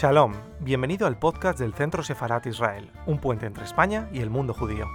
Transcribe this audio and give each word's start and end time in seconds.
Shalom, 0.00 0.32
bienvenido 0.60 1.08
al 1.08 1.18
podcast 1.18 1.58
del 1.58 1.74
Centro 1.74 2.04
Sefarat 2.04 2.46
Israel, 2.46 2.88
un 3.06 3.18
puente 3.18 3.46
entre 3.46 3.64
España 3.64 4.08
y 4.12 4.20
el 4.20 4.30
mundo 4.30 4.54
judío. 4.54 4.86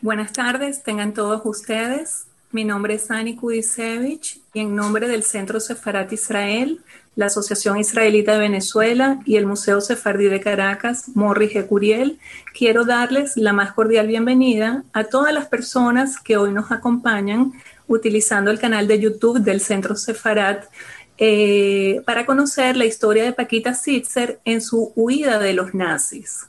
Buenas 0.00 0.32
tardes, 0.32 0.84
tengan 0.84 1.12
todos 1.12 1.40
ustedes. 1.44 2.28
Mi 2.52 2.62
nombre 2.62 2.94
es 2.94 3.10
Ani 3.10 3.34
Kudisevich 3.34 4.42
y 4.52 4.60
en 4.60 4.76
nombre 4.76 5.08
del 5.08 5.24
Centro 5.24 5.58
Sefarat 5.58 6.12
Israel 6.12 6.84
la 7.16 7.26
Asociación 7.26 7.78
Israelita 7.78 8.32
de 8.32 8.38
Venezuela 8.38 9.20
y 9.24 9.36
el 9.36 9.46
Museo 9.46 9.80
Sefardí 9.80 10.26
de 10.26 10.40
Caracas, 10.40 11.10
Morri. 11.14 11.48
Curiel, 11.68 12.18
quiero 12.52 12.84
darles 12.84 13.36
la 13.36 13.52
más 13.52 13.72
cordial 13.72 14.06
bienvenida 14.06 14.84
a 14.92 15.04
todas 15.04 15.32
las 15.32 15.46
personas 15.46 16.18
que 16.18 16.36
hoy 16.36 16.52
nos 16.52 16.72
acompañan 16.72 17.52
utilizando 17.86 18.50
el 18.50 18.58
canal 18.58 18.88
de 18.88 18.98
YouTube 18.98 19.40
del 19.40 19.60
Centro 19.60 19.94
Sefarat 19.94 20.64
eh, 21.18 22.02
para 22.04 22.26
conocer 22.26 22.76
la 22.76 22.86
historia 22.86 23.24
de 23.24 23.32
Paquita 23.32 23.74
Sitzer 23.74 24.40
en 24.44 24.60
su 24.60 24.92
huida 24.96 25.38
de 25.38 25.52
los 25.52 25.74
nazis. 25.74 26.46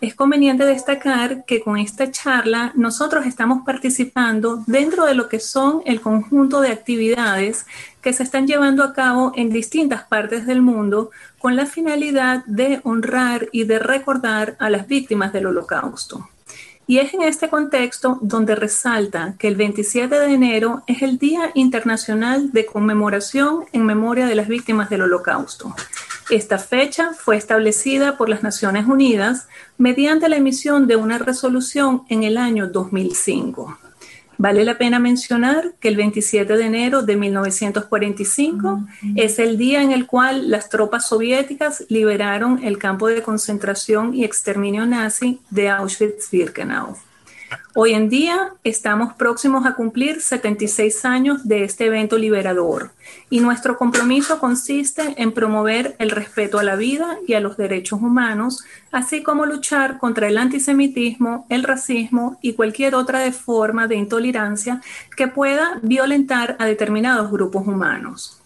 Es 0.00 0.14
conveniente 0.14 0.64
destacar 0.64 1.44
que 1.44 1.60
con 1.60 1.76
esta 1.76 2.10
charla 2.12 2.72
nosotros 2.76 3.26
estamos 3.26 3.64
participando 3.66 4.62
dentro 4.68 5.04
de 5.04 5.14
lo 5.14 5.28
que 5.28 5.40
son 5.40 5.82
el 5.86 6.00
conjunto 6.00 6.60
de 6.60 6.70
actividades 6.70 7.66
que 8.00 8.12
se 8.12 8.22
están 8.22 8.46
llevando 8.46 8.84
a 8.84 8.92
cabo 8.92 9.32
en 9.34 9.50
distintas 9.50 10.04
partes 10.04 10.46
del 10.46 10.62
mundo 10.62 11.10
con 11.38 11.56
la 11.56 11.66
finalidad 11.66 12.44
de 12.46 12.80
honrar 12.84 13.48
y 13.50 13.64
de 13.64 13.80
recordar 13.80 14.56
a 14.60 14.70
las 14.70 14.86
víctimas 14.86 15.32
del 15.32 15.46
holocausto. 15.46 16.28
Y 16.86 16.98
es 16.98 17.12
en 17.12 17.22
este 17.22 17.48
contexto 17.50 18.18
donde 18.22 18.54
resalta 18.54 19.34
que 19.36 19.48
el 19.48 19.56
27 19.56 20.14
de 20.14 20.32
enero 20.32 20.84
es 20.86 21.02
el 21.02 21.18
Día 21.18 21.50
Internacional 21.54 22.52
de 22.52 22.64
Conmemoración 22.66 23.64
en 23.72 23.84
Memoria 23.84 24.26
de 24.26 24.36
las 24.36 24.48
Víctimas 24.48 24.88
del 24.88 25.02
Holocausto. 25.02 25.74
Esta 26.30 26.58
fecha 26.58 27.14
fue 27.14 27.36
establecida 27.36 28.18
por 28.18 28.28
las 28.28 28.42
Naciones 28.42 28.86
Unidas 28.86 29.48
mediante 29.78 30.28
la 30.28 30.36
emisión 30.36 30.86
de 30.86 30.96
una 30.96 31.16
resolución 31.16 32.02
en 32.10 32.22
el 32.22 32.36
año 32.36 32.68
2005. 32.68 33.78
Vale 34.36 34.64
la 34.64 34.76
pena 34.76 34.98
mencionar 34.98 35.74
que 35.80 35.88
el 35.88 35.96
27 35.96 36.56
de 36.56 36.64
enero 36.64 37.02
de 37.02 37.16
1945 37.16 38.84
es 39.16 39.38
el 39.38 39.56
día 39.56 39.82
en 39.82 39.90
el 39.90 40.06
cual 40.06 40.50
las 40.50 40.68
tropas 40.68 41.08
soviéticas 41.08 41.84
liberaron 41.88 42.62
el 42.62 42.78
campo 42.78 43.08
de 43.08 43.22
concentración 43.22 44.14
y 44.14 44.24
exterminio 44.24 44.84
nazi 44.86 45.40
de 45.50 45.70
Auschwitz-Birkenau. 45.70 47.07
Hoy 47.74 47.94
en 47.94 48.08
día 48.08 48.54
estamos 48.64 49.14
próximos 49.14 49.64
a 49.64 49.74
cumplir 49.74 50.20
76 50.20 51.04
años 51.04 51.46
de 51.46 51.64
este 51.64 51.86
evento 51.86 52.18
liberador 52.18 52.90
y 53.30 53.40
nuestro 53.40 53.78
compromiso 53.78 54.38
consiste 54.38 55.14
en 55.16 55.32
promover 55.32 55.94
el 55.98 56.10
respeto 56.10 56.58
a 56.58 56.64
la 56.64 56.76
vida 56.76 57.18
y 57.26 57.34
a 57.34 57.40
los 57.40 57.56
derechos 57.56 58.00
humanos, 58.02 58.64
así 58.90 59.22
como 59.22 59.46
luchar 59.46 59.98
contra 59.98 60.26
el 60.28 60.38
antisemitismo, 60.38 61.46
el 61.48 61.62
racismo 61.62 62.38
y 62.42 62.54
cualquier 62.54 62.94
otra 62.94 63.30
forma 63.32 63.86
de 63.86 63.96
intolerancia 63.96 64.82
que 65.16 65.28
pueda 65.28 65.78
violentar 65.82 66.56
a 66.58 66.66
determinados 66.66 67.30
grupos 67.30 67.66
humanos. 67.66 68.42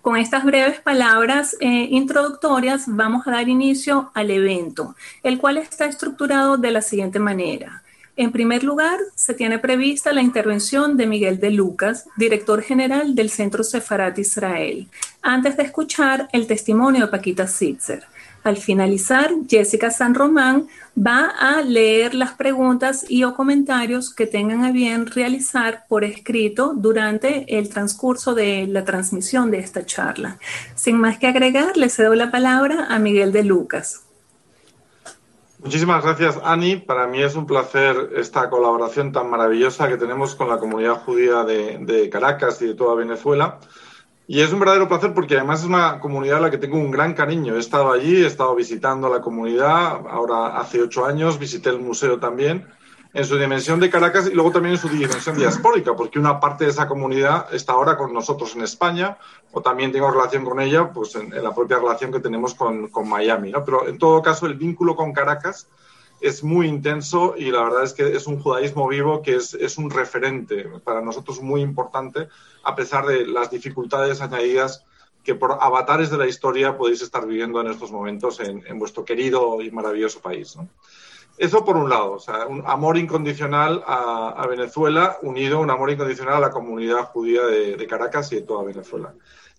Con 0.00 0.16
estas 0.16 0.44
breves 0.44 0.80
palabras 0.80 1.56
eh, 1.60 1.88
introductorias 1.90 2.84
vamos 2.86 3.26
a 3.26 3.32
dar 3.32 3.48
inicio 3.48 4.10
al 4.14 4.30
evento, 4.30 4.94
el 5.22 5.38
cual 5.38 5.58
está 5.58 5.86
estructurado 5.86 6.56
de 6.56 6.70
la 6.70 6.82
siguiente 6.82 7.18
manera. 7.18 7.82
En 8.18 8.32
primer 8.32 8.64
lugar, 8.64 8.98
se 9.14 9.32
tiene 9.32 9.60
prevista 9.60 10.12
la 10.12 10.22
intervención 10.22 10.96
de 10.96 11.06
Miguel 11.06 11.38
de 11.38 11.52
Lucas, 11.52 12.08
director 12.16 12.62
general 12.62 13.14
del 13.14 13.30
Centro 13.30 13.62
Sefarat 13.62 14.18
Israel, 14.18 14.88
antes 15.22 15.56
de 15.56 15.62
escuchar 15.62 16.28
el 16.32 16.48
testimonio 16.48 17.02
de 17.02 17.12
Paquita 17.12 17.46
Sitzer. 17.46 18.02
Al 18.42 18.56
finalizar, 18.56 19.30
Jessica 19.48 19.92
San 19.92 20.16
Román 20.16 20.66
va 20.98 21.28
a 21.38 21.62
leer 21.62 22.16
las 22.16 22.32
preguntas 22.32 23.06
y 23.08 23.22
o 23.22 23.36
comentarios 23.36 24.12
que 24.12 24.26
tengan 24.26 24.64
a 24.64 24.72
bien 24.72 25.06
realizar 25.06 25.84
por 25.88 26.02
escrito 26.02 26.74
durante 26.74 27.56
el 27.56 27.68
transcurso 27.68 28.34
de 28.34 28.66
la 28.66 28.84
transmisión 28.84 29.52
de 29.52 29.60
esta 29.60 29.86
charla. 29.86 30.40
Sin 30.74 30.96
más 30.96 31.18
que 31.18 31.28
agregar, 31.28 31.76
le 31.76 31.88
cedo 31.88 32.16
la 32.16 32.32
palabra 32.32 32.86
a 32.90 32.98
Miguel 32.98 33.30
de 33.30 33.44
Lucas. 33.44 34.07
Muchísimas 35.58 36.04
gracias, 36.04 36.38
Ani. 36.44 36.76
Para 36.76 37.06
mí 37.08 37.20
es 37.20 37.34
un 37.34 37.46
placer 37.46 38.12
esta 38.16 38.48
colaboración 38.48 39.10
tan 39.10 39.28
maravillosa 39.28 39.88
que 39.88 39.96
tenemos 39.96 40.34
con 40.34 40.48
la 40.48 40.58
comunidad 40.58 41.02
judía 41.04 41.42
de, 41.44 42.08
Caracas 42.10 42.62
y 42.62 42.68
de 42.68 42.74
toda 42.74 42.94
Venezuela. 42.94 43.58
Y 44.28 44.40
es 44.40 44.52
un 44.52 44.60
verdadero 44.60 44.88
placer 44.88 45.14
porque 45.14 45.36
además 45.36 45.60
es 45.60 45.66
una 45.66 46.00
comunidad 46.00 46.38
a 46.38 46.42
la 46.42 46.50
que 46.50 46.58
tengo 46.58 46.76
un 46.76 46.90
gran 46.90 47.14
cariño. 47.14 47.56
He 47.56 47.58
estado 47.58 47.90
allí, 47.90 48.22
he 48.22 48.26
estado 48.26 48.54
visitando 48.54 49.08
la 49.08 49.20
comunidad, 49.20 50.06
ahora 50.08 50.58
hace 50.58 50.80
ocho 50.82 51.04
años 51.04 51.38
visité 51.38 51.70
el 51.70 51.80
museo 51.80 52.20
también 52.20 52.66
en 53.14 53.24
su 53.24 53.38
dimensión 53.38 53.80
de 53.80 53.90
Caracas 53.90 54.28
y 54.30 54.34
luego 54.34 54.52
también 54.52 54.74
en 54.74 54.80
su 54.80 54.88
dimensión 54.88 55.36
diaspórica, 55.36 55.96
porque 55.96 56.18
una 56.18 56.38
parte 56.38 56.64
de 56.64 56.70
esa 56.70 56.86
comunidad 56.86 57.52
está 57.54 57.72
ahora 57.72 57.96
con 57.96 58.12
nosotros 58.12 58.54
en 58.54 58.62
España, 58.62 59.16
o 59.52 59.62
también 59.62 59.92
tengo 59.92 60.10
relación 60.10 60.44
con 60.44 60.60
ella 60.60 60.92
pues 60.92 61.14
en, 61.14 61.30
la 61.42 61.54
propia 61.54 61.78
relación 61.78 62.12
que 62.12 62.20
tenemos 62.20 62.54
con, 62.54 62.88
con, 62.88 63.08
Miami. 63.08 63.50
¿no? 63.50 63.64
Pero 63.64 63.88
en 63.88 63.98
todo 63.98 64.20
caso, 64.22 64.46
el 64.46 64.54
vínculo 64.54 64.94
con 64.94 65.12
Caracas 65.12 65.68
es 66.20 66.42
muy 66.42 66.66
intenso 66.66 67.34
y 67.36 67.50
la 67.50 67.62
verdad 67.62 67.84
es 67.84 67.92
que 67.92 68.14
es 68.14 68.26
un 68.26 68.40
judaísmo 68.40 68.88
vivo 68.88 69.22
que 69.22 69.36
es, 69.36 69.54
es 69.54 69.78
un 69.78 69.90
referente 69.90 70.64
para 70.84 71.00
nosotros 71.00 71.40
muy 71.40 71.62
importante, 71.62 72.28
a 72.64 72.74
pesar 72.74 73.06
de 73.06 73.26
las 73.26 73.50
dificultades 73.50 74.20
añadidas 74.20 74.84
que 75.22 75.34
por 75.34 75.58
avatares 75.60 76.10
de 76.10 76.18
la 76.18 76.26
historia 76.26 76.76
podéis 76.76 77.02
estar 77.02 77.26
viviendo 77.26 77.60
en 77.60 77.68
estos 77.68 77.92
momentos 77.92 78.40
en, 78.40 78.64
en 78.66 78.78
vuestro 78.78 79.04
querido 79.04 79.60
y 79.62 79.70
maravilloso 79.70 80.20
país. 80.20 80.56
¿no? 80.56 80.68
Eso 81.38 81.64
por 81.64 81.76
un 81.76 81.88
lado, 81.88 82.14
o 82.14 82.18
sea, 82.18 82.46
un 82.46 82.64
amor 82.66 82.98
incondicional 82.98 83.84
a, 83.86 84.44
Venezuela, 84.48 85.18
unido 85.22 85.58
a 85.58 85.60
un 85.60 85.70
amor 85.70 85.90
incondicional 85.90 86.34
a 86.34 86.40
la 86.40 86.50
comunidad 86.50 87.04
judía 87.04 87.42
de, 87.46 87.86
Caracas 87.86 88.32
y 88.32 88.36
de 88.36 88.42
toda 88.42 88.64
Venezuela. 88.64 89.14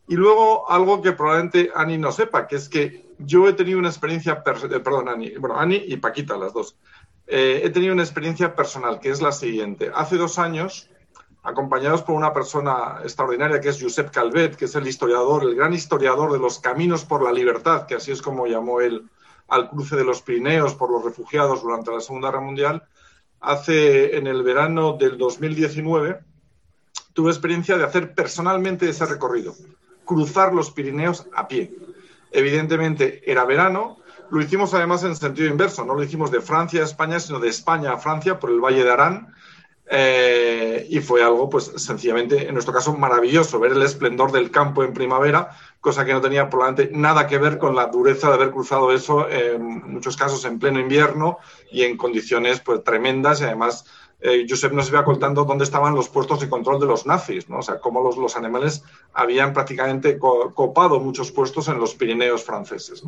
Y 0.08 0.16
luego 0.16 0.70
algo 0.70 1.02
que 1.02 1.14
probablemente 1.14 1.72
Ani 1.74 1.98
no 1.98 2.12
sepa, 2.12 2.48
que 2.48 2.58
es 2.58 2.68
que 2.68 3.06
yo 3.20 3.48
he 3.48 3.54
tenido 3.54 3.80
una 3.80 3.88
experiencia, 3.88 4.44
eh, 4.46 4.80
perdón, 4.80 5.08
Ani, 5.08 5.32
bueno, 5.38 5.58
Ani 5.58 5.82
y 5.88 5.96
Paquita, 5.98 6.38
las 6.38 6.52
dos, 6.52 6.76
eh, 7.28 7.62
he 7.64 7.70
tenido 7.70 7.94
una 7.94 8.04
experiencia 8.04 8.56
personal, 8.56 9.00
que 9.00 9.10
es 9.10 9.22
la 9.22 9.32
siguiente. 9.32 9.90
Hace 9.94 10.18
dos 10.18 10.38
años, 10.38 10.90
acompañados 11.44 12.02
por 12.02 12.16
una 12.16 12.34
persona 12.34 13.00
extraordinaria 13.04 13.62
que 13.62 13.70
es 13.70 13.82
Josep 13.82 14.12
Calvet, 14.12 14.58
que 14.58 14.66
es 14.66 14.76
el 14.76 14.86
historiador, 14.86 15.44
el 15.44 15.56
gran 15.56 15.74
historiador 15.74 16.34
de 16.34 16.40
los 16.40 16.60
caminos 16.60 17.06
por 17.06 17.24
la 17.24 17.32
libertad, 17.32 17.86
que 17.86 17.96
así 17.96 18.12
es 18.12 18.22
como 18.22 18.48
llamó 18.48 18.82
él 18.82 19.10
al 19.50 19.70
cruce 19.70 19.96
de 19.96 20.04
los 20.04 20.22
Pirineos 20.22 20.76
por 20.76 20.92
los 20.92 21.04
refugiados 21.04 21.62
durante 21.62 21.92
la 21.92 22.02
Segunda 22.02 22.30
Guerra 22.30 22.42
Mundial, 22.42 22.84
hace 23.40 24.18
en 24.18 24.28
el 24.28 24.44
verano 24.44 24.94
del 24.94 25.18
2019 25.18 26.20
tuve 27.14 27.32
experiencia 27.32 27.78
de 27.78 27.84
hacer 27.84 28.14
personalmente 28.14 28.90
ese 28.90 29.06
recorrido, 29.06 29.56
cruzar 30.06 30.54
los 30.54 30.72
Pirineos 30.72 31.28
a 31.34 31.48
pie. 31.48 31.76
Evidentemente 32.32 33.30
era 33.30 33.46
verano, 33.46 33.98
lo 34.32 34.42
hicimos 34.42 34.74
además 34.74 35.04
en 35.04 35.16
sentido 35.16 35.48
inverso, 35.48 35.84
no 35.86 35.96
lo 35.96 36.04
hicimos 36.04 36.32
de 36.32 36.42
Francia 36.42 36.82
a 36.82 36.86
España, 36.86 37.20
sino 37.20 37.40
de 37.40 37.50
España 37.50 37.94
a 37.94 37.98
Francia 37.98 38.40
por 38.40 38.52
el 38.52 38.60
Valle 38.60 38.84
de 38.84 38.92
Arán. 38.92 39.34
Eh, 39.92 40.86
y 40.88 41.00
fue 41.00 41.24
algo, 41.24 41.50
pues 41.50 41.72
sencillamente, 41.78 42.48
en 42.48 42.54
nuestro 42.54 42.74
caso, 42.74 42.96
maravilloso, 42.96 43.60
ver 43.60 43.72
el 43.72 43.82
esplendor 43.82 44.32
del 44.32 44.52
campo 44.52 44.84
en 44.84 44.94
primavera, 44.94 45.50
cosa 45.80 46.06
que 46.06 46.14
no 46.14 46.22
tenía 46.22 46.50
probablemente 46.50 46.96
nada 46.98 47.28
que 47.28 47.38
ver 47.38 47.58
con 47.58 47.76
la 47.76 47.88
dureza 47.88 48.28
de 48.28 48.36
haber 48.36 48.52
cruzado 48.52 48.92
eso 48.92 49.30
en 49.30 49.92
muchos 49.92 50.18
casos 50.18 50.44
en 50.46 50.60
pleno 50.60 50.80
invierno 50.80 51.38
y 51.72 51.84
en 51.84 51.98
condiciones 51.98 52.60
pues 52.60 52.84
tremendas 52.84 53.42
y 53.42 53.46
además 53.46 53.86
eh, 54.22 54.46
Josep 54.50 54.74
nos 54.74 54.90
iba 54.90 55.06
contando 55.06 55.46
dónde 55.46 55.64
estaban 55.64 55.96
los 55.96 56.10
puestos 56.10 56.42
de 56.42 56.50
control 56.50 56.80
de 56.80 56.86
los 56.86 57.06
nazis, 57.06 57.48
¿no? 57.50 57.60
O 57.60 57.62
sea, 57.62 57.80
cómo 57.80 58.02
los, 58.02 58.18
los 58.18 58.36
animales 58.36 58.84
habían 59.14 59.54
prácticamente 59.54 60.20
copado 60.20 61.00
muchos 61.00 61.32
puestos 61.32 61.68
en 61.70 61.80
los 61.80 61.96
Pirineos 61.96 62.44
franceses. 62.44 63.04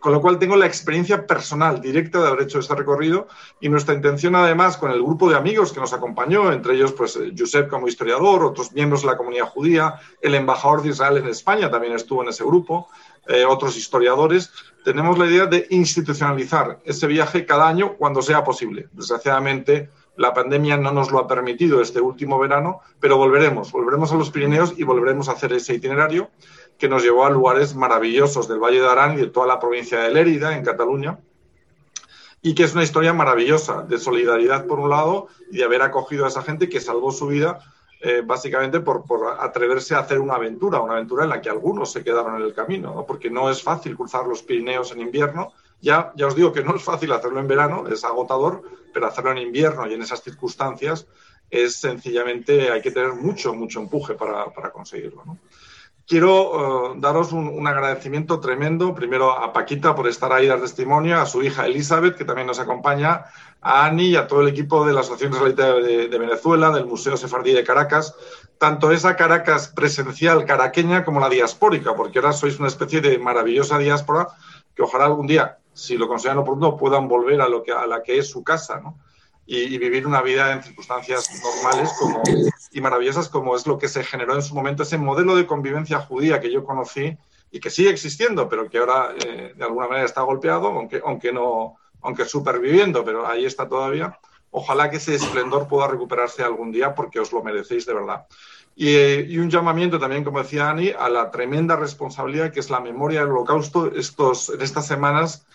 Con 0.00 0.12
lo 0.12 0.20
cual 0.20 0.38
tengo 0.38 0.56
la 0.56 0.66
experiencia 0.66 1.26
personal 1.26 1.80
directa 1.80 2.20
de 2.20 2.28
haber 2.28 2.42
hecho 2.42 2.58
este 2.58 2.74
recorrido 2.74 3.28
y 3.60 3.68
nuestra 3.68 3.94
intención 3.94 4.34
además 4.34 4.76
con 4.76 4.90
el 4.90 5.02
grupo 5.02 5.30
de 5.30 5.36
amigos 5.36 5.72
que 5.72 5.80
nos 5.80 5.92
acompañó, 5.92 6.52
entre 6.52 6.74
ellos 6.74 6.92
pues 6.92 7.16
eh, 7.16 7.32
Josep 7.36 7.68
como 7.68 7.86
historiador, 7.86 8.44
otros 8.44 8.72
miembros 8.72 9.02
de 9.02 9.08
la 9.08 9.16
comunidad 9.16 9.48
judía, 9.48 9.94
el 10.20 10.34
embajador 10.34 10.82
de 10.82 10.90
Israel 10.90 11.18
en 11.18 11.28
España 11.28 11.70
también 11.70 11.94
estuvo 11.94 12.22
en 12.22 12.30
ese 12.30 12.44
grupo, 12.44 12.88
eh, 13.28 13.44
otros 13.44 13.76
historiadores, 13.76 14.50
tenemos 14.84 15.18
la 15.18 15.26
idea 15.26 15.46
de 15.46 15.66
institucionalizar 15.70 16.80
ese 16.84 17.06
viaje 17.06 17.44
cada 17.44 17.68
año 17.68 17.94
cuando 17.96 18.22
sea 18.22 18.42
posible. 18.42 18.88
Desgraciadamente, 18.92 19.90
la 20.18 20.34
pandemia 20.34 20.76
no 20.76 20.90
nos 20.90 21.12
lo 21.12 21.20
ha 21.20 21.28
permitido 21.28 21.80
este 21.80 22.00
último 22.00 22.38
verano, 22.40 22.80
pero 22.98 23.16
volveremos, 23.16 23.70
volveremos 23.70 24.12
a 24.12 24.16
los 24.16 24.30
Pirineos 24.30 24.74
y 24.76 24.82
volveremos 24.82 25.28
a 25.28 25.32
hacer 25.32 25.52
ese 25.52 25.74
itinerario 25.74 26.28
que 26.76 26.88
nos 26.88 27.04
llevó 27.04 27.24
a 27.24 27.30
lugares 27.30 27.76
maravillosos 27.76 28.48
del 28.48 28.58
Valle 28.58 28.80
de 28.80 28.88
Arán 28.88 29.14
y 29.14 29.18
de 29.18 29.28
toda 29.28 29.46
la 29.46 29.60
provincia 29.60 30.00
de 30.00 30.10
Lérida, 30.10 30.56
en 30.56 30.64
Cataluña. 30.64 31.20
y 32.42 32.54
que 32.54 32.64
es 32.64 32.72
una 32.72 32.84
historia 32.84 33.12
maravillosa 33.12 33.82
de 33.82 33.98
solidaridad 33.98 34.66
por 34.66 34.78
un 34.78 34.90
lado 34.90 35.28
y 35.50 35.58
de 35.58 35.64
haber 35.64 35.82
acogido 35.82 36.24
a 36.24 36.28
esa 36.28 36.42
gente 36.42 36.68
que 36.68 36.80
salvó 36.80 37.10
su 37.10 37.26
vida 37.26 37.58
eh, 38.00 38.22
básicamente 38.24 38.78
por, 38.78 39.04
atreverse 39.40 39.94
a 39.94 40.00
hacer 40.00 40.20
una 40.20 40.34
aventura, 40.34 40.80
una 40.80 40.92
aventura 40.94 41.24
en 41.24 41.30
la 41.30 41.40
que 41.40 41.50
algunos 41.50 41.90
se 41.90 42.04
quedaron 42.04 42.36
en 42.36 42.42
el 42.42 42.54
camino, 42.54 43.04
porque 43.06 43.28
no 43.28 43.50
es 43.50 43.60
fácil 43.60 43.96
cruzar 43.96 44.26
los 44.26 44.42
Pirineos 44.42 44.92
en 44.92 45.00
invierno. 45.00 45.52
Ya, 45.80 46.12
ya 46.16 46.26
os 46.26 46.34
digo 46.34 46.52
que 46.52 46.64
no 46.64 46.76
es 46.76 46.82
fácil 46.82 47.12
hacerlo 47.12 47.40
en 47.40 47.46
verano, 47.46 47.86
es 47.88 48.04
agotador, 48.04 48.62
pero 48.92 49.06
hacerlo 49.06 49.32
en 49.32 49.38
invierno 49.38 49.86
y 49.86 49.94
en 49.94 50.02
esas 50.02 50.22
circunstancias 50.22 51.06
es 51.50 51.76
sencillamente, 51.76 52.70
hay 52.70 52.82
que 52.82 52.90
tener 52.90 53.14
mucho, 53.14 53.54
mucho 53.54 53.80
empuje 53.80 54.14
para, 54.14 54.46
para 54.52 54.70
conseguirlo. 54.70 55.22
Quiero 56.08 56.94
eh, 56.94 56.94
daros 56.96 57.32
un, 57.32 57.66
agradecimiento 57.66 58.40
tremendo, 58.40 58.94
primero 58.94 59.30
a 59.30 59.52
Paquita 59.52 59.94
por 59.94 60.08
estar 60.08 60.32
ahí 60.32 60.46
dar 60.46 60.58
testimonio, 60.58 61.20
a 61.20 61.26
su 61.26 61.42
hija 61.42 61.66
Elizabeth, 61.66 62.16
que 62.16 62.24
también 62.24 62.46
nos 62.46 62.58
acompaña, 62.58 63.26
a 63.60 63.84
Ani 63.84 64.06
y 64.06 64.16
a 64.16 64.26
todo 64.26 64.40
el 64.40 64.48
equipo 64.48 64.86
de 64.86 64.94
la 64.94 65.00
Asociación 65.00 65.34
Israelita 65.34 65.74
de, 65.74 66.18
Venezuela, 66.18 66.70
del 66.70 66.86
Museo 66.86 67.18
Sefardí 67.18 67.52
de 67.52 67.62
Caracas, 67.62 68.14
tanto 68.56 68.90
esa 68.90 69.16
Caracas 69.16 69.68
presencial 69.68 70.46
caraqueña 70.46 71.04
como 71.04 71.20
la 71.20 71.28
diaspórica, 71.28 71.94
porque 71.94 72.20
ahora 72.20 72.32
sois 72.32 72.58
una 72.58 72.68
especie 72.68 73.02
de 73.02 73.18
maravillosa 73.18 73.76
diáspora 73.76 74.28
que 74.74 74.80
ojalá 74.80 75.04
algún 75.04 75.26
día, 75.26 75.58
si 75.78 75.96
lo 75.96 76.08
consideran 76.08 76.38
oportuno, 76.38 76.76
puedan 76.76 77.08
volver 77.08 77.40
a, 77.40 77.48
lo 77.48 77.62
que, 77.62 77.72
a 77.72 77.86
la 77.86 78.02
que 78.02 78.18
es 78.18 78.28
su 78.28 78.42
casa, 78.42 78.80
¿no? 78.80 78.98
y, 79.50 79.78
vivir 79.78 80.06
una 80.06 80.20
vida 80.20 80.52
en 80.52 80.62
circunstancias 80.62 81.30
normales 81.42 81.90
como, 81.98 82.22
y 82.70 82.80
maravillosas 82.82 83.30
como 83.30 83.56
es 83.56 83.66
lo 83.66 83.78
que 83.78 83.88
se 83.88 84.04
generó 84.04 84.34
en 84.34 84.42
su 84.42 84.54
momento, 84.54 84.82
ese 84.82 84.98
modelo 84.98 85.34
de 85.34 85.46
convivencia 85.46 86.00
judía 86.00 86.38
que 86.38 86.52
yo 86.52 86.64
conocí 86.64 87.16
y 87.50 87.58
que 87.58 87.70
sigue 87.70 87.88
existiendo, 87.88 88.46
pero 88.46 88.68
que 88.68 88.76
ahora 88.76 89.14
eh, 89.24 89.54
de 89.56 89.64
alguna 89.64 89.88
manera 89.88 90.04
está 90.04 90.20
golpeado, 90.20 90.68
aunque, 90.68 91.00
aunque 91.02 91.32
no, 91.32 91.76
aunque 92.02 92.26
superviviendo, 92.26 93.02
pero 93.06 93.26
ahí 93.26 93.46
está 93.46 93.66
todavía. 93.66 94.18
Ojalá 94.50 94.90
que 94.90 94.98
ese 94.98 95.14
esplendor 95.14 95.66
pueda 95.66 95.88
recuperarse 95.88 96.42
algún 96.42 96.70
día 96.70 96.94
porque 96.94 97.18
os 97.18 97.32
lo 97.32 97.42
merecéis 97.42 97.86
de 97.86 97.94
verdad. 97.94 98.26
Y, 98.76 98.94
eh, 98.94 99.26
y, 99.28 99.38
un 99.38 99.48
llamamiento 99.48 99.98
también, 99.98 100.24
como 100.24 100.42
decía 100.42 100.68
Ani, 100.68 100.90
a 100.90 101.08
la 101.08 101.30
tremenda 101.30 101.74
responsabilidad 101.74 102.52
que 102.52 102.60
es 102.60 102.68
la 102.68 102.80
memoria 102.80 103.20
del 103.20 103.30
holocausto. 103.30 103.90
Estos, 103.94 104.50
en 104.50 104.60
estas 104.60 104.86
semanas 104.86 105.46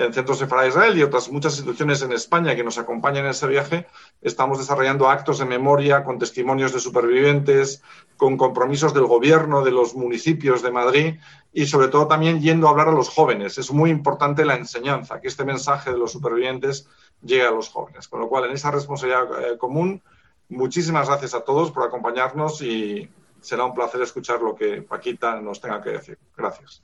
en 0.00 0.14
Centros 0.14 0.38
de 0.38 0.46
Israel 0.46 0.96
y 0.96 1.02
otras 1.02 1.30
muchas 1.30 1.52
instituciones 1.52 2.00
en 2.00 2.12
España 2.12 2.56
que 2.56 2.64
nos 2.64 2.78
acompañan 2.78 3.26
en 3.26 3.32
ese 3.32 3.46
viaje, 3.46 3.86
estamos 4.22 4.58
desarrollando 4.58 5.10
actos 5.10 5.38
de 5.38 5.44
memoria 5.44 6.04
con 6.04 6.18
testimonios 6.18 6.72
de 6.72 6.80
supervivientes, 6.80 7.82
con 8.16 8.38
compromisos 8.38 8.94
del 8.94 9.04
gobierno, 9.04 9.62
de 9.62 9.72
los 9.72 9.94
municipios 9.94 10.62
de 10.62 10.70
Madrid 10.70 11.14
y 11.52 11.66
sobre 11.66 11.88
todo 11.88 12.08
también 12.08 12.40
yendo 12.40 12.66
a 12.66 12.70
hablar 12.70 12.88
a 12.88 12.92
los 12.92 13.10
jóvenes. 13.10 13.58
Es 13.58 13.70
muy 13.72 13.90
importante 13.90 14.46
la 14.46 14.54
enseñanza, 14.54 15.20
que 15.20 15.28
este 15.28 15.44
mensaje 15.44 15.92
de 15.92 15.98
los 15.98 16.12
supervivientes 16.12 16.88
llegue 17.20 17.46
a 17.46 17.50
los 17.50 17.68
jóvenes. 17.68 18.08
Con 18.08 18.20
lo 18.20 18.28
cual, 18.28 18.46
en 18.46 18.52
esa 18.52 18.70
responsabilidad 18.70 19.52
eh, 19.52 19.58
común, 19.58 20.02
muchísimas 20.48 21.08
gracias 21.08 21.34
a 21.34 21.42
todos 21.42 21.72
por 21.72 21.86
acompañarnos 21.86 22.62
y 22.62 23.06
será 23.42 23.66
un 23.66 23.74
placer 23.74 24.00
escuchar 24.00 24.40
lo 24.40 24.54
que 24.54 24.80
Paquita 24.80 25.38
nos 25.42 25.60
tenga 25.60 25.82
que 25.82 25.90
decir. 25.90 26.18
Gracias. 26.34 26.82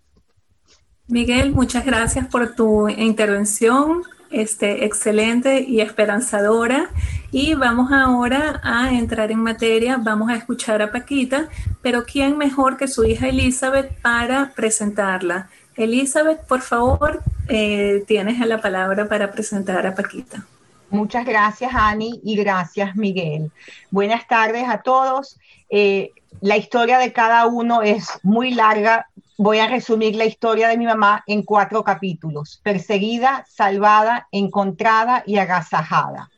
Miguel, 1.09 1.53
muchas 1.53 1.85
gracias 1.85 2.27
por 2.27 2.57
tu 2.57 2.89
intervención, 2.89 4.03
este, 4.31 4.85
excelente 4.85 5.61
y 5.61 5.81
esperanzadora. 5.81 6.91
Y 7.31 7.55
vamos 7.55 7.93
ahora 7.93 8.61
a 8.65 8.93
entrar 8.93 9.31
en 9.31 9.41
materia, 9.41 9.99
vamos 9.99 10.31
a 10.31 10.35
escuchar 10.35 10.83
a 10.83 10.91
Paquita, 10.91 11.49
pero 11.81 12.05
¿quién 12.05 12.37
mejor 12.37 12.77
que 12.77 12.89
su 12.89 13.05
hija 13.05 13.29
Elizabeth 13.29 13.93
para 14.01 14.51
presentarla? 14.57 15.49
Elizabeth, 15.77 16.41
por 16.47 16.63
favor, 16.63 17.23
eh, 17.49 18.03
tienes 18.09 18.45
la 18.45 18.61
palabra 18.61 19.09
para 19.09 19.31
presentar 19.31 19.87
a 19.87 19.95
Paquita. 19.95 20.45
Muchas 20.91 21.25
gracias, 21.25 21.73
Ani, 21.73 22.21
y 22.25 22.35
gracias, 22.37 22.97
Miguel. 22.97 23.53
Buenas 23.93 24.27
tardes 24.27 24.69
a 24.69 24.79
todos. 24.79 25.39
Eh, 25.71 26.11
la 26.41 26.57
historia 26.57 26.99
de 26.99 27.13
cada 27.13 27.47
uno 27.47 27.83
es 27.83 28.09
muy 28.23 28.55
larga, 28.55 29.07
voy 29.39 29.59
a 29.59 29.69
resumir 29.69 30.17
la 30.17 30.25
historia 30.25 30.69
de 30.69 30.79
mi 30.79 30.87
mamá 30.87 31.23
en 31.27 31.43
cuatro 31.43 31.85
capítulos. 31.85 32.61
Perseguida, 32.63 33.45
salvada, 33.49 34.29
encontrada 34.33 35.23
y 35.27 35.37
agasajada. 35.37 36.31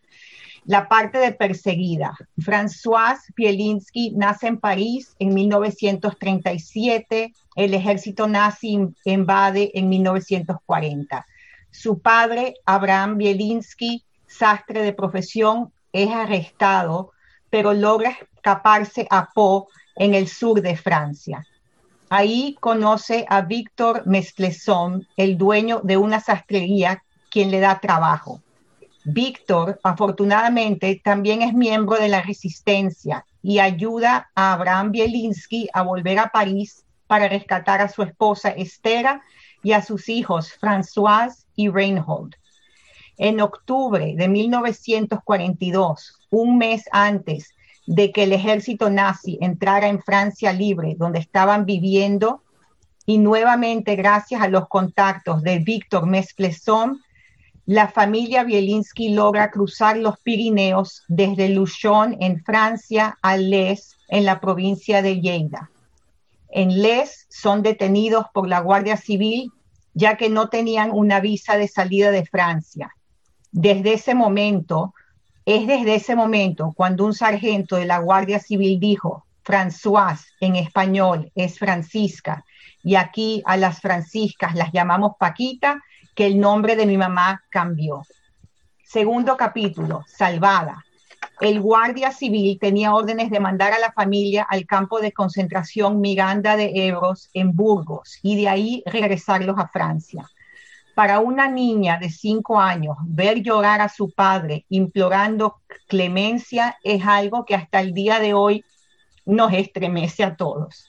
La 0.64 0.88
parte 0.88 1.18
de 1.18 1.32
perseguida. 1.32 2.14
Françoise 2.36 3.32
Pielinski 3.34 4.12
nace 4.16 4.48
en 4.48 4.58
París 4.58 5.14
en 5.18 5.32
1937. 5.32 7.32
El 7.56 7.74
ejército 7.74 8.26
nazi 8.26 8.78
invade 9.04 9.70
en 9.74 9.88
1940. 9.88 11.26
Su 11.70 12.00
padre, 12.00 12.54
Abraham 12.66 13.16
Bielinski, 13.16 14.04
sastre 14.26 14.82
de 14.82 14.92
profesión, 14.92 15.72
es 15.92 16.10
arrestado, 16.10 17.12
pero 17.48 17.72
logra 17.72 18.18
escaparse 18.34 19.06
a 19.10 19.30
Po 19.32 19.68
en 19.96 20.14
el 20.14 20.28
sur 20.28 20.60
de 20.60 20.76
Francia. 20.76 21.46
Ahí 22.10 22.56
conoce 22.60 23.26
a 23.28 23.42
Víctor 23.42 24.06
Mesclesson, 24.06 25.06
el 25.16 25.36
dueño 25.36 25.80
de 25.84 25.98
una 25.98 26.20
sastrería, 26.20 27.02
quien 27.30 27.50
le 27.50 27.60
da 27.60 27.80
trabajo. 27.80 28.40
Víctor, 29.04 29.78
afortunadamente, 29.82 31.00
también 31.04 31.42
es 31.42 31.52
miembro 31.52 31.96
de 31.96 32.08
la 32.08 32.22
resistencia 32.22 33.26
y 33.42 33.58
ayuda 33.58 34.30
a 34.34 34.54
Abraham 34.54 34.92
Bielinski 34.92 35.68
a 35.72 35.82
volver 35.82 36.18
a 36.18 36.28
París 36.28 36.84
para 37.06 37.28
rescatar 37.28 37.82
a 37.82 37.88
su 37.88 38.02
esposa 38.02 38.50
Estera 38.50 39.22
y 39.62 39.72
a 39.72 39.82
sus 39.82 40.08
hijos 40.08 40.52
François 40.60 41.44
y 41.56 41.68
Reinhold. 41.68 42.36
En 43.18 43.40
octubre 43.40 44.14
de 44.16 44.28
1942, 44.28 46.18
un 46.30 46.56
mes 46.56 46.84
antes 46.90 47.52
de 47.88 48.12
que 48.12 48.24
el 48.24 48.32
ejército 48.32 48.90
nazi 48.90 49.38
entrara 49.40 49.88
en 49.88 50.02
Francia 50.02 50.52
libre, 50.52 50.94
donde 50.96 51.18
estaban 51.18 51.64
viviendo, 51.64 52.42
y 53.06 53.18
nuevamente 53.18 53.96
gracias 53.96 54.42
a 54.42 54.48
los 54.48 54.68
contactos 54.68 55.42
de 55.42 55.58
Víctor 55.58 56.06
Mesclesson, 56.06 57.00
la 57.64 57.88
familia 57.88 58.44
Bielinski 58.44 59.14
logra 59.14 59.50
cruzar 59.50 59.96
los 59.96 60.18
Pirineos 60.18 61.04
desde 61.08 61.48
Luchon 61.48 62.16
en 62.20 62.42
Francia 62.44 63.18
a 63.22 63.36
Les 63.36 63.96
en 64.08 64.24
la 64.24 64.40
provincia 64.40 65.02
de 65.02 65.20
Lleida. 65.20 65.70
En 66.50 66.82
Les 66.82 67.26
son 67.30 67.62
detenidos 67.62 68.26
por 68.32 68.48
la 68.48 68.60
Guardia 68.60 68.96
Civil 68.96 69.50
ya 69.98 70.16
que 70.16 70.28
no 70.28 70.48
tenían 70.48 70.92
una 70.92 71.18
visa 71.18 71.56
de 71.56 71.66
salida 71.66 72.12
de 72.12 72.24
Francia. 72.24 72.94
Desde 73.50 73.94
ese 73.94 74.14
momento, 74.14 74.94
es 75.48 75.66
desde 75.66 75.94
ese 75.94 76.14
momento 76.14 76.74
cuando 76.76 77.06
un 77.06 77.14
sargento 77.14 77.76
de 77.76 77.86
la 77.86 78.00
Guardia 78.00 78.38
Civil 78.38 78.78
dijo, 78.78 79.24
François 79.42 80.18
en 80.40 80.56
español 80.56 81.32
es 81.34 81.58
Francisca, 81.58 82.44
y 82.84 82.96
aquí 82.96 83.42
a 83.46 83.56
las 83.56 83.80
franciscas 83.80 84.54
las 84.54 84.72
llamamos 84.72 85.12
Paquita, 85.18 85.82
que 86.14 86.26
el 86.26 86.38
nombre 86.38 86.76
de 86.76 86.84
mi 86.84 86.98
mamá 86.98 87.42
cambió. 87.48 88.02
Segundo 88.84 89.38
capítulo, 89.38 90.04
salvada. 90.06 90.84
El 91.40 91.62
guardia 91.62 92.12
civil 92.12 92.58
tenía 92.60 92.94
órdenes 92.94 93.30
de 93.30 93.40
mandar 93.40 93.72
a 93.72 93.78
la 93.78 93.92
familia 93.92 94.46
al 94.50 94.66
campo 94.66 95.00
de 95.00 95.12
concentración 95.12 95.98
Miranda 96.02 96.58
de 96.58 96.88
Ebros 96.88 97.30
en 97.32 97.56
Burgos 97.56 98.18
y 98.22 98.36
de 98.36 98.50
ahí 98.50 98.82
regresarlos 98.84 99.58
a 99.58 99.68
Francia. 99.68 100.28
Para 100.98 101.20
una 101.20 101.48
niña 101.48 101.96
de 102.00 102.10
cinco 102.10 102.58
años, 102.58 102.96
ver 103.04 103.40
llorar 103.40 103.80
a 103.80 103.88
su 103.88 104.10
padre 104.10 104.66
implorando 104.68 105.60
clemencia 105.86 106.76
es 106.82 107.06
algo 107.06 107.44
que 107.44 107.54
hasta 107.54 107.78
el 107.78 107.94
día 107.94 108.18
de 108.18 108.34
hoy 108.34 108.64
nos 109.24 109.52
estremece 109.52 110.24
a 110.24 110.34
todos. 110.34 110.88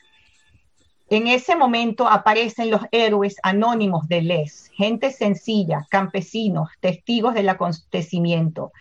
En 1.11 1.27
ese 1.27 1.55
momento 1.55 2.07
aparecen 2.07 2.71
los 2.71 2.81
héroes 2.91 3.35
anónimos 3.43 4.07
de 4.07 4.23
Les, 4.23 4.71
gente 4.73 5.11
sencilla, 5.11 5.85
campesinos, 5.91 6.69
testigos 6.79 7.35
del 7.35 7.49
acontecimiento. 7.49 8.71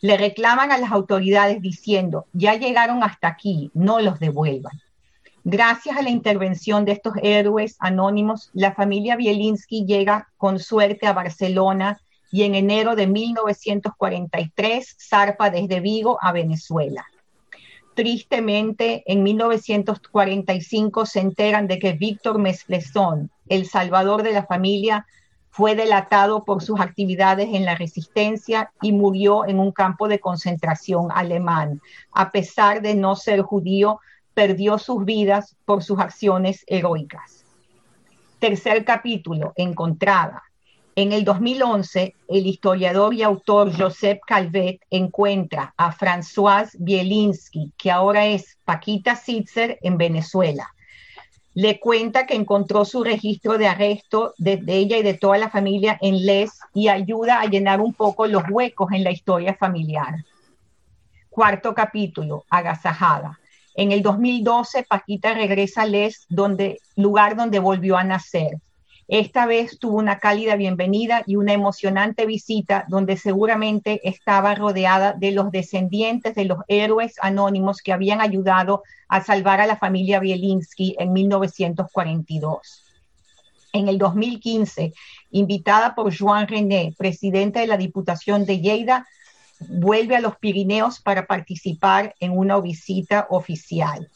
Le 0.00 0.16
reclaman 0.16 0.72
a 0.72 0.78
las 0.78 0.90
autoridades 0.90 1.60
diciendo, 1.60 2.24
ya 2.32 2.54
llegaron 2.54 3.02
hasta 3.02 3.28
aquí, 3.28 3.70
no 3.74 4.00
los 4.00 4.18
devuelvan. 4.20 4.80
Gracias 5.50 5.96
a 5.96 6.02
la 6.02 6.10
intervención 6.10 6.84
de 6.84 6.92
estos 6.92 7.14
héroes 7.22 7.76
anónimos, 7.78 8.50
la 8.52 8.74
familia 8.74 9.16
Bielinski 9.16 9.86
llega 9.86 10.28
con 10.36 10.58
suerte 10.58 11.06
a 11.06 11.14
Barcelona 11.14 11.98
y 12.30 12.42
en 12.42 12.54
enero 12.54 12.94
de 12.94 13.06
1943 13.06 14.96
zarpa 15.00 15.48
desde 15.48 15.80
Vigo 15.80 16.18
a 16.20 16.32
Venezuela. 16.32 17.06
Tristemente, 17.94 19.02
en 19.06 19.22
1945 19.22 21.06
se 21.06 21.20
enteran 21.20 21.66
de 21.66 21.78
que 21.78 21.94
Víctor 21.94 22.38
Mesplezón, 22.38 23.30
el 23.48 23.64
salvador 23.64 24.24
de 24.24 24.32
la 24.32 24.44
familia, 24.44 25.06
fue 25.48 25.74
delatado 25.74 26.44
por 26.44 26.62
sus 26.62 26.78
actividades 26.78 27.48
en 27.54 27.64
la 27.64 27.74
resistencia 27.74 28.70
y 28.82 28.92
murió 28.92 29.46
en 29.46 29.60
un 29.60 29.72
campo 29.72 30.08
de 30.08 30.20
concentración 30.20 31.08
alemán, 31.10 31.80
a 32.12 32.32
pesar 32.32 32.82
de 32.82 32.94
no 32.94 33.16
ser 33.16 33.40
judío, 33.40 33.98
perdió 34.38 34.78
sus 34.78 35.04
vidas 35.04 35.56
por 35.64 35.82
sus 35.82 35.98
acciones 35.98 36.62
heroicas. 36.68 37.44
Tercer 38.38 38.84
capítulo, 38.84 39.52
Encontrada. 39.56 40.44
En 40.94 41.12
el 41.12 41.24
2011, 41.24 42.14
el 42.28 42.46
historiador 42.46 43.14
y 43.14 43.24
autor 43.24 43.76
Joseph 43.76 44.20
Calvet 44.24 44.80
encuentra 44.90 45.74
a 45.76 45.90
Françoise 45.90 46.76
Bielinski, 46.78 47.72
que 47.76 47.90
ahora 47.90 48.26
es 48.26 48.56
Paquita 48.64 49.16
Sitzer 49.16 49.76
en 49.82 49.98
Venezuela. 49.98 50.72
Le 51.54 51.80
cuenta 51.80 52.24
que 52.24 52.36
encontró 52.36 52.84
su 52.84 53.02
registro 53.02 53.58
de 53.58 53.66
arresto 53.66 54.34
de, 54.38 54.62
ella 54.68 54.98
y 54.98 55.02
de 55.02 55.14
toda 55.14 55.38
la 55.38 55.50
familia 55.50 55.98
en 56.00 56.24
Les 56.24 56.60
y 56.72 56.86
ayuda 56.86 57.40
a 57.40 57.46
llenar 57.46 57.80
un 57.80 57.92
poco 57.92 58.28
los 58.28 58.44
huecos 58.48 58.92
en 58.92 59.02
la 59.02 59.10
historia 59.10 59.54
familiar. 59.54 60.14
Cuarto 61.28 61.74
capítulo, 61.74 62.44
Agasajada. 62.48 63.40
En 63.78 63.92
el 63.92 64.02
2012, 64.02 64.82
Paquita 64.82 65.34
regresa 65.34 65.82
a 65.82 65.86
Les, 65.86 66.26
donde, 66.28 66.80
lugar 66.96 67.36
donde 67.36 67.60
volvió 67.60 67.96
a 67.96 68.04
nacer 68.04 68.58
esta 69.08 69.46
vez 69.46 69.78
tuvo 69.78 69.96
una 69.96 70.18
cálida 70.18 70.54
bienvenida 70.54 71.22
y 71.26 71.36
una 71.36 71.54
emocionante 71.54 72.26
visita 72.26 72.84
donde 72.88 73.16
seguramente 73.16 74.06
estaba 74.06 74.54
rodeada 74.54 75.14
de 75.14 75.32
los 75.32 75.50
descendientes 75.50 76.34
de 76.34 76.44
los 76.44 76.58
héroes 76.68 77.14
anónimos 77.22 77.80
que 77.80 77.94
habían 77.94 78.20
ayudado 78.20 78.82
a 79.08 79.24
salvar 79.24 79.62
a 79.62 79.66
la 79.66 79.78
familia 79.78 80.20
Bielinski 80.20 80.94
en 80.98 81.14
1942. 81.14 82.84
En 83.72 83.88
el 83.88 83.96
2015, 83.96 84.92
invitada 85.30 85.94
por 85.94 86.14
Joan 86.14 86.46
René, 86.46 86.94
presidente 86.98 87.60
de 87.60 87.66
la 87.66 87.78
Diputación 87.78 88.44
de 88.44 88.60
Lleida, 88.60 89.06
vuelve 89.60 90.16
a 90.16 90.20
los 90.20 90.36
Pirineos 90.36 91.00
para 91.00 91.26
participar 91.26 92.14
en 92.20 92.36
una 92.36 92.60
visita 92.60 93.26
oficial. 93.30 94.08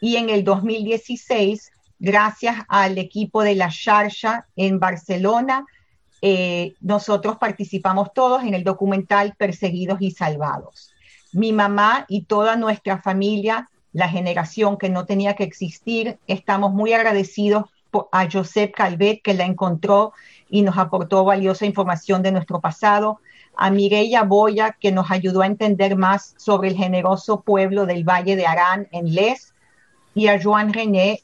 Y 0.00 0.16
en 0.16 0.30
el 0.30 0.44
2016 0.44 1.70
gracias 2.00 2.56
al 2.68 2.98
equipo 2.98 3.42
de 3.42 3.54
la 3.54 3.68
Sharsha 3.70 4.46
en 4.56 4.80
Barcelona. 4.80 5.66
Eh, 6.22 6.74
nosotros 6.80 7.36
participamos 7.38 8.12
todos 8.12 8.42
en 8.42 8.54
el 8.54 8.64
documental 8.64 9.34
Perseguidos 9.38 10.00
y 10.00 10.10
Salvados. 10.10 10.90
Mi 11.32 11.52
mamá 11.52 12.06
y 12.08 12.24
toda 12.24 12.56
nuestra 12.56 13.00
familia, 13.00 13.70
la 13.92 14.08
generación 14.08 14.78
que 14.78 14.88
no 14.88 15.04
tenía 15.06 15.34
que 15.34 15.44
existir, 15.44 16.18
estamos 16.26 16.72
muy 16.72 16.92
agradecidos 16.92 17.66
a 18.12 18.28
Josep 18.30 18.74
Calvet 18.74 19.22
que 19.22 19.34
la 19.34 19.44
encontró 19.44 20.12
y 20.48 20.62
nos 20.62 20.78
aportó 20.78 21.24
valiosa 21.24 21.66
información 21.66 22.22
de 22.22 22.32
nuestro 22.32 22.60
pasado, 22.60 23.20
a 23.56 23.70
Mireya 23.70 24.22
Boya 24.22 24.76
que 24.78 24.92
nos 24.92 25.10
ayudó 25.10 25.42
a 25.42 25.46
entender 25.46 25.96
más 25.96 26.34
sobre 26.38 26.68
el 26.68 26.76
generoso 26.76 27.42
pueblo 27.42 27.86
del 27.86 28.04
Valle 28.04 28.36
de 28.36 28.46
Arán 28.46 28.88
en 28.92 29.14
Les, 29.14 29.54
y 30.14 30.26
a 30.28 30.42
Joan 30.42 30.72
René, 30.72 31.22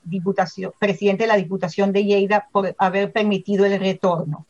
presidente 0.78 1.24
de 1.24 1.28
la 1.28 1.36
Diputación 1.36 1.92
de 1.92 2.04
Lleida, 2.04 2.48
por 2.52 2.74
haber 2.78 3.12
permitido 3.12 3.64
el 3.64 3.80
retorno. 3.80 4.46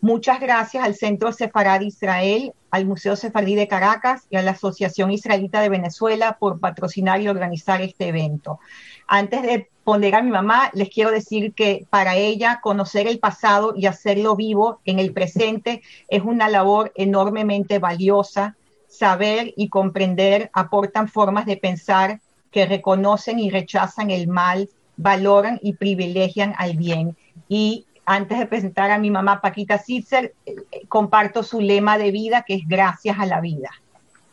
Muchas 0.00 0.40
gracias 0.40 0.84
al 0.84 0.94
Centro 0.94 1.32
Sefarad 1.32 1.80
Israel, 1.80 2.52
al 2.70 2.86
Museo 2.86 3.16
Sefardí 3.16 3.54
de 3.54 3.68
Caracas 3.68 4.26
y 4.30 4.36
a 4.36 4.42
la 4.42 4.52
Asociación 4.52 5.10
Israelita 5.10 5.60
de 5.60 5.68
Venezuela 5.68 6.36
por 6.38 6.60
patrocinar 6.60 7.20
y 7.20 7.28
organizar 7.28 7.80
este 7.80 8.08
evento. 8.08 8.60
Antes 9.06 9.42
de 9.42 9.68
poner 9.84 10.16
a 10.16 10.22
mi 10.22 10.30
mamá, 10.30 10.70
les 10.74 10.88
quiero 10.88 11.10
decir 11.10 11.52
que 11.54 11.86
para 11.90 12.16
ella 12.16 12.60
conocer 12.60 13.06
el 13.06 13.20
pasado 13.20 13.72
y 13.76 13.86
hacerlo 13.86 14.34
vivo 14.34 14.80
en 14.84 14.98
el 14.98 15.12
presente 15.12 15.82
es 16.08 16.22
una 16.22 16.48
labor 16.48 16.92
enormemente 16.96 17.78
valiosa. 17.78 18.56
Saber 18.88 19.52
y 19.56 19.68
comprender 19.68 20.50
aportan 20.52 21.08
formas 21.08 21.46
de 21.46 21.56
pensar 21.56 22.20
que 22.50 22.66
reconocen 22.66 23.38
y 23.38 23.50
rechazan 23.50 24.10
el 24.10 24.26
mal, 24.26 24.68
valoran 24.96 25.60
y 25.62 25.74
privilegian 25.74 26.54
al 26.58 26.76
bien. 26.76 27.16
Y 27.48 27.84
antes 28.06 28.38
de 28.38 28.46
presentar 28.46 28.90
a 28.90 28.98
mi 28.98 29.10
mamá 29.10 29.40
Paquita 29.40 29.78
Sitzer, 29.78 30.34
eh, 30.46 30.54
comparto 30.88 31.42
su 31.42 31.60
lema 31.60 31.98
de 31.98 32.10
vida 32.10 32.42
que 32.42 32.54
es 32.54 32.66
gracias 32.66 33.18
a 33.18 33.26
la 33.26 33.40
vida. 33.40 33.70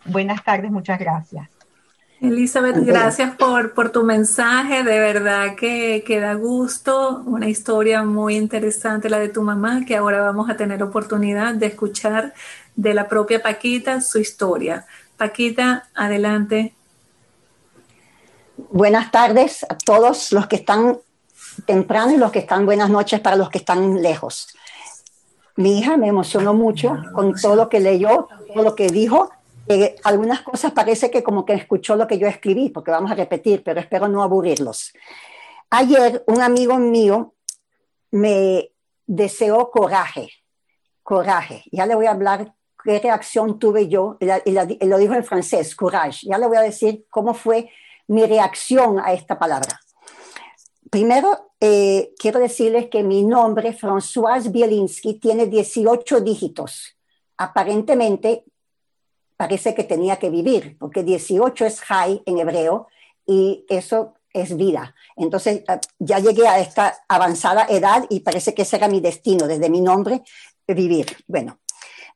Buenas 0.06 0.44
tardes, 0.44 0.72
muchas 0.72 1.00
gracias. 1.00 1.53
Elizabeth, 2.24 2.78
gracias 2.78 3.36
por, 3.36 3.74
por 3.74 3.92
tu 3.92 4.04
mensaje, 4.04 4.84
de 4.84 5.00
verdad 5.00 5.56
que, 5.56 6.04
que, 6.08 6.20
da 6.20 6.34
gusto, 6.34 7.22
una 7.26 7.50
historia 7.50 8.04
muy 8.04 8.36
interesante 8.36 9.10
la 9.10 9.20
de 9.20 9.30
tu 9.30 9.42
mamá, 9.42 9.84
que 9.86 9.98
ahora 9.98 10.22
vamos 10.22 10.50
a 10.50 10.56
tener 10.56 10.82
oportunidad 10.82 11.54
de 11.54 11.68
escuchar 11.68 12.34
de 12.76 12.94
la 12.94 13.08
propia 13.08 13.44
Paquita 13.44 14.02
su 14.02 14.20
historia. 14.20 14.86
Paquita, 15.18 15.90
adelante, 15.94 16.74
Buenas 18.56 19.10
tardes 19.10 19.66
a 19.68 19.78
todos 19.78 20.32
los 20.32 20.48
que 20.48 20.58
están 20.58 21.00
temprano 21.66 22.12
y 22.12 22.18
los 22.18 22.32
que 22.32 22.40
están 22.40 22.66
buenas 22.66 22.90
noches 22.90 23.20
para 23.20 23.36
los 23.36 23.50
que 23.50 23.58
están 23.58 24.02
lejos. 24.02 24.48
Mi 25.56 25.80
hija 25.80 25.98
me 25.98 26.08
emocionó 26.08 26.54
mucho 26.54 26.96
con 27.14 27.34
todo 27.34 27.56
lo 27.56 27.70
que 27.70 27.80
leyó, 27.80 28.28
todo 28.54 28.64
lo 28.64 28.76
que 28.76 28.88
dijo. 28.88 29.32
Algunas 30.04 30.42
cosas 30.42 30.72
parece 30.74 31.10
que 31.10 31.24
como 31.24 31.46
que 31.46 31.54
escuchó 31.54 31.96
lo 31.96 32.08
que 32.08 32.18
yo 32.18 32.28
escribí, 32.28 32.70
porque 32.70 32.92
vamos 32.92 33.12
a 33.12 33.16
repetir, 33.16 33.64
pero 33.64 33.80
espero 33.80 34.08
no 34.08 34.24
aburrirlos. 34.24 34.94
Ayer 35.70 36.24
un 36.28 36.42
amigo 36.42 36.78
mío 36.78 37.34
me 38.12 38.72
deseó 39.08 39.72
coraje, 39.72 40.30
coraje. 41.02 41.64
Ya 41.72 41.86
le 41.86 41.96
voy 41.96 42.06
a 42.06 42.12
hablar 42.12 42.54
qué 42.84 43.00
reacción 43.00 43.58
tuve 43.60 43.88
yo, 43.88 44.18
y, 44.20 44.52
lo 44.86 44.98
dijo 44.98 45.14
en 45.14 45.24
francés, 45.24 45.76
courage. 45.76 46.28
Ya 46.28 46.38
le 46.38 46.48
voy 46.48 46.58
a 46.58 46.62
decir 46.62 47.06
cómo 47.10 47.34
fue 47.34 47.70
mi 48.08 48.26
reacción 48.26 49.00
a 49.00 49.14
esta 49.14 49.40
palabra. 49.40 49.80
Primero, 50.90 51.52
eh, 51.60 52.14
quiero 52.20 52.40
decirles 52.40 52.90
que 52.90 53.02
mi 53.02 53.24
nombre, 53.24 53.74
Françoise 53.74 54.52
Bielinski, 54.52 55.16
tiene 55.16 55.48
18 55.48 56.20
dígitos. 56.20 56.98
Aparentemente, 57.38 58.44
parece 59.38 59.74
que 59.74 59.84
tenía 59.84 60.18
que 60.18 60.30
vivir, 60.30 60.78
porque 60.80 61.04
18 61.04 61.66
es 61.66 61.82
high 61.82 62.22
en 62.26 62.40
hebreo 62.40 62.88
y 63.26 63.66
eso 63.70 64.16
es 64.34 64.58
vida. 64.58 64.96
Entonces, 65.16 65.64
eh, 65.68 65.80
ya 66.00 66.20
llegué 66.20 66.48
a 66.48 66.60
esta 66.60 66.96
avanzada 67.08 67.66
edad 67.70 68.06
y 68.10 68.22
parece 68.22 68.54
que 68.54 68.64
ese 68.64 68.78
era 68.78 68.88
mi 68.88 69.00
destino, 69.00 69.48
desde 69.48 69.70
mi 69.70 69.82
nombre, 69.82 70.24
vivir. 70.68 71.06
Bueno, 71.28 71.60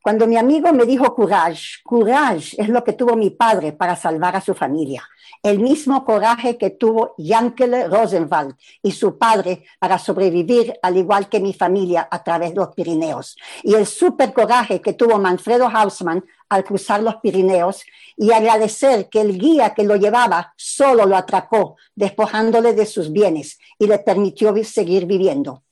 cuando 0.01 0.27
mi 0.27 0.37
amigo 0.37 0.71
me 0.73 0.85
dijo 0.85 1.13
courage, 1.13 1.81
courage 1.83 2.55
es 2.61 2.69
lo 2.69 2.83
que 2.83 2.93
tuvo 2.93 3.15
mi 3.15 3.29
padre 3.29 3.73
para 3.73 3.95
salvar 3.95 4.35
a 4.35 4.41
su 4.41 4.53
familia. 4.53 5.03
El 5.43 5.59
mismo 5.59 6.03
coraje 6.03 6.57
que 6.57 6.71
tuvo 6.71 7.13
Yankele 7.17 7.87
Rosenwald 7.87 8.55
y 8.81 8.91
su 8.91 9.17
padre 9.17 9.65
para 9.79 9.99
sobrevivir, 9.99 10.73
al 10.81 10.97
igual 10.97 11.29
que 11.29 11.39
mi 11.39 11.53
familia, 11.53 12.07
a 12.09 12.23
través 12.23 12.51
de 12.51 12.55
los 12.55 12.73
Pirineos, 12.73 13.37
y 13.63 13.75
el 13.75 13.85
super 13.85 14.33
coraje 14.33 14.81
que 14.81 14.93
tuvo 14.93 15.19
Manfredo 15.19 15.67
Hausmann 15.67 16.23
al 16.49 16.63
cruzar 16.63 17.03
los 17.03 17.17
Pirineos 17.17 17.83
y 18.15 18.31
agradecer 18.31 19.09
que 19.09 19.21
el 19.21 19.37
guía 19.37 19.73
que 19.73 19.83
lo 19.83 19.95
llevaba 19.95 20.53
solo 20.55 21.05
lo 21.05 21.15
atracó, 21.17 21.75
despojándole 21.95 22.73
de 22.73 22.85
sus 22.85 23.11
bienes 23.11 23.59
y 23.77 23.87
le 23.87 23.99
permitió 23.99 24.53
seguir 24.63 25.05
viviendo 25.05 25.63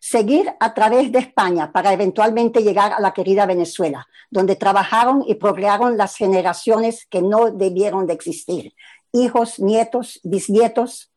seguir 0.00 0.52
a 0.60 0.74
través 0.74 1.12
de 1.12 1.18
España 1.18 1.72
para 1.72 1.92
eventualmente 1.92 2.62
llegar 2.62 2.92
a 2.92 3.00
la 3.00 3.12
querida 3.12 3.46
Venezuela, 3.46 4.06
donde 4.30 4.56
trabajaron 4.56 5.24
y 5.26 5.34
procrearon 5.34 5.96
las 5.96 6.16
generaciones 6.16 7.06
que 7.06 7.22
no 7.22 7.50
debieron 7.50 8.06
de 8.06 8.14
existir, 8.14 8.74
hijos, 9.12 9.58
nietos, 9.58 10.20
bisnietos. 10.22 11.12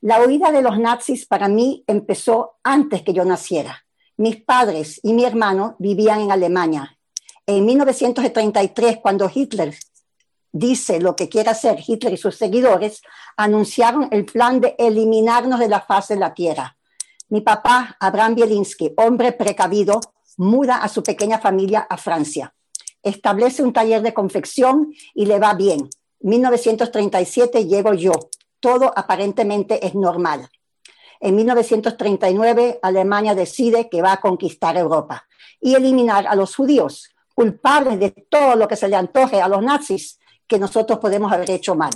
La 0.00 0.20
huida 0.20 0.52
de 0.52 0.62
los 0.62 0.78
nazis 0.78 1.26
para 1.26 1.48
mí 1.48 1.84
empezó 1.86 2.58
antes 2.62 3.02
que 3.02 3.12
yo 3.12 3.24
naciera. 3.24 3.84
Mis 4.16 4.36
padres 4.36 5.00
y 5.02 5.12
mi 5.12 5.24
hermano 5.24 5.76
vivían 5.78 6.20
en 6.20 6.32
Alemania. 6.32 6.96
En 7.46 7.64
1933, 7.64 8.98
cuando 8.98 9.30
Hitler 9.32 9.74
dice 10.52 11.00
lo 11.00 11.16
que 11.16 11.28
quiere 11.28 11.50
hacer, 11.50 11.78
Hitler 11.84 12.12
y 12.12 12.16
sus 12.16 12.36
seguidores 12.36 13.02
anunciaron 13.36 14.08
el 14.10 14.24
plan 14.24 14.60
de 14.60 14.74
eliminarnos 14.78 15.58
de 15.58 15.68
la 15.68 15.80
faz 15.80 16.08
de 16.08 16.16
la 16.16 16.34
tierra. 16.34 16.76
Mi 17.30 17.42
papá, 17.42 17.96
Abraham 18.00 18.34
Bielinski, 18.34 18.92
hombre 18.96 19.30
precavido, 19.30 20.00
muda 20.36 20.78
a 20.78 20.88
su 20.88 21.04
pequeña 21.04 21.38
familia 21.38 21.86
a 21.88 21.96
Francia. 21.96 22.52
Establece 23.04 23.62
un 23.62 23.72
taller 23.72 24.02
de 24.02 24.12
confección 24.12 24.92
y 25.14 25.26
le 25.26 25.38
va 25.38 25.54
bien. 25.54 25.88
1937 26.22 27.66
llego 27.66 27.94
yo. 27.94 28.12
Todo 28.58 28.92
aparentemente 28.96 29.86
es 29.86 29.94
normal. 29.94 30.48
En 31.20 31.36
1939 31.36 32.80
Alemania 32.82 33.36
decide 33.36 33.88
que 33.88 34.02
va 34.02 34.14
a 34.14 34.20
conquistar 34.20 34.76
Europa 34.76 35.28
y 35.60 35.76
eliminar 35.76 36.26
a 36.26 36.34
los 36.34 36.56
judíos, 36.56 37.14
culpables 37.36 38.00
de 38.00 38.10
todo 38.10 38.56
lo 38.56 38.66
que 38.66 38.74
se 38.74 38.88
le 38.88 38.96
antoje 38.96 39.40
a 39.40 39.46
los 39.46 39.62
nazis 39.62 40.18
que 40.48 40.58
nosotros 40.58 40.98
podemos 40.98 41.30
haber 41.30 41.48
hecho 41.52 41.76
mal. 41.76 41.92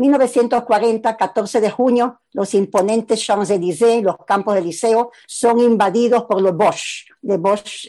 1940, 0.00 1.14
14 1.14 1.60
de 1.60 1.70
junio, 1.70 2.22
los 2.32 2.54
imponentes 2.54 3.20
Champs-Élysées, 3.20 4.02
los 4.02 4.16
campos 4.26 4.54
de 4.54 4.62
liceo, 4.62 5.10
son 5.26 5.60
invadidos 5.60 6.24
por 6.24 6.40
los 6.40 6.56
Bosch, 6.56 7.06
de 7.20 7.36
Bosch, 7.36 7.86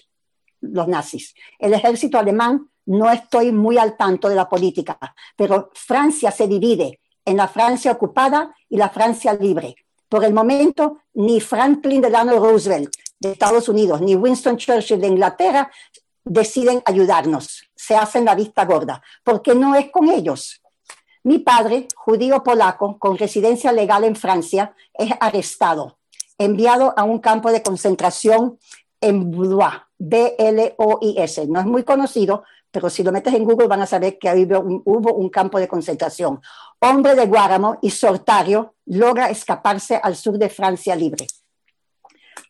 los 0.60 0.88
nazis. 0.89 1.34
El 1.58 1.74
ejército 1.74 2.20
alemán 2.20 2.70
no 2.88 3.10
estoy 3.10 3.53
muy 3.53 3.77
al 3.77 3.96
tanto 3.96 4.27
de 4.27 4.36
la 4.36 4.50
política, 4.50 5.00
pero 5.38 5.72
Francia 5.74 6.32
se 6.32 6.48
divide 6.48 7.00
en 7.24 7.38
la 7.38 7.48
Francia 7.48 7.94
ocupada 7.94 8.53
y 8.68 8.75
la 8.75 8.89
Francia 8.89 9.34
libre. 9.34 9.75
Por 10.10 10.25
el 10.25 10.34
momento, 10.34 10.98
ni 11.13 11.39
Franklin 11.39 12.01
Delano 12.01 12.39
Roosevelt 12.39 12.94
de 13.20 13.32
Estados 13.32 13.70
Unidos 13.70 14.01
ni 14.01 14.15
Winston 14.15 14.58
Churchill 14.58 15.00
de 15.00 15.08
Inglaterra 15.08 15.72
deciden 16.25 16.82
ayudarnos, 16.86 17.63
se 17.74 17.96
hacen 17.96 18.25
la 18.25 18.36
vista 18.36 18.65
gorda, 18.65 19.01
porque 19.24 19.56
no 19.56 19.75
es 19.75 19.89
con 19.89 20.10
ellos. 20.10 20.61
Mi 21.24 21.40
padre, 21.40 21.88
judío 21.96 22.44
polaco, 22.44 22.98
con 22.98 23.18
residencia 23.18 23.72
legal 23.72 24.04
en 24.04 24.16
Francia, 24.16 24.74
es 24.94 25.12
arrestado, 25.20 26.00
enviado 26.38 26.94
a 26.98 27.04
un 27.04 27.20
campo 27.20 27.51
de 27.51 27.62
concentración 27.62 28.58
en 29.00 29.30
Blois, 29.30 29.74
B-L-O-I-S. 30.00 31.48
No 31.48 31.60
es 31.60 31.66
muy 31.66 31.84
conocido, 31.84 32.44
pero 32.72 32.90
si 32.90 33.04
lo 33.04 33.12
metes 33.12 33.34
en 33.34 33.44
Google 33.44 33.68
van 33.68 33.82
a 33.82 33.86
saber 33.86 34.18
que 34.18 34.30
hubo 34.86 35.13
un, 35.13 35.30
campo 35.30 35.60
de 35.60 35.68
concentración. 35.68 36.42
Hombre 36.80 37.16
de 37.16 37.28
Guáramo 37.28 37.78
y 37.82 37.92
sortario 37.92 38.75
logra 38.86 39.30
escaparse 39.30 40.00
al 40.01 40.16
sur 40.16 40.40
de 40.40 40.50
Francia 40.50 40.96
libre. 40.96 41.28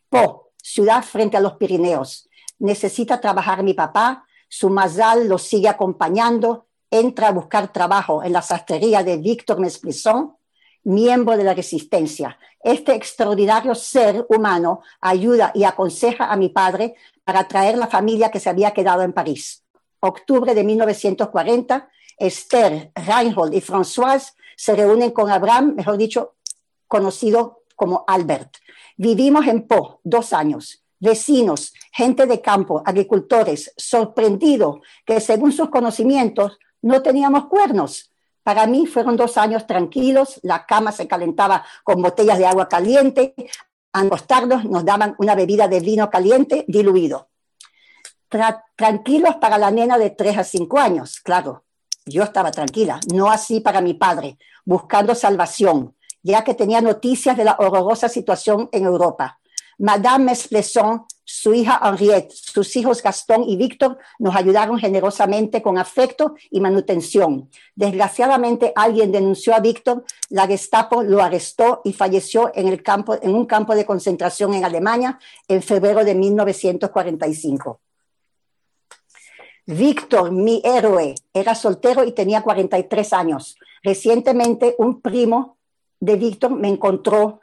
Po, 0.08 0.52
ciudad 0.56 1.02
frente 1.02 1.36
a 1.36 1.40
los 1.40 1.54
Pirineos. 1.54 2.28
Necesita 2.58 3.20
trabajar 3.20 3.62
mi 3.62 3.74
papá, 3.74 4.24
su 4.48 4.70
mazal 4.70 5.28
lo 5.28 5.38
sigue 5.38 5.68
acompañando, 5.68 6.68
entra 6.92 7.28
a 7.28 7.32
buscar 7.32 7.72
trabajo 7.72 8.22
en 8.22 8.34
la 8.34 8.42
sastrería 8.42 9.02
de 9.02 9.16
Víctor 9.16 9.58
Mesplisson, 9.58 10.36
miembro 10.84 11.38
de 11.38 11.44
la 11.44 11.54
resistencia. 11.54 12.38
Este 12.62 12.94
extraordinario 12.94 13.74
ser 13.74 14.26
humano 14.28 14.82
ayuda 15.00 15.52
y 15.54 15.64
aconseja 15.64 16.30
a 16.30 16.36
mi 16.36 16.50
padre 16.50 16.94
para 17.24 17.48
traer 17.48 17.78
la 17.78 17.86
familia 17.86 18.30
que 18.30 18.40
se 18.40 18.50
había 18.50 18.72
quedado 18.72 19.00
en 19.02 19.14
París. 19.14 19.64
Octubre 20.00 20.54
de 20.54 20.64
1940, 20.64 21.88
Esther, 22.18 22.92
Reinhold 22.94 23.54
y 23.54 23.62
Françoise 23.62 24.34
se 24.54 24.76
reúnen 24.76 25.12
con 25.12 25.30
Abraham, 25.30 25.74
mejor 25.74 25.96
dicho, 25.96 26.34
conocido 26.86 27.62
como 27.74 28.04
Albert. 28.06 28.56
Vivimos 28.98 29.46
en 29.46 29.66
Po 29.66 30.00
dos 30.04 30.34
años. 30.34 30.84
Vecinos, 31.00 31.72
gente 31.90 32.26
de 32.26 32.42
campo, 32.42 32.82
agricultores, 32.84 33.72
sorprendidos 33.78 34.80
que 35.06 35.20
según 35.20 35.52
sus 35.52 35.70
conocimientos 35.70 36.58
no 36.82 37.02
teníamos 37.02 37.46
cuernos. 37.46 38.12
Para 38.42 38.66
mí 38.66 38.86
fueron 38.86 39.16
dos 39.16 39.38
años 39.38 39.66
tranquilos, 39.66 40.40
la 40.42 40.66
cama 40.66 40.92
se 40.92 41.06
calentaba 41.06 41.64
con 41.84 42.02
botellas 42.02 42.38
de 42.38 42.46
agua 42.46 42.68
caliente, 42.68 43.34
a 43.92 44.00
acostarnos 44.00 44.64
nos 44.64 44.84
daban 44.84 45.14
una 45.18 45.34
bebida 45.34 45.68
de 45.68 45.80
vino 45.80 46.10
caliente 46.10 46.64
diluido. 46.66 47.28
tranquilos 48.76 49.36
para 49.36 49.58
la 49.58 49.70
nena 49.70 49.98
de 49.98 50.10
3 50.10 50.38
a 50.38 50.44
5 50.44 50.78
años, 50.78 51.20
claro. 51.20 51.64
Yo 52.04 52.24
estaba 52.24 52.50
tranquila, 52.50 52.98
no 53.12 53.30
así 53.30 53.60
para 53.60 53.80
mi 53.80 53.94
padre, 53.94 54.38
buscando 54.64 55.14
salvación, 55.14 55.94
ya 56.22 56.42
que 56.42 56.54
tenía 56.54 56.80
noticias 56.80 57.36
de 57.36 57.44
la 57.44 57.56
horrorosa 57.58 58.08
situación 58.08 58.68
en 58.72 58.86
Europa. 58.86 59.38
Madame 59.78 60.24
Mesplesson, 60.24 61.04
su 61.24 61.54
hija 61.54 61.80
Henriette, 61.82 62.32
sus 62.32 62.74
hijos 62.76 63.02
Gastón 63.02 63.44
y 63.48 63.56
Víctor 63.56 63.98
nos 64.18 64.34
ayudaron 64.34 64.78
generosamente 64.78 65.62
con 65.62 65.78
afecto 65.78 66.34
y 66.50 66.60
manutención. 66.60 67.48
Desgraciadamente 67.74 68.72
alguien 68.74 69.12
denunció 69.12 69.54
a 69.54 69.60
Víctor, 69.60 70.04
la 70.30 70.46
Gestapo 70.46 71.02
lo 71.02 71.22
arrestó 71.22 71.80
y 71.84 71.92
falleció 71.92 72.50
en, 72.54 72.68
el 72.68 72.82
campo, 72.82 73.16
en 73.20 73.34
un 73.34 73.46
campo 73.46 73.74
de 73.74 73.86
concentración 73.86 74.54
en 74.54 74.64
Alemania 74.64 75.18
en 75.48 75.62
febrero 75.62 76.04
de 76.04 76.14
1945. 76.14 77.80
Víctor, 79.66 80.32
mi 80.32 80.60
héroe, 80.64 81.14
era 81.32 81.54
soltero 81.54 82.02
y 82.04 82.12
tenía 82.12 82.42
43 82.42 83.12
años. 83.12 83.56
Recientemente 83.82 84.74
un 84.78 85.00
primo 85.00 85.56
de 86.00 86.16
Víctor 86.16 86.50
me 86.50 86.68
encontró 86.68 87.40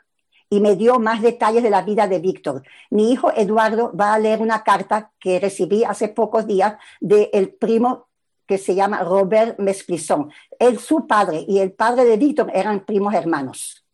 y 0.50 0.60
me 0.60 0.76
dio 0.76 1.00
más 1.00 1.22
detalles 1.22 1.64
de 1.64 1.70
la 1.70 1.84
vida 1.84 2.08
de 2.08 2.20
Víctor. 2.20 2.64
Mi 2.90 3.12
hijo 3.12 3.32
Eduardo 3.32 3.92
va 3.96 4.14
a 4.14 4.20
leer 4.20 4.42
una 4.42 4.64
carta 4.64 5.12
que 5.20 5.40
recibí 5.40 5.84
hace 5.84 6.08
pocos 6.08 6.48
días 6.48 6.76
del 7.00 7.54
primo 7.54 8.08
que 8.48 8.58
se 8.58 8.74
llama 8.74 9.04
Robert 9.04 9.60
Mesplisson. 9.60 10.32
Él, 10.58 10.80
su 10.80 11.06
padre 11.06 11.46
y 11.48 11.60
el 11.60 11.72
padre 11.72 12.06
de 12.06 12.18
Víctor 12.18 12.50
eran 12.54 12.84
primos 12.84 13.14
hermanos. 13.14 13.86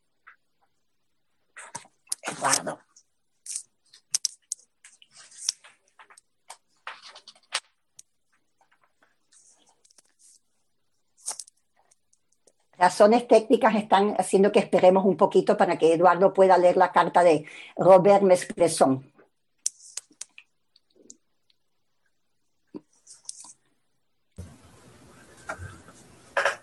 Eduardo. 2.22 2.85
Razones 12.78 13.28
técnicas 13.28 13.76
están 13.76 14.16
haciendo 14.18 14.52
que 14.52 14.60
esperemos 14.60 15.06
un 15.06 15.18
poquito 15.18 15.58
para 15.58 15.78
que 15.78 15.94
Eduardo 15.94 16.34
pueda 16.34 16.58
leer 16.58 16.78
la 16.78 16.92
carta 16.92 17.24
de 17.24 17.46
Robert 17.78 18.24
Mespresson. 18.24 19.12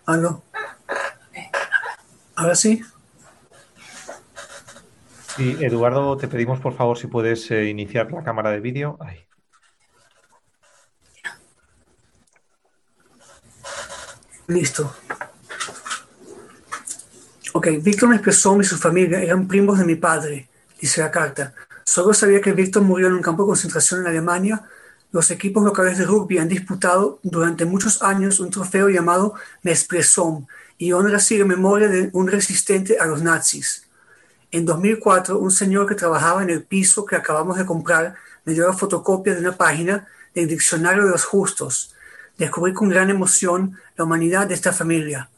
¿Aló? 0.05 0.43
¿Ahora 2.35 2.55
sí? 2.55 2.81
Sí, 5.35 5.57
Eduardo, 5.61 6.17
te 6.17 6.27
pedimos 6.27 6.59
por 6.59 6.73
favor 6.73 6.97
si 6.97 7.07
puedes 7.07 7.49
eh, 7.51 7.65
iniciar 7.65 8.11
la 8.11 8.23
cámara 8.23 8.51
de 8.51 8.59
vídeo. 8.59 8.99
Listo. 14.47 14.93
Ok, 17.55 17.67
Víctor 17.83 18.09
Mespresón 18.09 18.61
y 18.61 18.63
su 18.63 18.77
familia 18.77 19.21
eran 19.21 19.47
primos 19.47 19.77
de 19.77 19.85
mi 19.85 19.93
padre, 19.93 20.49
dice 20.81 21.01
la 21.01 21.11
carta. 21.11 21.53
Solo 21.85 22.11
sabía 22.11 22.41
que 22.41 22.51
Víctor 22.51 22.81
murió 22.81 23.05
en 23.05 23.13
un 23.13 23.21
campo 23.21 23.43
de 23.43 23.49
concentración 23.49 24.01
en 24.01 24.07
Alemania. 24.07 24.63
Los 25.11 25.29
equipos 25.29 25.63
locales 25.63 25.99
de 25.99 26.05
rugby 26.05 26.39
han 26.39 26.47
disputado 26.47 27.19
durante 27.21 27.65
muchos 27.65 28.01
años 28.01 28.39
un 28.39 28.49
trofeo 28.49 28.89
llamado 28.89 29.35
Mespresón 29.61 30.47
y 30.79 30.93
honra 30.93 31.17
así 31.17 31.37
la 31.37 31.45
memoria 31.45 31.89
de 31.89 32.09
un 32.13 32.27
resistente 32.27 32.97
a 32.97 33.05
los 33.05 33.21
nazis. 33.21 33.85
En 34.49 34.65
2004, 34.65 35.37
un 35.37 35.51
señor 35.51 35.87
que 35.87 35.93
trabajaba 35.93 36.41
en 36.41 36.49
el 36.49 36.63
piso 36.63 37.05
que 37.05 37.15
acabamos 37.15 37.59
de 37.59 37.67
comprar 37.67 38.15
me 38.45 38.53
dio 38.53 38.65
la 38.65 38.73
fotocopia 38.73 39.35
de 39.35 39.41
una 39.41 39.55
página 39.55 40.07
del 40.33 40.47
Diccionario 40.47 41.05
de 41.05 41.11
los 41.11 41.23
Justos. 41.23 41.93
Descubrí 42.35 42.73
con 42.73 42.89
gran 42.89 43.11
emoción 43.11 43.77
la 43.95 44.05
humanidad 44.05 44.47
de 44.47 44.55
esta 44.55 44.73
familia. 44.73 45.29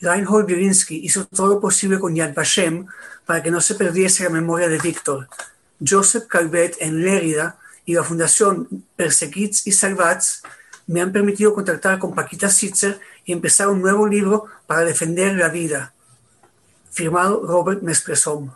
Reinhold 0.00 0.46
Bielinski 0.46 1.04
hizo 1.04 1.26
todo 1.26 1.54
lo 1.54 1.60
posible 1.60 1.98
con 1.98 2.14
Yad 2.14 2.34
Vashem 2.34 2.86
para 3.24 3.42
que 3.42 3.50
no 3.50 3.60
se 3.60 3.74
perdiese 3.74 4.24
la 4.24 4.30
memoria 4.30 4.68
de 4.68 4.78
Víctor. 4.78 5.28
Joseph 5.86 6.26
Calvet 6.26 6.76
en 6.80 7.02
Lérida 7.02 7.58
y 7.84 7.94
la 7.94 8.04
Fundación 8.04 8.84
Perseguits 8.96 9.66
y 9.66 9.72
Salvats 9.72 10.42
me 10.86 11.00
han 11.00 11.12
permitido 11.12 11.54
contactar 11.54 11.98
con 11.98 12.14
Paquita 12.14 12.48
Sitzer 12.48 13.00
y 13.24 13.32
empezar 13.32 13.68
un 13.68 13.82
nuevo 13.82 14.06
libro 14.06 14.46
para 14.66 14.82
defender 14.82 15.34
la 15.34 15.48
vida. 15.48 15.92
Firmado 16.90 17.44
Robert 17.44 17.82
Mespresom. 17.82 18.50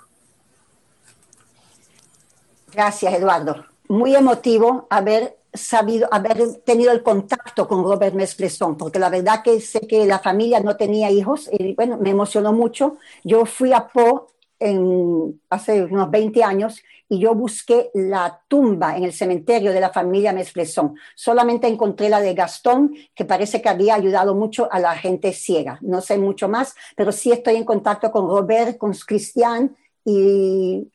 Gracias, 2.73 3.15
Eduardo. 3.15 3.67
Muy 3.89 4.15
emotivo 4.15 4.87
haber 4.91 5.37
sabido, 5.53 6.09
haber 6.11 6.57
tenido 6.65 6.93
el 6.93 7.03
contacto 7.03 7.67
con 7.67 7.83
Robert 7.83 8.15
Mesplesson, 8.15 8.77
porque 8.77 8.99
la 8.99 9.11
verdad 9.11 9.43
que 9.43 9.61
sé 9.61 9.81
que 9.81 10.07
la 10.07 10.19
familia 10.19 10.61
no 10.61 10.77
tenía 10.77 11.11
hijos 11.11 11.49
y 11.53 11.75
bueno, 11.75 11.99
me 11.99 12.11
emocionó 12.11 12.53
mucho. 12.53 12.99
Yo 13.25 13.45
fui 13.47 13.73
a 13.73 13.89
Po 13.89 14.29
en, 14.59 15.41
hace 15.49 15.85
unos 15.85 16.11
20 16.11 16.45
años 16.45 16.83
y 17.09 17.19
yo 17.19 17.35
busqué 17.35 17.91
la 17.95 18.43
tumba 18.47 18.97
en 18.97 19.05
el 19.05 19.13
cementerio 19.13 19.73
de 19.73 19.81
la 19.81 19.91
familia 19.91 20.33
Mesplesson. 20.33 20.95
Solamente 21.17 21.67
encontré 21.67 22.09
la 22.09 22.21
de 22.21 22.35
Gastón, 22.35 22.95
que 23.15 23.25
parece 23.25 23.61
que 23.61 23.69
había 23.69 23.95
ayudado 23.95 24.35
mucho 24.35 24.69
a 24.71 24.79
la 24.79 24.95
gente 24.95 25.33
ciega. 25.33 25.79
No 25.81 26.01
sé 26.01 26.19
mucho 26.19 26.49
más, 26.49 26.75
pero 26.97 27.11
sí 27.11 27.33
estoy 27.33 27.57
en 27.57 27.65
contacto 27.65 28.13
con 28.13 28.29
Robert, 28.29 28.79
con 28.79 28.93
Cristian 28.93 29.77
y 30.05 30.87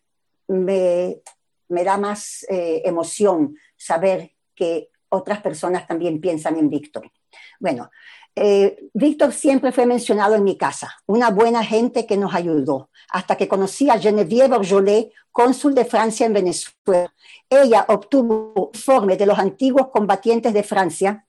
me, 0.48 1.18
me 1.68 1.84
da 1.84 1.98
más 1.98 2.46
eh, 2.48 2.82
emoción 2.86 3.58
saber 3.76 4.35
que 4.56 4.90
otras 5.10 5.42
personas 5.42 5.88
también 5.88 6.20
piensan 6.20 6.58
en 6.58 6.70
Víctor. 6.70 7.12
Bueno, 7.60 7.90
eh, 8.36 8.90
Víctor 8.94 9.32
siempre 9.32 9.72
fue 9.72 9.86
mencionado 9.86 10.36
en 10.36 10.44
mi 10.44 10.58
casa, 10.58 10.98
una 11.06 11.30
buena 11.30 11.64
gente 11.64 12.06
que 12.06 12.18
nos 12.18 12.34
ayudó, 12.34 12.90
hasta 13.10 13.38
que 13.38 13.48
conocí 13.48 13.90
a 13.90 13.98
Geneviève 13.98 14.56
Orjolet, 14.56 15.12
cónsul 15.32 15.74
de 15.74 15.86
Francia 15.86 16.26
en 16.26 16.34
Venezuela. 16.34 17.14
Ella 17.50 17.86
obtuvo 17.88 18.72
informe 18.74 19.16
de 19.16 19.26
los 19.26 19.40
antiguos 19.40 19.88
combatientes 19.88 20.54
de 20.54 20.64
Francia 20.64 21.25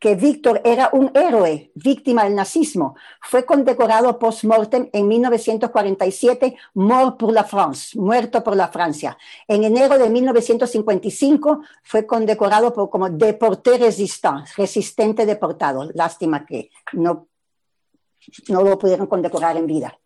que 0.00 0.14
Víctor 0.14 0.60
era 0.64 0.90
un 0.92 1.10
héroe 1.14 1.70
víctima 1.74 2.24
del 2.24 2.34
nazismo. 2.34 2.96
Fue 3.20 3.44
condecorado 3.44 4.18
post-mortem 4.18 4.88
en 4.92 5.08
1947, 5.08 6.56
mort 6.74 7.18
pour 7.18 7.32
la 7.32 7.44
France, 7.44 7.98
muerto 7.98 8.42
por 8.42 8.56
la 8.56 8.68
Francia. 8.68 9.16
En 9.48 9.64
enero 9.64 9.98
de 9.98 10.10
1955 10.10 11.62
fue 11.82 12.06
condecorado 12.06 12.72
por, 12.72 12.90
como 12.90 13.08
deporté 13.08 13.78
resistant, 13.78 14.46
resistente 14.56 15.26
deportado. 15.26 15.90
Lástima 15.94 16.44
que 16.44 16.70
no, 16.92 17.28
no 18.48 18.62
lo 18.62 18.78
pudieron 18.78 19.06
condecorar 19.06 19.56
en 19.56 19.66
vida. 19.66 19.98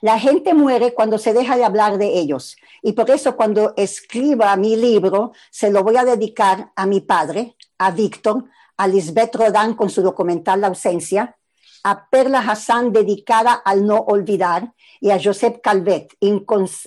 La 0.00 0.18
gente 0.18 0.54
muere 0.54 0.94
cuando 0.94 1.18
se 1.18 1.32
deja 1.32 1.56
de 1.56 1.64
hablar 1.64 1.98
de 1.98 2.18
ellos. 2.18 2.56
Y 2.82 2.92
por 2.92 3.10
eso 3.10 3.36
cuando 3.36 3.74
escriba 3.76 4.56
mi 4.56 4.76
libro, 4.76 5.32
se 5.50 5.70
lo 5.70 5.82
voy 5.82 5.96
a 5.96 6.04
dedicar 6.04 6.72
a 6.74 6.86
mi 6.86 7.00
padre, 7.00 7.56
a 7.78 7.90
Víctor, 7.90 8.44
a 8.80 8.88
Lisbeth 8.88 9.34
Rodán 9.34 9.74
con 9.74 9.90
su 9.90 10.00
documental 10.00 10.62
La 10.62 10.68
ausencia, 10.68 11.36
a 11.84 12.08
Perla 12.08 12.38
Hassan 12.40 12.94
dedicada 12.94 13.52
al 13.52 13.86
no 13.86 13.98
olvidar 13.98 14.72
y 15.02 15.10
a 15.10 15.22
Josep 15.22 15.60
Calvet, 15.60 16.16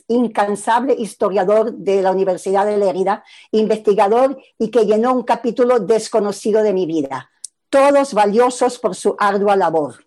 incansable 0.07 0.95
historiador 0.97 1.71
de 1.71 2.01
la 2.01 2.09
Universidad 2.09 2.65
de 2.65 2.77
Lérida, 2.77 3.23
investigador 3.51 4.41
y 4.57 4.71
que 4.71 4.87
llenó 4.87 5.13
un 5.13 5.21
capítulo 5.21 5.79
desconocido 5.79 6.63
de 6.63 6.73
mi 6.73 6.87
vida. 6.87 7.29
Todos 7.69 8.15
valiosos 8.15 8.79
por 8.79 8.95
su 8.95 9.15
ardua 9.19 9.55
labor. 9.55 10.03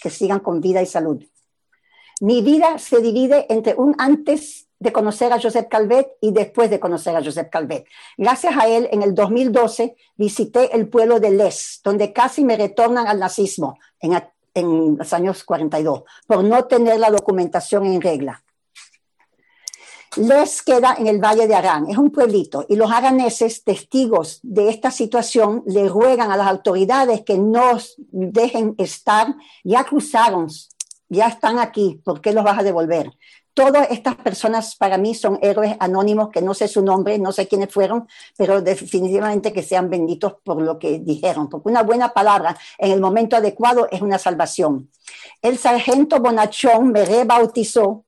Que 0.00 0.10
sigan 0.10 0.38
con 0.38 0.60
vida 0.60 0.80
y 0.80 0.86
salud. 0.86 1.24
Mi 2.20 2.40
vida 2.40 2.78
se 2.78 3.00
divide 3.00 3.46
entre 3.48 3.74
un 3.74 3.96
antes 3.98 4.63
de 4.78 4.92
conocer 4.92 5.32
a 5.32 5.40
Josep 5.40 5.68
Calvet 5.68 6.08
y 6.20 6.32
después 6.32 6.70
de 6.70 6.80
conocer 6.80 7.16
a 7.16 7.22
Josep 7.22 7.50
Calvet. 7.50 7.86
Gracias 8.16 8.56
a 8.56 8.68
él, 8.68 8.88
en 8.92 9.02
el 9.02 9.14
2012 9.14 9.96
visité 10.16 10.74
el 10.76 10.88
pueblo 10.88 11.20
de 11.20 11.30
Les, 11.30 11.80
donde 11.82 12.12
casi 12.12 12.44
me 12.44 12.56
retornan 12.56 13.06
al 13.06 13.18
nazismo 13.18 13.78
en, 14.00 14.22
en 14.54 14.96
los 14.96 15.12
años 15.12 15.44
42, 15.44 16.02
por 16.26 16.44
no 16.44 16.64
tener 16.64 16.98
la 16.98 17.10
documentación 17.10 17.86
en 17.86 18.00
regla. 18.00 18.44
Les 20.16 20.62
queda 20.62 20.94
en 20.96 21.08
el 21.08 21.18
Valle 21.18 21.48
de 21.48 21.56
Arán, 21.56 21.88
es 21.88 21.98
un 21.98 22.12
pueblito, 22.12 22.64
y 22.68 22.76
los 22.76 22.92
araneses, 22.92 23.64
testigos 23.64 24.38
de 24.44 24.68
esta 24.68 24.92
situación, 24.92 25.64
le 25.66 25.88
ruegan 25.88 26.30
a 26.30 26.36
las 26.36 26.46
autoridades 26.46 27.22
que 27.22 27.36
nos 27.36 27.96
dejen 27.98 28.76
estar, 28.78 29.34
ya 29.64 29.82
cruzaron, 29.82 30.46
ya 31.08 31.26
están 31.26 31.58
aquí, 31.58 32.00
¿por 32.04 32.20
qué 32.20 32.32
los 32.32 32.44
vas 32.44 32.58
a 32.58 32.62
devolver? 32.62 33.10
Todas 33.54 33.88
estas 33.92 34.16
personas 34.16 34.74
para 34.74 34.98
mí 34.98 35.14
son 35.14 35.38
héroes 35.40 35.76
anónimos 35.78 36.30
que 36.30 36.42
no 36.42 36.54
sé 36.54 36.66
su 36.66 36.82
nombre, 36.82 37.18
no 37.20 37.30
sé 37.30 37.46
quiénes 37.46 37.72
fueron, 37.72 38.08
pero 38.36 38.60
definitivamente 38.60 39.52
que 39.52 39.62
sean 39.62 39.88
benditos 39.88 40.34
por 40.42 40.60
lo 40.60 40.76
que 40.76 40.98
dijeron, 40.98 41.48
porque 41.48 41.68
una 41.68 41.84
buena 41.84 42.12
palabra 42.12 42.56
en 42.78 42.90
el 42.90 43.00
momento 43.00 43.36
adecuado 43.36 43.86
es 43.92 44.02
una 44.02 44.18
salvación. 44.18 44.90
El 45.40 45.56
sargento 45.56 46.18
Bonachón 46.18 46.90
me 46.90 47.04
rebautizó 47.04 48.03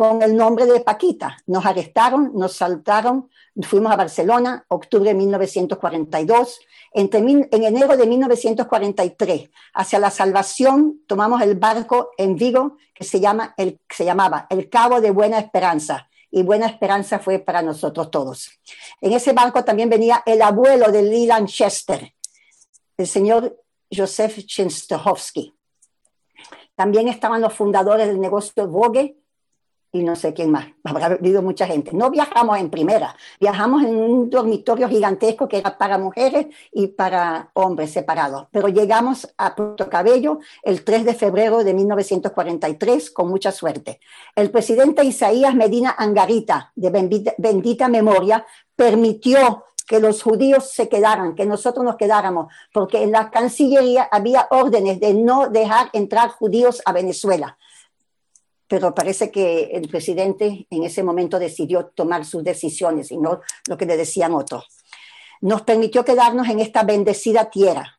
con 0.00 0.22
el 0.22 0.34
nombre 0.34 0.64
de 0.64 0.80
Paquita. 0.80 1.36
Nos 1.46 1.66
arrestaron, 1.66 2.32
nos 2.32 2.54
saltaron, 2.56 3.28
fuimos 3.60 3.92
a 3.92 3.96
Barcelona, 3.96 4.64
octubre 4.68 5.10
de 5.10 5.14
1942. 5.14 6.58
Entre 6.94 7.18
en 7.20 7.46
enero 7.52 7.98
de 7.98 8.06
1943, 8.06 9.50
hacia 9.74 9.98
la 9.98 10.10
salvación, 10.10 11.02
tomamos 11.06 11.42
el 11.42 11.56
barco 11.56 12.12
en 12.16 12.34
Vigo 12.34 12.78
que 12.94 13.04
se, 13.04 13.20
llama, 13.20 13.52
el, 13.58 13.78
se 13.90 14.06
llamaba 14.06 14.46
el 14.48 14.70
Cabo 14.70 15.02
de 15.02 15.10
Buena 15.10 15.38
Esperanza. 15.38 16.08
Y 16.30 16.44
Buena 16.44 16.64
Esperanza 16.64 17.18
fue 17.18 17.38
para 17.38 17.60
nosotros 17.60 18.10
todos. 18.10 18.58
En 19.02 19.12
ese 19.12 19.34
barco 19.34 19.64
también 19.64 19.90
venía 19.90 20.22
el 20.24 20.40
abuelo 20.40 20.90
de 20.90 21.02
Leland 21.02 21.46
Chester, 21.46 22.14
el 22.96 23.06
señor 23.06 23.54
Joseph 23.94 24.46
Chenstohovsky. 24.46 25.54
También 26.74 27.08
estaban 27.08 27.42
los 27.42 27.52
fundadores 27.52 28.06
del 28.06 28.18
negocio 28.18 28.66
Vogue, 28.66 29.19
y 29.92 30.02
no 30.02 30.14
sé 30.14 30.32
quién 30.32 30.50
más, 30.50 30.66
habrá 30.84 31.06
habido 31.06 31.42
mucha 31.42 31.66
gente. 31.66 31.90
No 31.92 32.10
viajamos 32.10 32.58
en 32.58 32.70
primera, 32.70 33.16
viajamos 33.40 33.82
en 33.82 33.96
un 33.96 34.30
dormitorio 34.30 34.88
gigantesco 34.88 35.48
que 35.48 35.58
era 35.58 35.76
para 35.76 35.98
mujeres 35.98 36.46
y 36.72 36.88
para 36.88 37.50
hombres 37.54 37.92
separados, 37.92 38.46
pero 38.52 38.68
llegamos 38.68 39.28
a 39.36 39.54
Puerto 39.54 39.88
Cabello 39.88 40.38
el 40.62 40.84
3 40.84 41.04
de 41.04 41.14
febrero 41.14 41.64
de 41.64 41.74
1943 41.74 43.10
con 43.10 43.28
mucha 43.28 43.50
suerte. 43.50 44.00
El 44.36 44.50
presidente 44.50 45.04
Isaías 45.04 45.54
Medina 45.54 45.94
Angarita, 45.98 46.72
de 46.76 46.90
bendita, 47.38 47.88
memoria, 47.88 48.46
permitió 48.76 49.64
que 49.88 49.98
los 49.98 50.22
judíos 50.22 50.70
se 50.72 50.88
quedaran, 50.88 51.34
que 51.34 51.46
nosotros 51.46 51.84
nos 51.84 51.96
quedáramos, 51.96 52.52
porque 52.72 53.02
en 53.02 53.10
la 53.10 53.28
Cancillería 53.30 54.08
había 54.10 54.46
órdenes 54.50 55.00
de 55.00 55.14
no 55.14 55.48
dejar 55.48 55.90
entrar 55.92 56.30
judíos 56.30 56.80
a 56.84 56.92
Venezuela 56.92 57.58
pero 58.70 58.94
parece 58.94 59.32
que 59.32 59.64
el 59.72 59.88
presidente 59.88 60.68
en 60.70 60.84
ese 60.84 61.02
momento 61.02 61.40
decidió 61.40 61.86
tomar 61.86 62.24
sus 62.24 62.44
decisiones 62.44 63.10
y 63.10 63.18
no 63.18 63.40
lo 63.66 63.76
que 63.76 63.84
le 63.84 63.96
decían 63.96 64.32
otros. 64.32 64.64
Nos 65.40 65.62
permitió 65.62 66.04
quedarnos 66.04 66.48
en 66.48 66.60
esta 66.60 66.84
bendecida 66.84 67.50
tierra. 67.50 67.98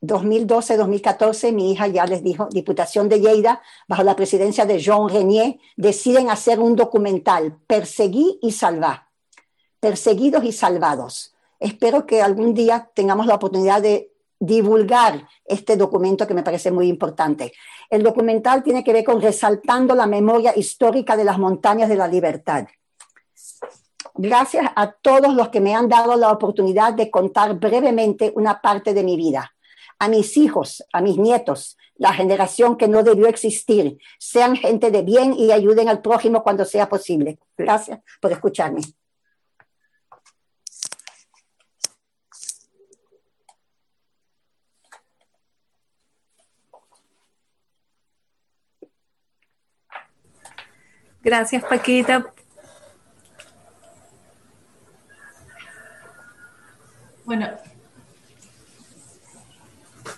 2012-2014, 0.00 1.52
mi 1.52 1.72
hija 1.72 1.86
ya 1.88 2.06
les 2.06 2.24
dijo, 2.24 2.48
Diputación 2.50 3.10
de 3.10 3.20
Lleida, 3.20 3.60
bajo 3.88 4.04
la 4.04 4.16
presidencia 4.16 4.64
de 4.64 4.78
Jean 4.78 5.06
Renier, 5.06 5.58
deciden 5.76 6.30
hacer 6.30 6.58
un 6.58 6.74
documental, 6.74 7.58
Perseguí 7.66 8.38
y 8.40 8.52
Salvar, 8.52 9.02
Perseguidos 9.80 10.44
y 10.44 10.52
Salvados. 10.52 11.34
Espero 11.60 12.06
que 12.06 12.22
algún 12.22 12.54
día 12.54 12.90
tengamos 12.94 13.26
la 13.26 13.34
oportunidad 13.34 13.82
de 13.82 14.11
divulgar 14.44 15.28
este 15.44 15.76
documento 15.76 16.26
que 16.26 16.34
me 16.34 16.42
parece 16.42 16.72
muy 16.72 16.88
importante. 16.88 17.52
El 17.88 18.02
documental 18.02 18.64
tiene 18.64 18.82
que 18.82 18.92
ver 18.92 19.04
con 19.04 19.22
resaltando 19.22 19.94
la 19.94 20.06
memoria 20.06 20.52
histórica 20.56 21.16
de 21.16 21.22
las 21.22 21.38
montañas 21.38 21.88
de 21.88 21.94
la 21.94 22.08
libertad. 22.08 22.66
Gracias 24.14 24.66
a 24.74 24.90
todos 24.90 25.32
los 25.32 25.50
que 25.50 25.60
me 25.60 25.76
han 25.76 25.88
dado 25.88 26.16
la 26.16 26.32
oportunidad 26.32 26.92
de 26.92 27.08
contar 27.08 27.54
brevemente 27.54 28.32
una 28.34 28.60
parte 28.60 28.92
de 28.92 29.04
mi 29.04 29.16
vida. 29.16 29.54
A 30.00 30.08
mis 30.08 30.36
hijos, 30.36 30.84
a 30.92 31.00
mis 31.00 31.18
nietos, 31.18 31.78
la 31.94 32.12
generación 32.12 32.76
que 32.76 32.88
no 32.88 33.04
debió 33.04 33.28
existir, 33.28 33.96
sean 34.18 34.56
gente 34.56 34.90
de 34.90 35.02
bien 35.02 35.34
y 35.38 35.52
ayuden 35.52 35.88
al 35.88 36.02
prójimo 36.02 36.42
cuando 36.42 36.64
sea 36.64 36.88
posible. 36.88 37.38
Gracias 37.56 38.00
por 38.20 38.32
escucharme. 38.32 38.82
Gracias, 51.22 51.62
Paquita. 51.64 52.32
Bueno. 57.24 57.48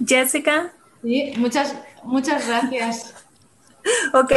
Jessica. 0.07 0.73
Sí, 1.03 1.35
muchas, 1.37 1.77
muchas 2.03 2.49
gracias. 2.49 3.15
ok. 4.15 4.33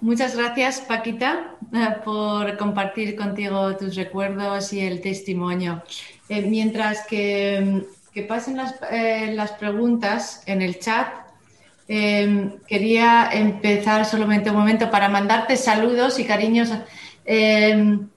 Muchas 0.00 0.36
gracias, 0.36 0.80
Paquita, 0.82 1.56
eh, 1.72 1.96
por 2.04 2.58
compartir 2.58 3.16
contigo 3.16 3.74
tus 3.76 3.94
recuerdos 3.96 4.70
y 4.74 4.80
el 4.80 5.00
testimonio. 5.00 5.82
Eh, 6.28 6.42
mientras 6.42 7.06
que, 7.06 7.86
que 8.12 8.22
pasen 8.22 8.58
las, 8.58 8.74
eh, 8.90 9.32
las 9.34 9.52
preguntas 9.52 10.42
en 10.44 10.60
el 10.60 10.78
chat, 10.78 11.23
Em, 11.86 12.58
quería 12.66 13.28
empezar 13.32 14.06
solamente 14.06 14.50
un 14.50 14.56
momento 14.56 14.90
para 14.90 15.08
mandarte 15.08 15.56
saludos 15.56 16.18
y 16.18 16.24
cariños, 16.24 16.70
em, 17.26 18.08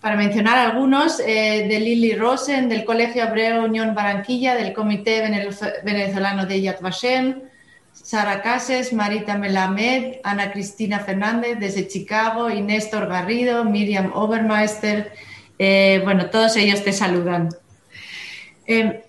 para 0.00 0.16
mencionar 0.16 0.58
algunos, 0.58 1.20
eh, 1.20 1.66
de 1.68 1.80
Lili 1.80 2.14
Rosen, 2.14 2.68
del 2.68 2.84
Colegio 2.84 3.24
Hebreo 3.24 3.64
Unión 3.64 3.94
Barranquilla, 3.94 4.54
del 4.54 4.72
Comité 4.72 5.22
Venezolano 5.84 6.46
de 6.46 6.60
Yad 6.62 6.80
Vashem, 6.80 7.42
Sara 7.92 8.42
Cases, 8.42 8.92
Marita 8.92 9.38
Melamed, 9.38 10.16
Ana 10.24 10.50
Cristina 10.50 11.00
Fernández 11.00 11.58
desde 11.60 11.86
Chicago, 11.86 12.50
Inés 12.50 12.90
Garrido, 12.90 13.64
Miriam 13.64 14.12
Obermeister, 14.14 15.12
eh, 15.58 16.00
bueno, 16.04 16.28
todos 16.30 16.56
ellos 16.56 16.82
te 16.82 16.92
saludan. 16.92 17.50
Em, 18.66 19.00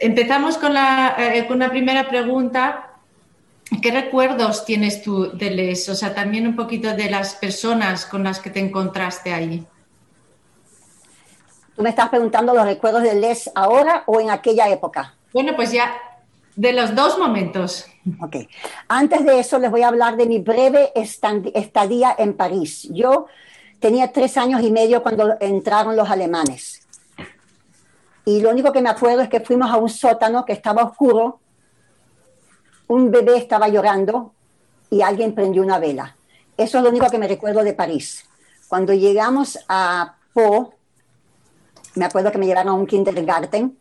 Empezamos 0.00 0.56
con 0.56 0.72
la, 0.72 1.14
eh, 1.18 1.46
con 1.46 1.58
una 1.58 1.68
primera 1.68 2.08
pregunta. 2.08 2.86
¿Qué 3.82 3.90
recuerdos 3.90 4.64
tienes 4.64 5.02
tú 5.02 5.30
de 5.36 5.50
Les? 5.50 5.88
O 5.90 5.94
sea, 5.94 6.14
también 6.14 6.46
un 6.46 6.56
poquito 6.56 6.94
de 6.94 7.10
las 7.10 7.34
personas 7.34 8.06
con 8.06 8.24
las 8.24 8.40
que 8.40 8.48
te 8.48 8.60
encontraste 8.60 9.32
ahí. 9.32 9.64
¿Tú 11.76 11.82
me 11.82 11.90
estás 11.90 12.08
preguntando 12.08 12.54
los 12.54 12.64
recuerdos 12.64 13.02
de 13.02 13.14
Les 13.14 13.50
ahora 13.54 14.02
o 14.06 14.20
en 14.20 14.30
aquella 14.30 14.68
época? 14.68 15.14
Bueno, 15.32 15.54
pues 15.54 15.70
ya 15.70 15.94
de 16.56 16.72
los 16.72 16.94
dos 16.94 17.18
momentos. 17.18 17.86
Ok. 18.20 18.36
Antes 18.88 19.24
de 19.24 19.38
eso 19.38 19.58
les 19.58 19.70
voy 19.70 19.82
a 19.82 19.88
hablar 19.88 20.16
de 20.16 20.26
mi 20.26 20.38
breve 20.38 20.92
estadía 20.94 22.14
en 22.18 22.34
París. 22.34 22.88
Yo 22.90 23.26
tenía 23.78 24.12
tres 24.12 24.36
años 24.36 24.62
y 24.62 24.72
medio 24.72 25.02
cuando 25.02 25.36
entraron 25.40 25.94
los 25.94 26.08
alemanes. 26.10 26.79
Y 28.24 28.40
lo 28.40 28.50
único 28.50 28.72
que 28.72 28.82
me 28.82 28.90
acuerdo 28.90 29.22
es 29.22 29.28
que 29.28 29.40
fuimos 29.40 29.70
a 29.70 29.76
un 29.76 29.88
sótano 29.88 30.44
que 30.44 30.52
estaba 30.52 30.84
oscuro, 30.84 31.40
un 32.88 33.10
bebé 33.10 33.36
estaba 33.36 33.68
llorando 33.68 34.32
y 34.90 35.02
alguien 35.02 35.34
prendió 35.34 35.62
una 35.62 35.78
vela. 35.78 36.16
Eso 36.56 36.78
es 36.78 36.84
lo 36.84 36.90
único 36.90 37.08
que 37.08 37.18
me 37.18 37.28
recuerdo 37.28 37.62
de 37.62 37.72
París. 37.72 38.24
Cuando 38.68 38.92
llegamos 38.92 39.58
a 39.68 40.16
Po, 40.32 40.74
me 41.96 42.04
acuerdo 42.04 42.30
que 42.30 42.38
me 42.38 42.46
llevaron 42.46 42.72
a 42.72 42.76
un 42.76 42.86
kindergarten 42.86 43.76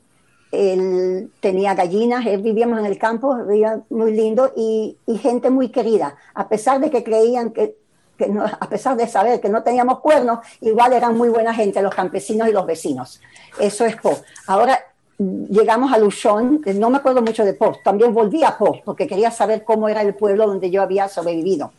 él 0.52 1.32
tenía 1.40 1.76
gallinas, 1.76 2.26
él 2.26 2.42
vivíamos 2.42 2.80
en 2.80 2.86
el 2.86 2.98
campo, 2.98 3.36
vivía 3.46 3.82
muy 3.90 4.14
lindo 4.14 4.52
y, 4.56 4.98
y 5.06 5.18
gente 5.18 5.50
muy 5.50 5.70
querida, 5.70 6.16
a 6.34 6.50
pesar 6.50 6.80
de 6.80 6.90
que 6.90 7.04
creían 7.04 7.52
que, 7.52 7.76
que 8.20 8.28
no, 8.28 8.44
a 8.44 8.70
pesar 8.70 8.98
de 8.98 9.08
saber 9.08 9.40
que 9.40 9.48
no 9.48 9.64
teníamos 9.64 10.00
cuernos, 10.02 10.40
igual 10.60 10.92
eran 10.92 11.18
muy 11.18 11.30
buena 11.30 11.54
gente 11.54 11.82
los 11.82 11.96
campesinos 11.96 12.50
y 12.50 12.52
los 12.52 12.66
vecinos. 12.66 13.22
Eso 13.58 13.86
es 13.86 13.96
Po. 13.96 14.20
Ahora 14.46 14.78
llegamos 15.18 15.92
a 15.94 15.98
Luchón, 15.98 16.62
no 16.76 16.90
me 16.90 16.98
acuerdo 16.98 17.22
mucho 17.22 17.46
de 17.46 17.54
Po, 17.54 17.78
también 17.84 18.14
volví 18.14 18.44
a 18.44 18.58
Po, 18.58 18.82
porque 18.84 19.08
quería 19.08 19.32
saber 19.32 19.64
cómo 19.64 19.88
era 19.88 20.02
el 20.02 20.14
pueblo 20.16 20.46
donde 20.46 20.70
yo 20.70 20.82
había 20.82 21.08
sobrevivido. 21.08 21.72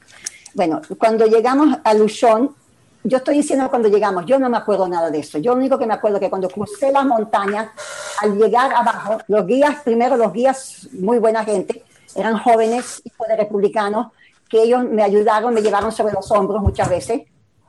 Bueno, 0.55 0.81
cuando 0.99 1.27
llegamos 1.27 1.79
a 1.85 1.95
Luchón, 1.95 2.57
yo 3.05 3.19
estoy 3.19 3.37
diciendo 3.37 3.69
cuando 3.69 3.89
llegamos, 3.89 4.25
yo 4.27 4.39
no 4.39 4.49
me 4.49 4.57
acuerdo 4.57 4.89
nada 4.89 5.11
de 5.11 5.21
eso. 5.21 5.39
Yo 5.39 5.53
lo 5.53 5.59
único 5.59 5.79
que 5.79 5.87
me 5.87 5.95
acuerdo 5.95 6.17
es 6.17 6.23
que 6.23 6.31
cuando 6.31 6.49
crucé 6.49 6.91
las 6.91 7.05
montañas, 7.05 7.69
al 8.21 8.37
llegar 8.37 8.73
abajo, 8.75 9.19
los 9.29 9.47
guías, 9.47 9.77
primero 9.85 10.17
los 10.17 10.33
guías, 10.33 10.89
muy 10.93 11.19
buena 11.19 11.45
gente, 11.45 11.83
eran 12.15 12.39
jóvenes, 12.39 13.03
hijos 13.05 13.29
de 13.29 13.37
republicanos, 13.37 14.09
que 14.51 14.63
ellos 14.65 14.85
me 14.85 15.03
ayudaron, 15.03 15.55
me 15.55 15.63
llevaron 15.63 15.93
sobre 15.93 16.13
los 16.13 16.31
hombros 16.33 16.61
muchas 16.61 16.91
veces. 16.91 17.23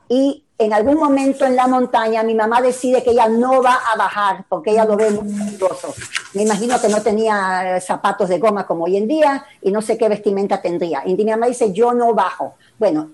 Y 0.08 0.44
en 0.58 0.72
algún 0.72 0.96
momento 0.96 1.46
en 1.46 1.56
la 1.56 1.66
montaña, 1.66 2.22
mi 2.22 2.34
mamá 2.34 2.60
decide 2.60 3.02
que 3.02 3.12
ella 3.12 3.28
no 3.28 3.62
va 3.62 3.78
a 3.92 3.96
bajar 3.96 4.44
porque 4.48 4.72
ella 4.72 4.84
lo 4.84 4.96
ve 4.96 5.10
muy 5.10 5.32
peligroso. 5.32 5.94
Me 6.34 6.42
imagino 6.42 6.80
que 6.80 6.88
no 6.88 7.00
tenía 7.00 7.80
zapatos 7.80 8.28
de 8.28 8.38
goma 8.38 8.66
como 8.66 8.84
hoy 8.84 8.96
en 8.96 9.08
día 9.08 9.44
y 9.62 9.70
no 9.70 9.80
sé 9.80 9.96
qué 9.96 10.08
vestimenta 10.08 10.60
tendría. 10.60 11.02
Y 11.06 11.14
mi 11.14 11.24
mamá 11.24 11.46
dice, 11.46 11.72
yo 11.72 11.94
no 11.94 12.14
bajo. 12.14 12.54
Bueno, 12.78 13.10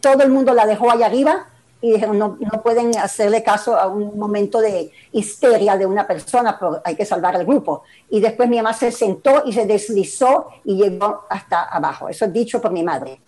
todo 0.00 0.22
el 0.24 0.30
mundo 0.30 0.52
la 0.52 0.66
dejó 0.66 0.90
allá 0.90 1.06
arriba 1.06 1.46
y 1.82 1.98
no, 1.98 2.38
no 2.38 2.62
pueden 2.62 2.96
hacerle 2.96 3.42
caso 3.42 3.76
a 3.76 3.88
un 3.88 4.16
momento 4.16 4.60
de 4.60 4.92
histeria 5.10 5.76
de 5.76 5.84
una 5.84 6.06
persona, 6.06 6.56
pero 6.56 6.80
hay 6.84 6.94
que 6.94 7.04
salvar 7.04 7.34
al 7.34 7.44
grupo. 7.44 7.82
Y 8.08 8.20
después 8.20 8.48
mi 8.48 8.56
mamá 8.56 8.72
se 8.72 8.92
sentó 8.92 9.42
y 9.44 9.52
se 9.52 9.66
deslizó 9.66 10.46
y 10.64 10.76
llegó 10.76 11.24
hasta 11.28 11.64
abajo. 11.64 12.08
Eso 12.08 12.26
es 12.26 12.32
dicho 12.32 12.60
por 12.60 12.70
mi 12.70 12.84
madre. 12.84 13.20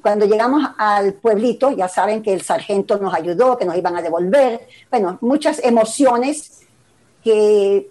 Cuando 0.00 0.26
llegamos 0.26 0.64
al 0.78 1.14
pueblito, 1.14 1.72
ya 1.72 1.88
saben 1.88 2.22
que 2.22 2.32
el 2.32 2.42
sargento 2.42 2.98
nos 2.98 3.12
ayudó, 3.12 3.58
que 3.58 3.64
nos 3.64 3.76
iban 3.76 3.96
a 3.96 4.02
devolver. 4.02 4.68
Bueno, 4.90 5.18
muchas 5.20 5.58
emociones 5.64 6.62
que 7.24 7.90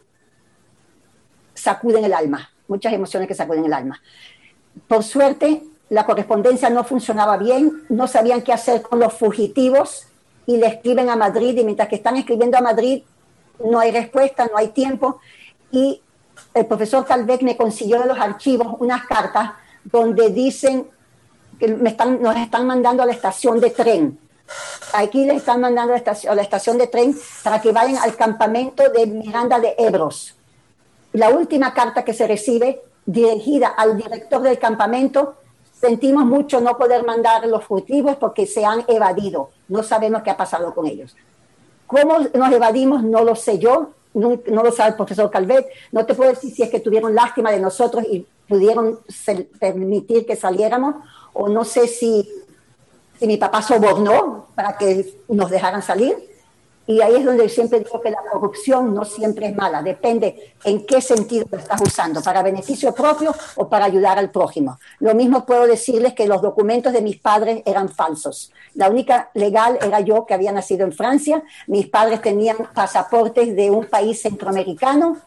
sacuden 1.54 2.06
el 2.06 2.14
alma, 2.14 2.50
muchas 2.70 2.94
emociones 2.94 3.28
que 3.28 3.36
sacuden 3.36 3.66
el 3.66 3.74
alma. 3.74 4.02
Por 4.88 5.04
suerte, 5.04 5.64
la 5.90 6.06
correspondencia 6.06 6.70
no 6.70 6.84
funcionaba 6.84 7.38
bien, 7.38 7.84
no 7.90 8.08
sabían 8.08 8.42
qué 8.42 8.54
hacer 8.54 8.82
con 8.82 9.00
los 9.00 9.14
fugitivos 9.14 10.08
y 10.46 10.58
le 10.58 10.68
escriben 10.68 11.10
a 11.10 11.16
Madrid 11.16 11.58
y 11.58 11.64
mientras 11.64 11.88
que 11.88 11.96
están 11.96 12.18
escribiendo 12.18 12.58
a 12.58 12.62
Madrid 12.62 13.04
no 13.64 13.80
hay 13.80 13.92
respuesta, 13.92 14.48
no 14.52 14.58
hay 14.58 14.70
tiempo 14.70 15.20
y 15.72 16.02
el 16.54 16.66
profesor 16.66 17.06
Calvec 17.06 17.42
me 17.42 17.58
consiguió 17.58 18.00
de 18.00 18.08
los 18.08 18.20
archivos 18.20 18.76
unas 18.80 19.06
cartas 19.06 19.52
donde 19.84 20.30
dicen 20.30 20.88
que 21.60 21.68
me 21.70 21.90
están, 21.90 22.22
nos 22.22 22.36
están 22.36 22.68
mandando 22.68 23.04
a 23.04 23.06
la 23.06 23.14
estación 23.14 23.60
de 23.60 23.72
tren. 23.72 24.20
Aquí 24.94 25.26
les 25.26 25.38
están 25.38 25.62
mandando 25.62 25.94
a 25.94 25.96
la, 25.96 25.98
estación, 25.98 26.32
a 26.32 26.36
la 26.36 26.42
estación 26.42 26.78
de 26.78 26.88
tren 26.88 27.16
para 27.44 27.62
que 27.62 27.72
vayan 27.72 27.98
al 27.98 28.16
campamento 28.16 28.90
de 28.90 29.08
Miranda 29.08 29.60
de 29.60 29.76
Ebros. 29.78 30.36
La 31.14 31.30
última 31.30 31.74
carta 31.74 32.04
que 32.04 32.14
se 32.14 32.28
recibe 32.28 32.82
dirigida 33.06 33.70
al 33.70 33.98
director 33.98 34.42
del 34.42 34.60
campamento 34.60 35.36
Sentimos 35.80 36.26
mucho 36.26 36.60
no 36.60 36.78
poder 36.78 37.06
mandar 37.06 37.46
los 37.48 37.64
fugitivos 37.64 38.16
porque 38.18 38.48
se 38.48 38.66
han 38.66 38.84
evadido. 38.88 39.52
No 39.68 39.84
sabemos 39.84 40.24
qué 40.24 40.32
ha 40.32 40.38
pasado 40.38 40.74
con 40.74 40.88
ellos. 40.88 41.16
¿Cómo 41.86 42.20
nos 42.34 42.52
evadimos? 42.52 43.04
No 43.04 43.24
lo 43.24 43.36
sé 43.36 43.60
yo, 43.60 43.92
no, 44.14 44.40
lo 44.48 44.72
sabe 44.72 44.90
el 44.90 44.96
profesor 44.96 45.30
Calvet. 45.30 45.68
No 45.92 46.06
te 46.06 46.16
puedo 46.16 46.32
decir 46.32 46.54
si 46.54 46.64
es 46.64 46.70
que 46.70 46.80
tuvieron 46.80 47.14
lástima 47.14 47.52
de 47.52 47.60
nosotros 47.60 48.04
y 48.10 48.26
pudieron 48.48 49.00
permitir 49.60 50.26
que 50.26 50.36
saliéramos, 50.36 50.96
o 51.34 51.48
no 51.48 51.64
sé 51.64 51.88
si, 51.88 52.28
si 53.20 53.28
mi 53.28 53.38
papá 53.38 53.62
sobornó 53.62 54.48
para 54.56 54.78
que 54.78 55.20
nos 55.28 55.50
dejaran 55.50 55.82
salir 55.84 56.18
y 56.88 57.02
ahí 57.02 57.16
es 57.16 57.26
donde 57.26 57.50
siempre 57.50 57.80
digo 57.80 58.00
que 58.00 58.10
la 58.10 58.22
corrupción 58.32 58.94
no 58.94 59.04
siempre 59.04 59.48
es 59.48 59.56
mala, 59.56 59.84
depende 59.84 60.56
en 60.64 60.86
qué 60.86 61.02
sentido 61.02 61.46
lo 61.52 61.58
estás 61.58 61.82
usando, 61.82 62.22
para 62.22 62.42
beneficio 62.42 62.94
propio 62.94 63.36
o 63.58 63.68
para 63.68 63.86
ayudar 63.86 64.18
al 64.18 64.32
prójimo. 64.32 64.80
Lo 65.00 65.14
mismo 65.14 65.46
puedo 65.46 65.68
decirles 65.68 66.14
que 66.14 66.28
los 66.28 66.42
documentos 66.42 66.94
de 66.94 67.02
mis 67.02 67.18
padres 67.18 67.62
eran 67.66 67.90
falsos. 67.90 68.54
La 68.74 68.90
única 68.90 69.30
legal 69.34 69.78
era 69.82 70.00
yo 70.00 70.26
que 70.26 70.34
había 70.34 70.54
nacido 70.54 70.86
en 70.86 70.94
Francia, 70.94 71.44
mis 71.68 71.88
padres 71.90 72.22
tenían 72.22 72.58
pasaportes 72.74 73.54
de 73.54 73.70
un 73.70 73.86
país 73.86 74.22
centroamericano, 74.22 75.18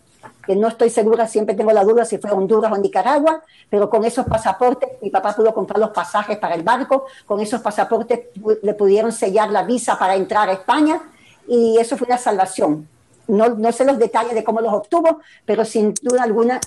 que 0.47 0.57
no 0.57 0.69
estoy 0.69 0.89
segura, 0.89 1.29
siempre 1.29 1.55
tengo 1.55 1.73
la 1.73 1.85
duda 1.85 2.07
si 2.07 2.17
fue 2.17 2.31
Honduras 2.31 2.73
o 2.73 2.79
Nicaragua, 2.79 3.43
pero 3.69 3.91
con 3.91 4.05
esos 4.05 4.25
pasaportes 4.25 4.89
mi 5.03 5.11
papá 5.11 5.37
pudo 5.37 5.53
comprar 5.53 5.79
los 5.79 5.91
pasajes 5.91 6.39
para 6.39 6.55
el 6.55 6.63
barco, 6.63 7.05
con 7.27 7.39
esos 7.41 7.61
pasaportes 7.61 8.21
le 8.63 8.75
pudieron 8.75 9.13
sellar 9.13 9.51
la 9.51 9.63
visa 9.63 9.99
para 9.99 10.15
entrar 10.15 10.49
a 10.49 10.53
España 10.53 11.03
y 11.51 11.79
eso 11.79 11.97
fue 11.97 12.07
una 12.07 12.17
salvación. 12.17 12.89
No, 13.27 13.49
no 13.49 13.73
sé 13.73 13.85
los 13.85 13.99
detalles 13.99 14.35
de 14.35 14.45
cómo 14.45 14.61
los 14.61 14.73
obtuvo, 14.73 15.21
pero 15.45 15.65
sin 15.65 15.93
duda 16.01 16.23
alguna 16.23 16.61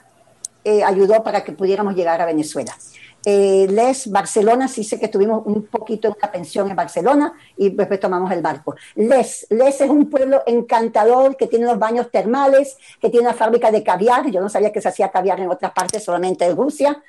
eh, 0.65 0.83
ayudó 0.83 1.23
para 1.23 1.41
que 1.41 1.53
pudiéramos 1.53 1.95
llegar 1.95 2.21
a 2.21 2.25
Venezuela. 2.25 2.75
Eh, 3.25 3.67
Les, 3.69 4.11
Barcelona, 4.11 4.67
sí 4.67 4.83
sé 4.83 4.99
que 4.99 5.07
tuvimos 5.07 5.43
un 5.45 5.67
poquito 5.67 6.09
de 6.09 6.15
una 6.21 6.29
pensión 6.29 6.69
en 6.69 6.75
Barcelona 6.75 7.33
y 7.55 7.69
después 7.69 7.97
tomamos 7.97 8.29
el 8.33 8.41
barco. 8.41 8.75
Les, 8.95 9.47
Les 9.49 9.79
es 9.79 9.89
un 9.89 10.09
pueblo 10.09 10.43
encantador 10.45 11.37
que 11.37 11.47
tiene 11.47 11.65
los 11.65 11.79
baños 11.79 12.11
termales, 12.11 12.77
que 12.99 13.09
tiene 13.09 13.27
una 13.27 13.35
fábrica 13.35 13.71
de 13.71 13.83
caviar. 13.83 14.29
Yo 14.29 14.41
no 14.41 14.49
sabía 14.49 14.73
que 14.73 14.81
se 14.81 14.89
hacía 14.89 15.09
caviar 15.09 15.39
en 15.39 15.49
otras 15.49 15.71
partes, 15.71 16.03
solamente 16.03 16.43
en 16.43 16.57
Rusia. 16.57 17.01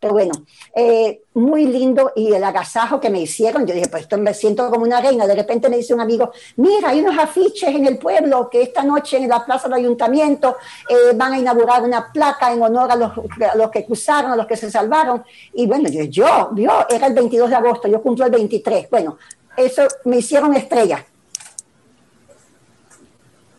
Pero 0.00 0.14
bueno, 0.14 0.32
eh, 0.74 1.24
muy 1.34 1.66
lindo 1.66 2.12
y 2.16 2.32
el 2.32 2.42
agasajo 2.42 2.98
que 2.98 3.10
me 3.10 3.20
hicieron, 3.20 3.66
yo 3.66 3.74
dije, 3.74 3.88
pues 3.88 4.04
esto 4.04 4.16
me 4.16 4.32
siento 4.32 4.70
como 4.70 4.84
una 4.84 4.98
reina. 4.98 5.26
De 5.26 5.34
repente 5.34 5.68
me 5.68 5.76
dice 5.76 5.92
un 5.92 6.00
amigo, 6.00 6.32
mira, 6.56 6.88
hay 6.88 7.00
unos 7.00 7.18
afiches 7.18 7.68
en 7.68 7.84
el 7.84 7.98
pueblo 7.98 8.48
que 8.48 8.62
esta 8.62 8.82
noche 8.82 9.18
en 9.18 9.28
la 9.28 9.44
plaza 9.44 9.68
del 9.68 9.74
ayuntamiento 9.74 10.56
eh, 10.88 11.14
van 11.14 11.34
a 11.34 11.38
inaugurar 11.38 11.82
una 11.82 12.10
placa 12.10 12.50
en 12.50 12.62
honor 12.62 12.90
a 12.90 12.96
los, 12.96 13.12
los, 13.54 13.70
que 13.70 13.84
cruzaron, 13.84 14.32
a 14.32 14.36
los 14.36 14.46
que 14.46 14.56
se 14.56 14.70
salvaron. 14.70 15.22
Y 15.52 15.66
bueno, 15.66 15.90
yo, 15.90 16.04
yo, 16.04 16.50
yo, 16.54 16.86
era 16.88 17.06
el 17.06 17.12
22 17.12 17.50
de 17.50 17.56
agosto, 17.56 17.86
yo 17.86 18.00
cumplo 18.00 18.24
el 18.24 18.30
23. 18.30 18.88
Bueno, 18.88 19.18
eso 19.54 19.82
me 20.04 20.16
hicieron 20.16 20.54
estrella. 20.54 21.04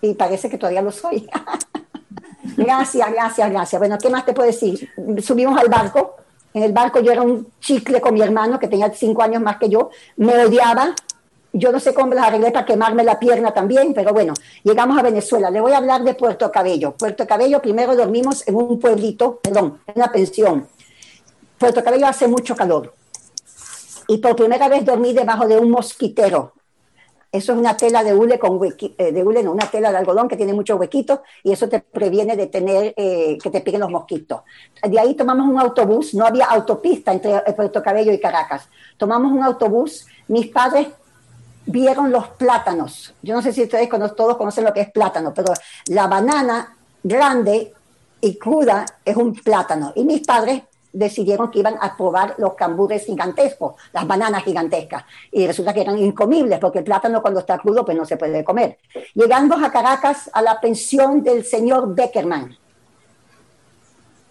Y 0.02 0.16
parece 0.16 0.50
que 0.50 0.58
todavía 0.58 0.82
lo 0.82 0.92
soy. 0.92 1.30
gracias, 2.58 3.12
gracias, 3.12 3.52
gracias. 3.52 3.80
Bueno, 3.80 4.00
¿qué 4.00 4.10
más 4.10 4.26
te 4.26 4.34
puedo 4.34 4.48
decir? 4.48 4.90
Subimos 5.22 5.56
al 5.60 5.70
barco 5.70 6.16
en 6.54 6.64
el 6.64 6.74
barco 6.74 7.00
yo 7.00 7.12
era 7.12 7.22
un 7.22 7.48
chicle 7.60 8.02
con 8.02 8.14
mi 8.14 8.22
hermano, 8.22 8.60
que 8.60 8.68
tenía 8.68 8.92
cinco 8.94 9.22
años 9.24 9.42
más 9.42 9.58
que 9.58 9.70
yo, 9.70 9.90
me 10.18 10.46
odiaba. 10.46 10.94
Yo 11.54 11.72
no 11.72 11.80
sé 11.82 11.94
cómo 11.94 12.14
las 12.14 12.28
arreglé 12.28 12.52
para 12.52 12.66
quemarme 12.66 13.04
la 13.04 13.20
pierna 13.20 13.54
también, 13.54 13.94
pero 13.94 14.14
bueno, 14.14 14.34
llegamos 14.64 14.98
a 14.98 15.02
Venezuela. 15.02 15.50
Le 15.50 15.60
voy 15.60 15.74
a 15.74 15.78
hablar 15.78 16.04
de 16.04 16.14
Puerto 16.14 16.50
Cabello. 16.50 16.94
Puerto 16.94 17.28
Cabello, 17.28 17.62
primero 17.62 17.96
dormimos 17.96 18.48
en 18.48 18.56
un 18.56 18.80
pueblito, 18.80 19.40
perdón, 19.42 19.80
en 19.88 19.94
una 19.98 20.12
pensión. 20.12 20.68
Puerto 21.58 21.84
Cabello 21.84 22.08
hace 22.08 22.28
mucho 22.28 22.56
calor. 22.56 22.94
Y 24.08 24.18
por 24.18 24.36
primera 24.36 24.70
vez 24.70 24.86
dormí 24.86 25.14
debajo 25.14 25.48
de 25.48 25.58
un 25.58 25.70
mosquitero. 25.72 26.54
Eso 27.32 27.54
es 27.54 27.58
una 27.58 27.78
tela 27.78 28.04
de 28.04 28.14
hule 28.14 28.38
con 28.38 28.60
eh, 28.66 29.12
de 29.14 29.24
hule, 29.24 29.42
no, 29.42 29.54
una 29.54 29.70
tela 29.70 29.90
de 29.90 29.98
algodón 29.98 30.28
que 30.28 30.36
tiene 30.36 30.54
muchos 30.54 30.78
huequitos 30.78 31.22
y 31.44 31.54
eso 31.54 31.70
te 31.70 31.80
previene 31.80 32.36
de 32.36 32.48
tener 32.48 32.94
eh, 32.98 33.38
que 33.42 33.50
te 33.50 33.62
piquen 33.62 33.80
los 33.80 33.90
mosquitos. 33.90 34.42
De 34.84 35.00
ahí 35.00 35.16
tomamos 35.16 35.48
un 35.48 35.58
autobús, 35.58 36.14
no 36.14 36.26
había 36.26 36.46
autopista 36.46 37.14
entre 37.14 37.36
eh, 37.36 37.54
Puerto 37.56 37.82
Cabello 37.82 38.12
y 38.12 38.20
Caracas. 38.20 38.68
Tomamos 38.98 39.32
un 39.32 39.44
autobús, 39.44 40.06
mis 40.28 40.48
padres 40.48 40.88
vieron 41.66 42.12
los 42.12 42.28
plátanos. 42.30 43.14
Yo 43.22 43.34
no 43.34 43.42
sé 43.42 43.54
si 43.54 43.64
ustedes 43.64 43.88
todos 44.16 44.36
conocen 44.36 44.66
lo 44.66 44.74
que 44.74 44.82
es 44.82 44.92
plátano, 44.92 45.34
pero 45.34 45.54
la 45.88 46.08
banana 46.08 46.76
grande 47.02 47.74
y 48.20 48.38
cruda 48.38 48.86
es 49.06 49.16
un 49.16 49.34
plátano. 49.34 49.94
Y 49.96 50.04
mis 50.04 50.26
padres 50.28 50.64
decidieron 50.94 51.50
que 51.52 51.60
iban 51.60 51.76
a 51.80 51.96
probar 51.96 52.36
los 52.38 52.54
cambures 52.56 53.06
gigantescos, 53.06 53.76
las 53.94 54.08
bananas 54.08 54.44
gigantescas. 54.44 55.04
Y 55.32 55.48
resulta 55.48 55.74
que 55.74 55.82
eran 55.82 55.98
incomibles, 55.98 56.60
porque 56.60 56.80
el 56.80 56.84
plátano 56.84 57.22
cuando 57.22 57.40
está 57.40 57.58
crudo 57.58 57.86
pues 57.86 57.98
no 57.98 58.06
se 58.06 58.18
puede 58.18 58.44
comer. 58.44 58.78
Llegando 59.14 59.56
a 59.56 59.72
Caracas 59.72 60.30
a 60.34 60.42
la 60.42 60.60
pensión 60.60 61.24
del 61.24 61.46
señor 61.46 61.96
Beckerman. 61.96 62.58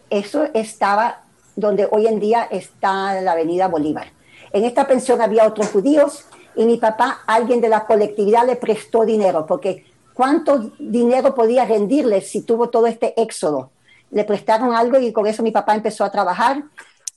Eso 0.09 0.44
estaba 0.55 1.23
donde 1.57 1.88
hoy 1.90 2.07
en 2.07 2.18
día 2.18 2.49
está 2.51 3.20
la 3.20 3.33
avenida 3.33 3.68
Bolívar. 3.68 4.09
En 4.53 4.64
esta 4.64 4.87
pensión 4.87 5.20
había 5.20 5.46
otros 5.46 5.68
judíos 5.68 6.25
y 6.57 6.64
mi 6.64 6.79
papá, 6.79 7.20
alguien 7.27 7.61
de 7.61 7.68
la 7.68 7.87
colectividad, 7.87 8.44
le 8.44 8.57
prestó 8.57 9.05
dinero, 9.05 9.46
porque 9.46 9.87
¿cuánto 10.14 10.73
dinero 10.79 11.35
podía 11.35 11.64
rendirle 11.64 12.20
si 12.20 12.42
tuvo 12.42 12.70
todo 12.70 12.87
este 12.87 13.20
éxodo? 13.20 13.70
Le 14.11 14.25
prestaron 14.25 14.75
algo 14.75 14.99
y 14.99 15.12
con 15.12 15.27
eso 15.27 15.42
mi 15.42 15.51
papá 15.51 15.75
empezó 15.75 16.05
a 16.05 16.11
trabajar, 16.11 16.62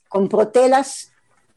compró 0.08 0.48
telas, 0.48 1.12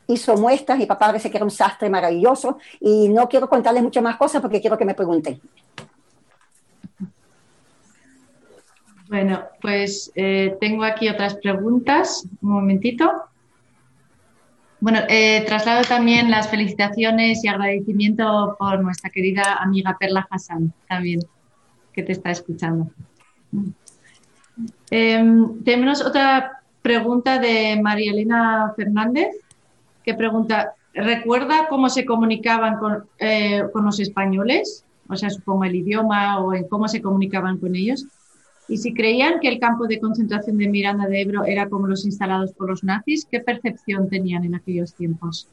hizo 0.07 0.35
muestras, 0.37 0.77
mi 0.77 0.85
papá 0.85 1.07
parece 1.07 1.29
que 1.29 1.37
era 1.37 1.45
un 1.45 1.51
sastre 1.51 1.89
maravilloso 1.89 2.57
y 2.79 3.09
no 3.09 3.27
quiero 3.27 3.49
contarles 3.49 3.83
muchas 3.83 4.03
más 4.03 4.17
cosas 4.17 4.41
porque 4.41 4.61
quiero 4.61 4.77
que 4.77 4.85
me 4.85 4.95
pregunten. 4.95 5.39
Bueno, 9.09 9.43
pues 9.61 10.11
eh, 10.15 10.57
tengo 10.59 10.83
aquí 10.83 11.07
otras 11.07 11.35
preguntas. 11.35 12.27
Un 12.41 12.49
momentito. 12.49 13.09
Bueno, 14.79 14.99
eh, 15.07 15.43
traslado 15.47 15.83
también 15.83 16.29
las 16.29 16.49
felicitaciones 16.49 17.43
y 17.43 17.47
agradecimiento 17.47 18.55
por 18.59 18.83
nuestra 18.83 19.09
querida 19.09 19.55
amiga 19.59 19.97
Perla 19.99 20.27
Hassan, 20.29 20.73
también, 20.87 21.21
que 21.93 22.03
te 22.03 22.11
está 22.11 22.31
escuchando. 22.31 22.91
Em, 24.89 25.63
tenemos 25.63 26.01
otra 26.01 26.61
pregunta 26.81 27.39
de 27.39 27.79
María 27.81 28.11
Elena 28.11 28.73
Fernández, 28.75 29.35
que 30.03 30.13
pregunta, 30.13 30.73
¿recuerda 30.93 31.67
cómo 31.67 31.89
se 31.89 32.05
comunicaban 32.05 32.77
con, 32.77 33.05
eh, 33.19 33.63
con 33.73 33.83
los 33.85 33.99
españoles? 33.99 34.85
O 35.09 35.15
sea, 35.15 35.29
supongo 35.29 35.65
el 35.65 35.75
idioma 35.75 36.39
o 36.39 36.53
en 36.53 36.67
cómo 36.67 36.87
se 36.87 37.01
comunicaban 37.01 37.57
con 37.57 37.75
ellos. 37.75 38.05
Y 38.69 38.77
si 38.77 38.93
creían 38.93 39.39
que 39.39 39.47
el 39.47 39.59
campo 39.59 39.87
de 39.87 39.99
concentración 39.99 40.57
de 40.57 40.67
Miranda 40.67 41.07
de 41.07 41.21
Ebro 41.21 41.45
era 41.45 41.69
como 41.69 41.87
los 41.87 42.05
instalados 42.05 42.51
por 42.51 42.69
los 42.69 42.83
nazis, 42.83 43.25
¿qué 43.29 43.39
percepción 43.39 44.09
tenían 44.09 44.43
en 44.43 44.55
aquellos 44.55 44.93
tiempos? 44.93 45.47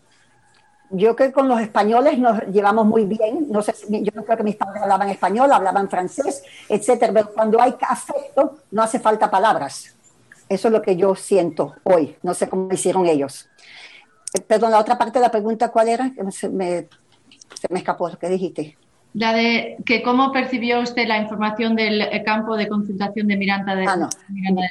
Yo 0.96 1.16
creo 1.16 1.28
que 1.28 1.33
con 1.33 1.48
los 1.48 1.61
españoles 1.61 2.18
nos 2.18 2.40
llevamos 2.46 2.87
muy 2.87 3.04
bien. 3.04 3.46
No 3.50 3.62
sé, 3.62 3.74
yo 3.88 4.12
no 4.14 4.24
creo 4.24 4.37
que 4.37 4.44
mis 4.44 4.54
padres 4.54 4.83
hablaban 4.83 5.09
español, 5.11 5.50
hablaban 5.50 5.88
francés, 5.88 6.42
etcétera. 6.68 7.12
Pero 7.12 7.33
cuando 7.35 7.61
hay 7.61 7.74
afecto, 7.80 8.59
no 8.70 8.83
hace 8.83 9.00
falta 9.00 9.28
palabras. 9.30 9.92
Eso 10.48 10.68
es 10.68 10.72
lo 10.72 10.80
que 10.80 10.94
yo 10.94 11.16
siento 11.16 11.74
hoy. 11.83 12.16
No 12.22 12.33
sé 12.33 12.48
cómo 12.48 12.72
hicieron 12.72 13.07
ellos. 13.07 13.48
Eh, 14.35 14.40
perdón, 14.40 14.70
la 14.70 14.78
otra 14.78 14.96
parte 14.96 15.18
de 15.18 15.24
la 15.24 15.30
pregunta, 15.33 15.70
¿cuál 15.70 15.88
era? 15.88 16.12
Se 16.30 16.48
me, 16.48 16.87
se 17.54 17.66
me 17.70 17.78
escapó 17.80 18.09
lo 18.09 18.18
que 18.18 18.28
dijiste. 18.28 18.76
La 19.14 19.33
de 19.33 19.76
que 19.87 20.02
cómo 20.02 20.30
percibió 20.30 20.80
usted 20.80 21.07
la 21.09 21.18
información 21.18 21.74
del 21.74 22.02
eh, 22.02 22.22
campo 22.24 22.57
de 22.57 22.68
concentración 22.68 23.26
de 23.26 23.37
Miranda 23.37 23.74
de, 23.74 23.87
ah, 23.87 24.09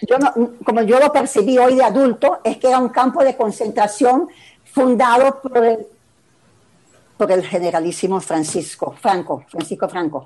Yo 0.08 0.18
como 0.64 0.84
yo 0.84 1.00
lo 1.00 1.12
percibí 1.12 1.58
hoy 1.58 1.76
de 1.76 1.84
adulto, 1.84 2.40
es 2.44 2.58
que 2.58 2.68
era 2.68 2.80
un 2.80 2.90
campo 2.90 3.24
de 3.24 3.36
concentración 3.36 4.28
fundado 4.66 5.42
por 5.42 5.66
el, 5.66 5.88
por 7.18 7.32
el 7.32 7.44
generalísimo 7.46 8.20
Francisco 8.20 8.96
Franco, 9.00 9.46
Francisco 9.48 9.88
Franco. 9.90 10.26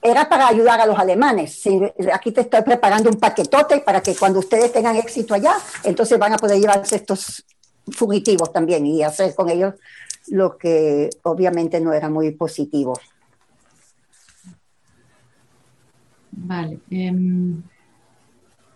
Era 0.00 0.28
para 0.28 0.46
ayudar 0.46 0.80
a 0.80 0.86
los 0.86 0.98
alemanes. 0.98 1.62
Aquí 2.12 2.30
te 2.30 2.42
estoy 2.42 2.62
preparando 2.62 3.10
un 3.10 3.18
paquetote 3.18 3.80
para 3.80 4.00
que 4.00 4.14
cuando 4.14 4.38
ustedes 4.38 4.72
tengan 4.72 4.96
éxito 4.96 5.34
allá, 5.34 5.54
entonces 5.82 6.18
van 6.18 6.34
a 6.34 6.36
poder 6.36 6.60
llevarse 6.60 6.96
estos 6.96 7.44
fugitivos 7.90 8.52
también 8.52 8.86
y 8.86 9.02
hacer 9.02 9.34
con 9.34 9.48
ellos 9.50 9.74
lo 10.28 10.56
que 10.56 11.10
obviamente 11.22 11.80
no 11.80 11.92
era 11.92 12.08
muy 12.08 12.30
positivo. 12.32 12.98
Vale. 16.30 16.78
Em, 16.90 17.62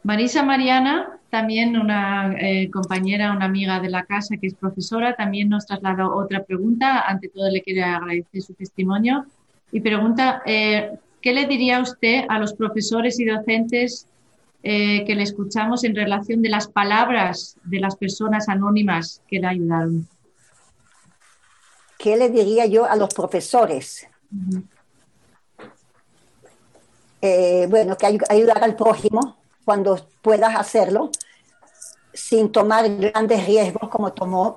Marisa 0.02 0.42
Mariana, 0.42 1.18
también 1.34 1.76
una 1.76 2.32
eh, 2.38 2.70
compañera, 2.70 3.32
una 3.32 3.46
amiga 3.46 3.80
de 3.80 3.90
la 3.90 4.04
casa 4.04 4.36
que 4.40 4.46
es 4.46 4.54
profesora, 4.54 5.16
también 5.16 5.48
nos 5.48 5.66
trasladó 5.66 6.14
otra 6.14 6.44
pregunta. 6.44 7.00
Ante 7.00 7.28
todo, 7.28 7.50
le 7.50 7.60
quiero 7.60 7.84
agradecer 7.84 8.40
su 8.40 8.54
testimonio 8.54 9.26
y 9.72 9.80
pregunta, 9.80 10.42
eh, 10.46 10.92
¿qué 11.20 11.32
le 11.32 11.48
diría 11.48 11.80
usted 11.80 12.22
a 12.28 12.38
los 12.38 12.54
profesores 12.54 13.18
y 13.18 13.24
docentes 13.24 14.06
eh, 14.62 15.04
que 15.04 15.16
le 15.16 15.24
escuchamos 15.24 15.82
en 15.82 15.96
relación 15.96 16.40
de 16.40 16.50
las 16.50 16.68
palabras 16.68 17.56
de 17.64 17.80
las 17.80 17.96
personas 17.96 18.48
anónimas 18.48 19.20
que 19.26 19.40
le 19.40 19.48
ayudaron? 19.48 20.06
¿Qué 21.98 22.16
le 22.16 22.30
diría 22.30 22.66
yo 22.66 22.84
a 22.84 22.94
los 22.94 23.12
profesores? 23.12 24.06
Bueno, 27.68 27.96
que 27.96 28.20
ayudar 28.28 28.62
al 28.62 28.76
prójimo 28.76 29.43
cuando 29.64 29.98
puedas 30.22 30.55
hacerlo, 30.57 31.11
sin 32.12 32.53
tomar 32.53 32.88
grandes 32.96 33.46
riesgos 33.46 33.88
como 33.88 34.12
tomó 34.12 34.55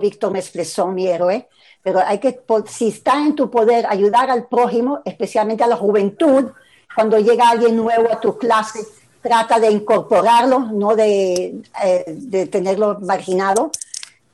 Víctor 0.00 0.30
Mesplesón, 0.30 0.94
mi 0.94 1.08
héroe, 1.08 1.48
pero 1.82 2.00
hay 2.00 2.18
que, 2.18 2.40
si 2.66 2.88
está 2.88 3.18
en 3.18 3.34
tu 3.34 3.50
poder 3.50 3.86
ayudar 3.88 4.30
al 4.30 4.46
prójimo, 4.46 5.00
especialmente 5.04 5.64
a 5.64 5.66
la 5.66 5.76
juventud, 5.76 6.50
cuando 6.94 7.18
llega 7.18 7.48
alguien 7.48 7.76
nuevo 7.76 8.12
a 8.12 8.20
tu 8.20 8.36
clase, 8.36 8.86
trata 9.22 9.58
de 9.58 9.70
incorporarlo, 9.70 10.60
no 10.60 10.94
de, 10.94 11.62
eh, 11.82 12.04
de 12.06 12.46
tenerlo 12.46 12.98
marginado, 13.00 13.70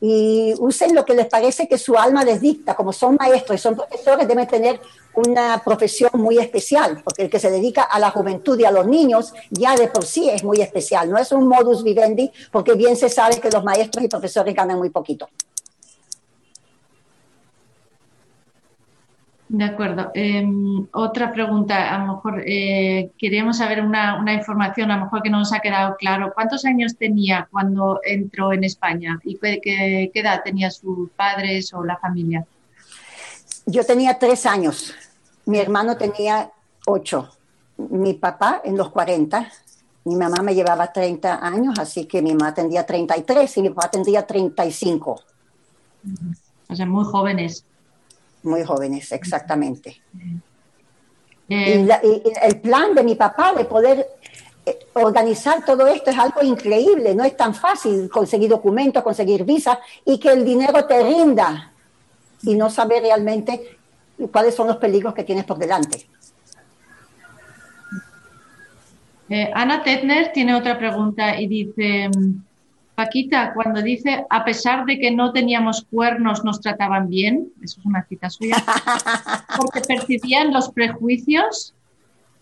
y 0.01 0.55
usen 0.59 0.95
lo 0.95 1.05
que 1.05 1.15
les 1.15 1.27
parece 1.27 1.69
que 1.69 1.79
su 1.79 1.97
alma 1.97 2.23
les 2.25 2.41
dicta, 2.41 2.75
como 2.75 2.93
son 2.93 3.17
maestros 3.19 3.59
y 3.59 3.63
son 3.63 3.77
profesores, 3.77 4.29
deben 4.29 4.47
tener 4.47 4.81
una 5.15 5.63
profesión 5.65 6.11
muy 6.15 6.39
especial, 6.39 7.01
porque 7.03 7.23
el 7.23 7.31
que 7.31 7.39
se 7.39 7.51
dedica 7.51 7.83
a 7.83 7.99
la 7.99 8.11
juventud 8.11 8.59
y 8.59 8.65
a 8.65 8.71
los 8.71 8.87
niños 8.87 9.33
ya 9.51 9.75
de 9.75 9.89
por 9.89 10.05
sí 10.05 10.29
es 10.29 10.45
muy 10.45 10.61
especial, 10.61 11.11
no 11.11 11.17
es 11.17 11.33
un 11.33 11.49
modus 11.49 11.83
vivendi, 11.83 12.31
porque 12.53 12.75
bien 12.75 12.97
se 12.97 13.09
sabe 13.09 13.41
que 13.41 13.51
los 13.51 13.65
maestros 13.65 14.05
y 14.05 14.09
profesores 14.09 14.55
ganan 14.55 14.79
muy 14.79 14.91
poquito. 14.91 15.29
De 19.49 19.65
acuerdo. 19.65 20.11
Em, 20.15 20.89
otra 20.93 21.33
pregunta, 21.33 21.95
a 21.95 21.99
lo 21.99 22.15
mejor 22.15 22.43
eh, 22.45 23.13
queríamos 23.17 23.59
saber 23.59 23.81
una, 23.81 24.33
información, 24.33 24.91
a 24.91 24.97
lo 24.97 25.05
mejor 25.05 25.23
que 25.23 25.31
no 25.31 25.39
nos 25.39 25.53
ha 25.53 25.61
quedado 25.61 25.97
claro. 25.97 26.33
¿Cuántos 26.35 26.65
años 26.65 26.97
tenía 26.97 27.49
cuando 27.51 28.01
entró 28.05 28.53
en 28.53 28.65
España 28.65 29.21
y 29.23 29.39
qué, 29.39 29.61
qué, 29.63 30.11
edad 30.15 30.43
tenía 30.45 30.71
sus 30.71 31.11
padres 31.11 31.73
o 31.73 31.85
la 31.85 31.97
familia? 31.99 32.45
Yo 33.67 33.85
tenía 33.85 34.19
tres 34.19 34.47
años, 34.47 34.95
mi 35.45 35.59
hermano 35.59 35.97
tenía 35.97 36.51
ocho, 36.87 37.31
mi 37.77 38.15
papá 38.15 38.63
en 38.65 38.77
los 38.77 38.91
40, 38.91 39.49
mi 40.05 40.17
mamá 40.17 40.43
me 40.43 40.55
llevaba 40.55 40.93
30 40.93 41.45
años, 41.45 41.79
así 41.79 42.07
que 42.07 42.21
mi 42.21 42.33
mamá 42.35 42.53
tendría 42.53 42.85
33 42.85 43.57
y 43.59 43.63
mi 43.63 43.71
papá 43.71 43.91
tendría 43.91 44.27
35. 44.27 45.21
O 46.69 46.75
sea, 46.75 46.87
muy 46.87 47.05
jóvenes 47.05 47.65
muy 48.47 48.65
jóvenes, 48.65 49.13
exactamente. 49.13 50.01
Eh, 51.49 51.87
y, 52.03 52.23
el 52.43 52.61
plan 52.61 52.95
de 52.95 53.03
mi 53.05 53.15
papá 53.15 53.53
de 53.53 53.65
poder 53.65 54.07
eh, 54.65 54.79
organizar 54.95 55.65
todo 55.65 55.87
esto 55.87 56.11
es 56.11 56.19
algo 56.19 56.43
increíble, 56.43 57.15
no 57.15 57.25
es 57.25 57.37
tan 57.37 57.55
fácil 57.55 58.09
conseguir 58.09 58.51
documentos, 58.51 59.03
conseguir 59.03 59.45
visas 59.45 59.79
y 60.05 60.19
que 60.19 60.31
el 60.31 60.45
dinero 60.45 60.85
te 60.87 61.03
rinda 61.03 61.73
y 62.43 62.55
no 62.55 62.71
saber 62.71 63.03
realmente 63.03 63.79
cuáles 64.33 64.55
son 64.55 64.69
los 64.69 64.77
peligros 64.79 65.15
que 65.15 65.25
tienes 65.25 65.45
por 65.45 65.59
delante. 65.59 66.07
Eh, 69.29 69.51
Ana 69.53 69.83
Tetner 69.83 70.33
tiene 70.33 70.55
otra 70.55 70.79
pregunta 70.79 71.41
y 71.41 71.49
dice, 71.49 72.09
Paquita, 72.97 73.53
cuando 73.55 73.83
dice, 73.83 74.25
a 74.31 74.45
pesar 74.45 74.87
de 74.87 74.99
que 74.99 75.11
no 75.11 75.33
teníamos 75.33 75.87
cuernos, 75.91 76.45
nos 76.45 76.63
trataban 76.63 77.09
bien, 77.11 77.53
eso 77.63 77.79
es 77.79 77.87
una 77.87 78.03
cita 78.05 78.31
suya, 78.31 78.57
porque 79.57 79.83
percibían 79.83 80.53
los 80.53 80.71
prejuicios 80.71 81.75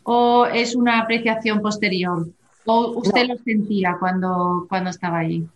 o 0.05 0.47
es 0.47 0.77
una 0.77 1.01
apreciación 1.01 1.61
posterior? 1.61 2.29
¿O 2.67 2.99
usted 2.99 3.27
lo 3.27 3.37
sentía 3.39 3.97
cuando, 3.99 4.67
cuando 4.69 4.91
estaba 4.91 5.19
allí? 5.19 5.47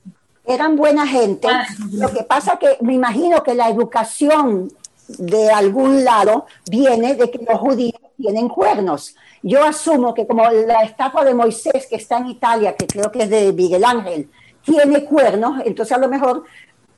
Eran 0.44 0.76
buena 0.76 1.06
gente. 1.06 1.46
Ah, 1.48 1.64
lo 1.92 2.12
que 2.12 2.24
pasa 2.24 2.58
que 2.58 2.76
me 2.80 2.94
imagino 2.94 3.42
que 3.42 3.54
la 3.54 3.68
educación 3.68 4.70
de 5.06 5.50
algún 5.50 6.04
lado 6.04 6.46
viene 6.68 7.14
de 7.14 7.30
que 7.30 7.38
los 7.38 7.58
judíos 7.60 8.00
tienen 8.16 8.48
cuernos. 8.48 9.14
Yo 9.42 9.62
asumo 9.64 10.12
que 10.12 10.26
como 10.26 10.50
la 10.50 10.82
estatua 10.82 11.24
de 11.24 11.34
Moisés 11.34 11.86
que 11.88 11.96
está 11.96 12.18
en 12.18 12.26
Italia, 12.26 12.74
que 12.74 12.86
creo 12.86 13.12
que 13.12 13.22
es 13.22 13.30
de 13.30 13.52
Miguel 13.52 13.84
Ángel, 13.84 14.28
tiene 14.68 15.04
cuernos, 15.04 15.62
entonces 15.64 15.96
a 15.96 16.00
lo 16.00 16.08
mejor 16.08 16.44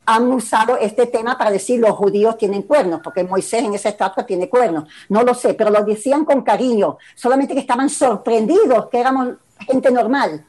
han 0.06 0.32
usado 0.32 0.76
este 0.76 1.06
tema 1.06 1.38
para 1.38 1.52
decir 1.52 1.78
los 1.78 1.92
judíos 1.92 2.36
tienen 2.36 2.62
cuernos, 2.62 3.00
porque 3.02 3.22
Moisés 3.22 3.62
en 3.62 3.74
esa 3.74 3.90
estatua 3.90 4.26
tiene 4.26 4.48
cuernos. 4.48 4.88
No 5.08 5.22
lo 5.22 5.34
sé, 5.34 5.54
pero 5.54 5.70
lo 5.70 5.84
decían 5.84 6.24
con 6.24 6.42
cariño, 6.42 6.98
solamente 7.14 7.54
que 7.54 7.60
estaban 7.60 7.88
sorprendidos, 7.88 8.88
que 8.88 8.98
éramos 8.98 9.34
gente 9.60 9.90
normal. 9.90 10.44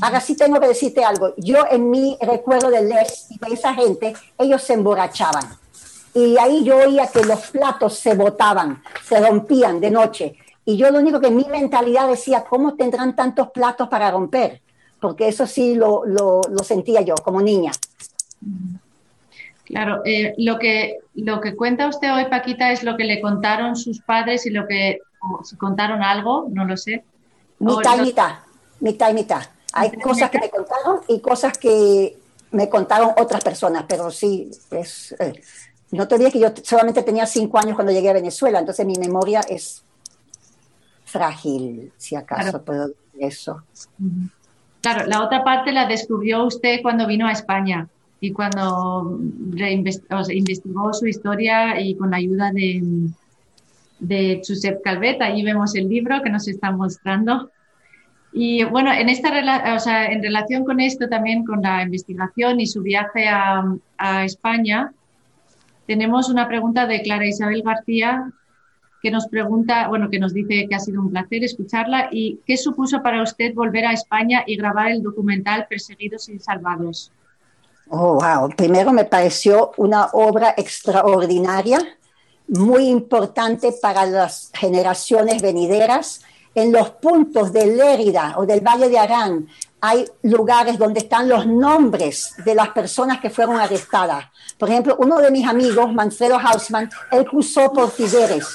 Ahora 0.00 0.20
sí 0.20 0.36
tengo 0.36 0.60
que 0.60 0.68
decirte 0.68 1.04
algo. 1.04 1.34
Yo 1.36 1.66
en 1.70 1.90
mi 1.90 2.16
recuerdo 2.20 2.70
de 2.70 2.82
Les 2.82 3.26
y 3.30 3.38
de 3.38 3.54
esa 3.54 3.74
gente, 3.74 4.14
ellos 4.38 4.62
se 4.62 4.74
emborrachaban. 4.74 5.44
Y 6.14 6.38
ahí 6.38 6.62
yo 6.62 6.76
oía 6.76 7.08
que 7.08 7.24
los 7.24 7.50
platos 7.50 7.98
se 7.98 8.14
botaban, 8.14 8.82
se 9.04 9.20
rompían 9.20 9.80
de 9.80 9.90
noche. 9.90 10.36
Y 10.64 10.76
yo 10.76 10.90
lo 10.90 11.00
único 11.00 11.20
que 11.20 11.26
en 11.26 11.36
mi 11.36 11.44
mentalidad 11.44 12.08
decía, 12.08 12.44
¿cómo 12.48 12.74
tendrán 12.74 13.16
tantos 13.16 13.50
platos 13.50 13.88
para 13.88 14.10
romper? 14.10 14.61
Porque 15.02 15.26
eso 15.26 15.48
sí 15.48 15.74
lo, 15.74 16.04
sentía 16.62 17.00
yo 17.00 17.16
como 17.16 17.42
niña. 17.42 17.72
Claro, 19.64 20.00
eh, 20.04 20.32
lo, 20.38 20.60
que, 20.60 21.00
lo 21.14 21.40
que 21.40 21.56
cuenta 21.56 21.88
usted 21.88 22.14
hoy, 22.14 22.26
Paquita, 22.26 22.70
es 22.70 22.84
lo 22.84 22.96
que 22.96 23.02
le 23.02 23.20
contaron 23.20 23.74
sus 23.74 24.00
padres 24.00 24.46
y 24.46 24.50
lo 24.50 24.68
que, 24.68 25.00
si 25.42 25.56
contaron 25.56 26.04
algo, 26.04 26.46
no 26.50 26.64
lo 26.64 26.76
sé. 26.76 27.04
Mitad 27.58 27.98
y 27.98 28.02
mitad, 28.02 28.34
mitad 28.78 29.10
y 29.10 29.14
mitad. 29.14 29.42
Hay 29.72 29.90
cosas 29.90 30.30
que 30.30 30.38
me 30.38 30.48
contaron 30.48 31.00
y 31.08 31.20
cosas 31.20 31.58
que 31.58 32.16
me 32.52 32.68
contaron 32.68 33.10
otras 33.18 33.42
personas, 33.42 33.84
pero 33.88 34.08
sí, 34.10 34.52
es, 34.70 35.16
eh, 35.18 35.42
no 35.90 36.06
te 36.06 36.30
que 36.30 36.38
yo 36.38 36.52
solamente 36.62 37.02
tenía 37.02 37.26
cinco 37.26 37.58
años 37.58 37.74
cuando 37.74 37.92
llegué 37.92 38.10
a 38.10 38.14
Venezuela, 38.14 38.60
entonces 38.60 38.86
mi 38.86 38.94
memoria 38.94 39.40
es 39.40 39.82
frágil, 41.04 41.92
si 41.96 42.14
acaso 42.14 42.62
puedo 42.62 42.90
eso. 43.18 43.62
Claro, 44.82 45.06
la 45.06 45.22
otra 45.22 45.44
parte 45.44 45.70
la 45.70 45.86
descubrió 45.86 46.44
usted 46.44 46.82
cuando 46.82 47.06
vino 47.06 47.28
a 47.28 47.32
España 47.32 47.88
y 48.20 48.32
cuando 48.32 49.16
investigó 50.30 50.92
su 50.92 51.06
historia 51.06 51.80
y 51.80 51.94
con 51.94 52.10
la 52.10 52.16
ayuda 52.16 52.50
de, 52.52 52.82
de 54.00 54.42
Josep 54.46 54.82
Calvet, 54.82 55.22
ahí 55.22 55.44
vemos 55.44 55.76
el 55.76 55.88
libro 55.88 56.20
que 56.22 56.30
nos 56.30 56.48
está 56.48 56.72
mostrando. 56.72 57.50
Y 58.32 58.64
bueno, 58.64 58.92
en, 58.92 59.08
esta, 59.08 59.74
o 59.74 59.78
sea, 59.78 60.06
en 60.06 60.20
relación 60.20 60.64
con 60.64 60.80
esto 60.80 61.08
también, 61.08 61.44
con 61.44 61.62
la 61.62 61.82
investigación 61.82 62.58
y 62.60 62.66
su 62.66 62.82
viaje 62.82 63.28
a 63.28 64.24
España, 64.24 64.92
tenemos 65.86 66.28
una 66.28 66.48
pregunta 66.48 66.86
de 66.86 67.02
Clara 67.02 67.26
Isabel 67.26 67.62
García 67.62 68.32
que 69.02 69.10
nos 69.10 69.26
pregunta, 69.26 69.88
bueno, 69.88 70.08
que 70.08 70.20
nos 70.20 70.32
dice 70.32 70.68
que 70.68 70.74
ha 70.76 70.78
sido 70.78 71.00
un 71.00 71.10
placer 71.10 71.42
escucharla 71.42 72.08
y 72.12 72.38
qué 72.46 72.56
supuso 72.56 73.02
para 73.02 73.20
usted 73.20 73.52
volver 73.52 73.84
a 73.84 73.92
España 73.92 74.44
y 74.46 74.56
grabar 74.56 74.92
el 74.92 75.02
documental 75.02 75.66
Perseguidos 75.68 76.28
y 76.28 76.38
Salvados. 76.38 77.10
Oh, 77.88 78.14
wow. 78.14 78.48
Primero 78.56 78.92
me 78.92 79.04
pareció 79.04 79.72
una 79.76 80.06
obra 80.12 80.54
extraordinaria, 80.56 81.80
muy 82.46 82.86
importante 82.86 83.74
para 83.82 84.06
las 84.06 84.52
generaciones 84.54 85.42
venideras. 85.42 86.22
En 86.54 86.70
los 86.70 86.90
puntos 86.90 87.52
de 87.52 87.66
Lérida 87.66 88.34
o 88.36 88.46
del 88.46 88.60
Valle 88.60 88.88
de 88.88 88.98
Arán 88.98 89.48
hay 89.80 90.04
lugares 90.22 90.78
donde 90.78 91.00
están 91.00 91.28
los 91.28 91.44
nombres 91.44 92.34
de 92.44 92.54
las 92.54 92.68
personas 92.68 93.20
que 93.20 93.30
fueron 93.30 93.58
arrestadas. 93.58 94.26
Por 94.58 94.70
ejemplo, 94.70 94.96
uno 95.00 95.18
de 95.18 95.30
mis 95.32 95.46
amigos, 95.46 95.92
Manfredo 95.92 96.38
Hausmann, 96.38 96.88
él 97.10 97.24
cruzó 97.24 97.72
por 97.72 97.90
Figueres 97.90 98.46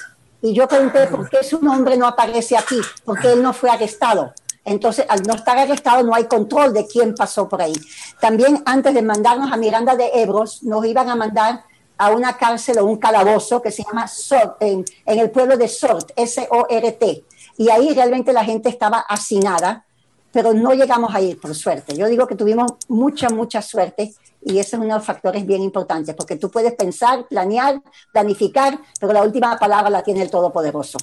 y 0.41 0.53
yo 0.53 0.67
pregunté 0.67 1.07
por 1.07 1.29
qué 1.29 1.43
su 1.43 1.59
nombre 1.61 1.97
no 1.97 2.05
aparece 2.05 2.57
aquí, 2.57 2.79
porque 3.03 3.33
él 3.33 3.41
no 3.41 3.53
fue 3.53 3.69
arrestado. 3.69 4.33
Entonces, 4.63 5.05
al 5.07 5.23
no 5.23 5.33
estar 5.33 5.57
arrestado, 5.57 6.03
no 6.03 6.13
hay 6.13 6.25
control 6.25 6.73
de 6.73 6.85
quién 6.85 7.15
pasó 7.15 7.47
por 7.47 7.61
ahí. 7.61 7.73
También 8.19 8.61
antes 8.65 8.93
de 8.93 9.01
mandarnos 9.01 9.51
a 9.51 9.57
Miranda 9.57 9.95
de 9.95 10.11
Ebros, 10.13 10.61
nos 10.63 10.85
iban 10.85 11.09
a 11.09 11.15
mandar 11.15 11.63
a 11.97 12.11
una 12.11 12.37
cárcel 12.37 12.77
o 12.79 12.85
un 12.85 12.97
calabozo 12.97 13.61
que 13.61 13.71
se 13.71 13.83
llama 13.83 14.07
Sort, 14.07 14.61
en, 14.61 14.85
en 15.05 15.19
el 15.19 15.31
pueblo 15.31 15.57
de 15.57 15.67
Sort, 15.67 16.11
S-O-R-T. 16.15 17.25
Y 17.57 17.69
ahí 17.69 17.93
realmente 17.93 18.33
la 18.33 18.43
gente 18.43 18.69
estaba 18.69 18.99
hacinada, 18.99 19.85
pero 20.31 20.53
no 20.53 20.73
llegamos 20.73 21.15
a 21.15 21.21
ir, 21.21 21.39
por 21.39 21.55
suerte. 21.55 21.95
Yo 21.95 22.07
digo 22.07 22.27
que 22.27 22.35
tuvimos 22.35 22.73
mucha, 22.89 23.29
mucha 23.29 23.61
suerte 23.61 24.13
y 24.47 24.59
ese 24.59 24.75
es 24.75 24.81
uno 24.81 24.85
de 24.85 24.93
los 24.93 25.05
factores 25.05 25.45
bien 25.45 25.61
importantes, 25.61 26.15
porque 26.15 26.37
tú 26.37 26.49
puedes 26.49 26.73
pensar, 26.73 27.27
planear, 27.27 27.81
planificar, 28.11 28.79
pero 28.99 29.13
la 29.13 29.23
última 29.23 29.57
palabra 29.57 29.89
la 29.89 30.03
tiene 30.03 30.21
el 30.21 30.31
Todopoderoso. 30.31 30.97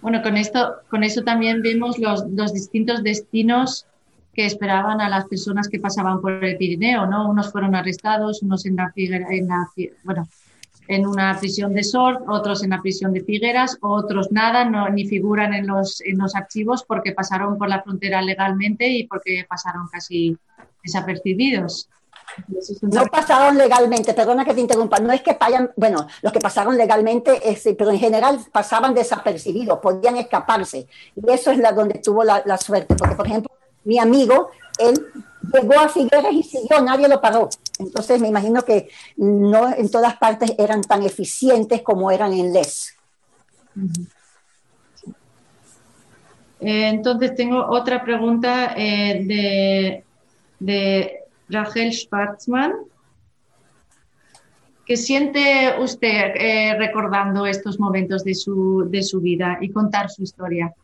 Bueno, 0.00 0.22
con 0.22 0.36
esto, 0.36 0.76
con 0.90 1.04
eso 1.04 1.22
también 1.22 1.62
vemos 1.62 1.98
los, 1.98 2.28
los 2.30 2.52
distintos 2.52 3.02
destinos 3.02 3.86
que 4.34 4.46
esperaban 4.46 5.00
a 5.00 5.08
las 5.08 5.26
personas 5.26 5.68
que 5.68 5.78
pasaban 5.78 6.20
por 6.20 6.44
el 6.44 6.56
Pirineo, 6.56 7.06
¿no? 7.06 7.28
Unos 7.28 7.52
fueron 7.52 7.74
arrestados, 7.74 8.42
unos 8.42 8.64
en 8.66 8.76
la, 8.76 8.92
en 8.96 9.48
la 9.48 9.68
bueno, 10.04 10.26
en 10.88 11.06
una 11.06 11.38
prisión 11.38 11.74
de 11.74 11.84
Sort, 11.84 12.22
otros 12.28 12.62
en 12.62 12.70
la 12.70 12.80
prisión 12.80 13.12
de 13.12 13.22
Figueras, 13.22 13.78
otros 13.80 14.32
nada, 14.32 14.64
no, 14.64 14.88
ni 14.88 15.06
figuran 15.06 15.54
en 15.54 15.66
los, 15.66 16.00
en 16.00 16.18
los 16.18 16.34
archivos 16.34 16.84
porque 16.84 17.12
pasaron 17.12 17.56
por 17.58 17.68
la 17.68 17.82
frontera 17.82 18.22
legalmente 18.22 18.88
y 18.88 19.06
porque 19.06 19.44
pasaron 19.48 19.86
casi 19.88 20.36
desapercibidos. 20.82 21.88
No 22.82 23.04
pasaron 23.06 23.58
legalmente, 23.58 24.14
perdona 24.14 24.44
que 24.44 24.54
te 24.54 24.60
interrumpa, 24.60 24.98
no 25.00 25.12
es 25.12 25.22
que 25.22 25.36
vayan, 25.38 25.70
bueno, 25.76 26.06
los 26.22 26.32
que 26.32 26.40
pasaron 26.40 26.76
legalmente, 26.76 27.40
este, 27.44 27.74
pero 27.74 27.90
en 27.90 27.98
general 27.98 28.38
pasaban 28.50 28.94
desapercibidos, 28.94 29.78
podían 29.80 30.16
escaparse. 30.16 30.86
Y 31.14 31.30
eso 31.30 31.50
es 31.50 31.58
la, 31.58 31.72
donde 31.72 31.98
tuvo 31.98 32.24
la, 32.24 32.42
la 32.46 32.56
suerte, 32.56 32.94
porque 32.94 33.16
por 33.16 33.26
ejemplo, 33.26 33.50
mi 33.84 33.98
amigo, 33.98 34.50
él 34.78 34.94
llegó 35.52 35.78
a 35.78 35.88
Figueres 35.88 36.32
y 36.32 36.42
siguió, 36.42 36.80
nadie 36.80 37.08
lo 37.08 37.20
paró. 37.20 37.48
Entonces 37.78 38.20
me 38.20 38.28
imagino 38.28 38.62
que 38.62 38.88
no 39.16 39.74
en 39.74 39.90
todas 39.90 40.16
partes 40.16 40.54
eran 40.58 40.82
tan 40.82 41.02
eficientes 41.02 41.82
como 41.82 42.10
eran 42.10 42.32
en 42.32 42.52
Les. 42.52 42.96
Eh, 46.60 46.88
entonces 46.88 47.34
tengo 47.34 47.66
otra 47.68 48.04
pregunta 48.04 48.74
eh, 48.76 49.24
de 49.24 50.04
de 50.64 51.24
Rachel 51.48 51.92
Schwarzman. 51.92 52.72
¿Qué 54.86 54.96
siente 54.96 55.74
usted 55.78 56.32
eh, 56.34 56.74
recordando 56.78 57.46
estos 57.46 57.78
momentos 57.78 58.24
de 58.24 58.34
su, 58.34 58.86
de 58.88 59.02
su 59.02 59.20
vida 59.20 59.58
y 59.60 59.70
contar 59.70 60.10
su 60.10 60.22
historia? 60.22 60.74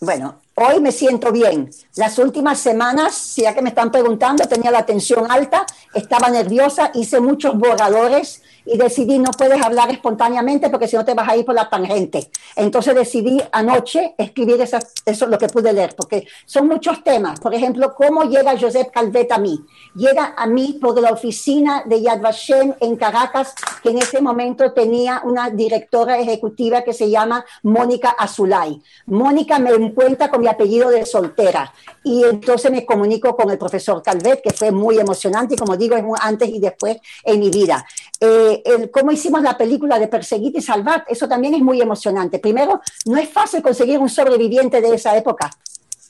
Bueno, 0.00 0.36
hoy 0.54 0.80
me 0.80 0.92
siento 0.92 1.32
bien. 1.32 1.70
Las 1.96 2.18
últimas 2.18 2.58
semanas, 2.58 3.34
ya 3.36 3.54
que 3.54 3.62
me 3.62 3.70
están 3.70 3.90
preguntando, 3.90 4.46
tenía 4.46 4.70
la 4.70 4.86
tensión 4.86 5.30
alta, 5.30 5.66
estaba 5.92 6.30
nerviosa, 6.30 6.90
hice 6.94 7.20
muchos 7.20 7.58
borradores 7.58 8.42
y 8.70 8.76
decidí 8.76 9.18
no 9.18 9.30
puedes 9.30 9.60
hablar 9.62 9.90
espontáneamente 9.90 10.68
porque 10.68 10.86
si 10.86 10.96
no 10.96 11.04
te 11.04 11.14
vas 11.14 11.28
a 11.28 11.36
ir 11.36 11.44
por 11.44 11.54
la 11.54 11.68
tangente. 11.68 12.30
Entonces 12.54 12.94
decidí 12.94 13.40
anoche 13.50 14.14
escribir 14.18 14.60
eso, 14.60 14.78
eso 15.06 15.26
lo 15.26 15.38
que 15.38 15.48
pude 15.48 15.72
leer, 15.72 15.94
porque 15.96 16.26
son 16.44 16.68
muchos 16.68 17.02
temas. 17.02 17.40
Por 17.40 17.54
ejemplo, 17.54 17.94
¿cómo 17.94 18.24
llega 18.24 18.58
Josep 18.58 18.90
Calvet 18.90 19.32
a 19.32 19.38
mí? 19.38 19.64
Llega 19.94 20.34
a 20.36 20.46
mí 20.46 20.78
por 20.80 21.00
la 21.00 21.12
oficina 21.12 21.82
de 21.86 22.02
Yad 22.02 22.20
Vashem 22.20 22.74
en 22.80 22.96
Caracas, 22.96 23.54
que 23.82 23.90
en 23.90 23.98
ese 23.98 24.20
momento 24.20 24.72
tenía 24.72 25.22
una 25.24 25.50
directora 25.50 26.18
ejecutiva 26.18 26.82
que 26.82 26.92
se 26.92 27.08
llama 27.08 27.44
Mónica 27.62 28.10
Azulay. 28.10 28.82
Mónica 29.06 29.58
me 29.58 29.70
encuentra 29.70 30.28
con 30.28 30.40
mi 30.40 30.48
apellido 30.48 30.90
de 30.90 31.06
soltera 31.06 31.72
y 32.04 32.24
entonces 32.24 32.70
me 32.70 32.84
comunico 32.84 33.34
con 33.34 33.50
el 33.50 33.58
profesor 33.58 34.02
Calvet, 34.02 34.42
que 34.42 34.50
fue 34.50 34.70
muy 34.70 34.98
emocionante 34.98 35.54
y 35.54 35.56
como 35.56 35.76
digo, 35.76 35.96
es 35.96 36.04
antes 36.20 36.48
y 36.48 36.58
después 36.58 36.98
en 37.24 37.40
mi 37.40 37.50
vida. 37.50 37.84
Eh, 38.20 38.57
el, 38.64 38.90
cómo 38.90 39.12
hicimos 39.12 39.42
la 39.42 39.56
película 39.56 39.98
de 39.98 40.08
Perseguir 40.08 40.56
y 40.56 40.62
Salvar, 40.62 41.04
eso 41.08 41.28
también 41.28 41.54
es 41.54 41.60
muy 41.60 41.80
emocionante. 41.80 42.38
Primero, 42.38 42.80
no 43.06 43.16
es 43.16 43.28
fácil 43.28 43.62
conseguir 43.62 43.98
un 43.98 44.08
sobreviviente 44.08 44.80
de 44.80 44.94
esa 44.94 45.16
época. 45.16 45.50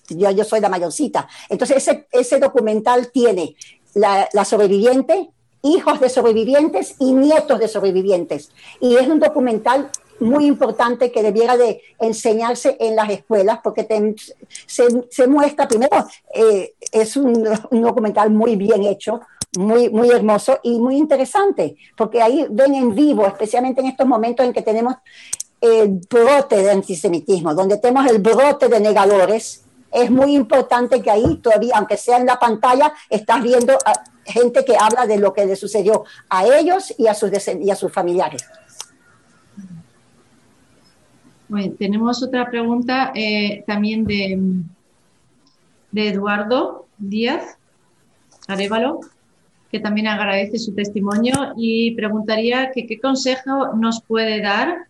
Yo, 0.09 0.31
yo 0.31 0.45
soy 0.45 0.61
la 0.61 0.69
mayorcita. 0.69 1.29
Entonces, 1.49 1.89
ese, 2.11 2.39
documental 2.39 3.11
tiene 3.11 3.57
la, 3.95 4.29
la 4.33 4.45
sobreviviente, 4.45 5.31
hijos 5.63 6.01
de 6.01 6.09
sobrevivientes 6.09 6.95
y 6.99 7.13
nietos 7.13 7.59
de 7.59 7.69
sobrevivientes. 7.69 8.51
Y 8.81 8.97
es 8.97 9.09
un 9.09 9.21
documental 9.21 9.91
muy 10.21 10.47
importante 10.47 11.11
que 11.13 11.23
debiera 11.23 11.57
de 11.57 11.81
enseñarse 11.99 12.77
en 12.81 12.97
las 12.97 13.11
escuelas 13.11 13.61
porque 13.63 13.85
te, 13.85 14.15
se, 14.67 14.85
se, 15.11 15.27
muestra, 15.27 15.69
primero, 15.69 16.07
eh, 16.35 16.75
es 16.93 17.17
un, 17.17 17.49
un, 17.71 17.83
documental 17.83 18.31
muy 18.31 18.57
bien 18.57 18.85
hecho, 18.85 19.21
muy, 19.57 19.89
muy 19.91 20.11
hermoso 20.11 20.59
y 20.63 20.79
muy 20.79 20.97
interesante, 20.97 21.77
porque 21.97 22.21
ahí 22.21 22.47
ven 22.51 22.75
en 22.75 22.95
vivo, 22.95 23.27
especialmente 23.27 23.81
en 23.81 23.89
estos 23.89 24.07
momentos 24.07 24.47
en 24.47 24.53
que 24.53 24.63
tenemos 24.63 24.95
el 25.61 26.01
brote 26.09 26.63
de 26.63 26.71
antisemitismo, 26.71 27.55
donde 27.55 27.79
tenemos 27.79 28.11
el 28.11 28.19
brote 28.19 28.69
de 28.69 28.81
negadores, 28.81 29.65
es 29.91 30.11
muy 30.11 30.35
importante 30.35 31.01
que 31.01 31.11
ahí 31.11 31.37
todavía, 31.37 31.75
aunque 31.77 31.97
sea 31.97 32.19
en 32.19 32.27
la 32.27 32.39
pantalla, 32.39 32.93
estás 33.09 33.43
viendo 33.43 33.73
a 33.85 33.93
gente 34.25 34.65
que 34.65 34.77
habla 34.79 35.07
de 35.07 35.19
lo 35.19 35.33
que 35.33 35.47
le 35.47 35.57
sucedió 35.57 36.05
a 36.29 36.47
ellos 36.47 36.95
y 36.99 37.07
a 37.07 37.15
sus, 37.15 37.31
y 37.61 37.71
a 37.71 37.75
sus 37.75 37.93
familiares. 37.93 38.45
Bueno, 41.49 41.75
tenemos 41.79 42.23
otra 42.23 42.51
pregunta 42.51 43.13
eh, 43.15 43.65
también 43.67 44.05
de, 44.05 44.39
Eduardo 45.95 46.87
Díaz 46.99 47.57
Arevalo 48.47 49.01
que 49.71 49.81
también 49.81 50.07
agradece 50.07 50.59
su 50.59 50.75
testimonio 50.75 51.35
y 51.57 51.95
preguntaría 51.95 52.71
que 52.71 52.87
qué 52.87 53.01
consejo 53.01 53.75
nos 53.75 54.03
puede 54.03 54.41
dar 54.41 54.87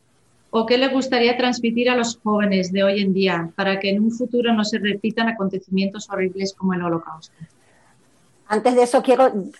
o 0.51 0.67
qué 0.67 0.79
le 0.79 0.89
gustaría 0.89 1.37
transmitir 1.37 1.91
a 1.91 1.97
los 1.97 2.19
jóvenes 2.23 2.73
de 2.73 2.85
hoy 2.85 3.03
en 3.03 3.13
día 3.13 3.51
para 3.57 3.81
que 3.81 3.91
en 3.91 4.03
un 4.03 4.13
futuro 4.13 4.53
no 4.53 4.65
se 4.65 4.79
repitan 4.79 5.29
acontecimientos 5.29 6.09
horribles 6.09 6.55
como 6.55 6.75
el 6.75 6.83
holocausto. 6.83 7.35
Antes 8.47 8.75
de 8.77 8.83
eso, 8.85 9.03
quiero 9.03 9.27
uh, 9.27 9.51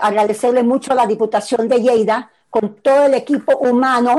agradecerle 0.00 0.62
mucho 0.62 0.92
a 0.92 0.94
la 0.94 1.06
Diputación 1.06 1.68
de 1.68 1.80
Lleida 1.80 2.30
con 2.48 2.76
todo 2.76 3.06
el 3.06 3.14
equipo 3.14 3.58
humano 3.58 4.16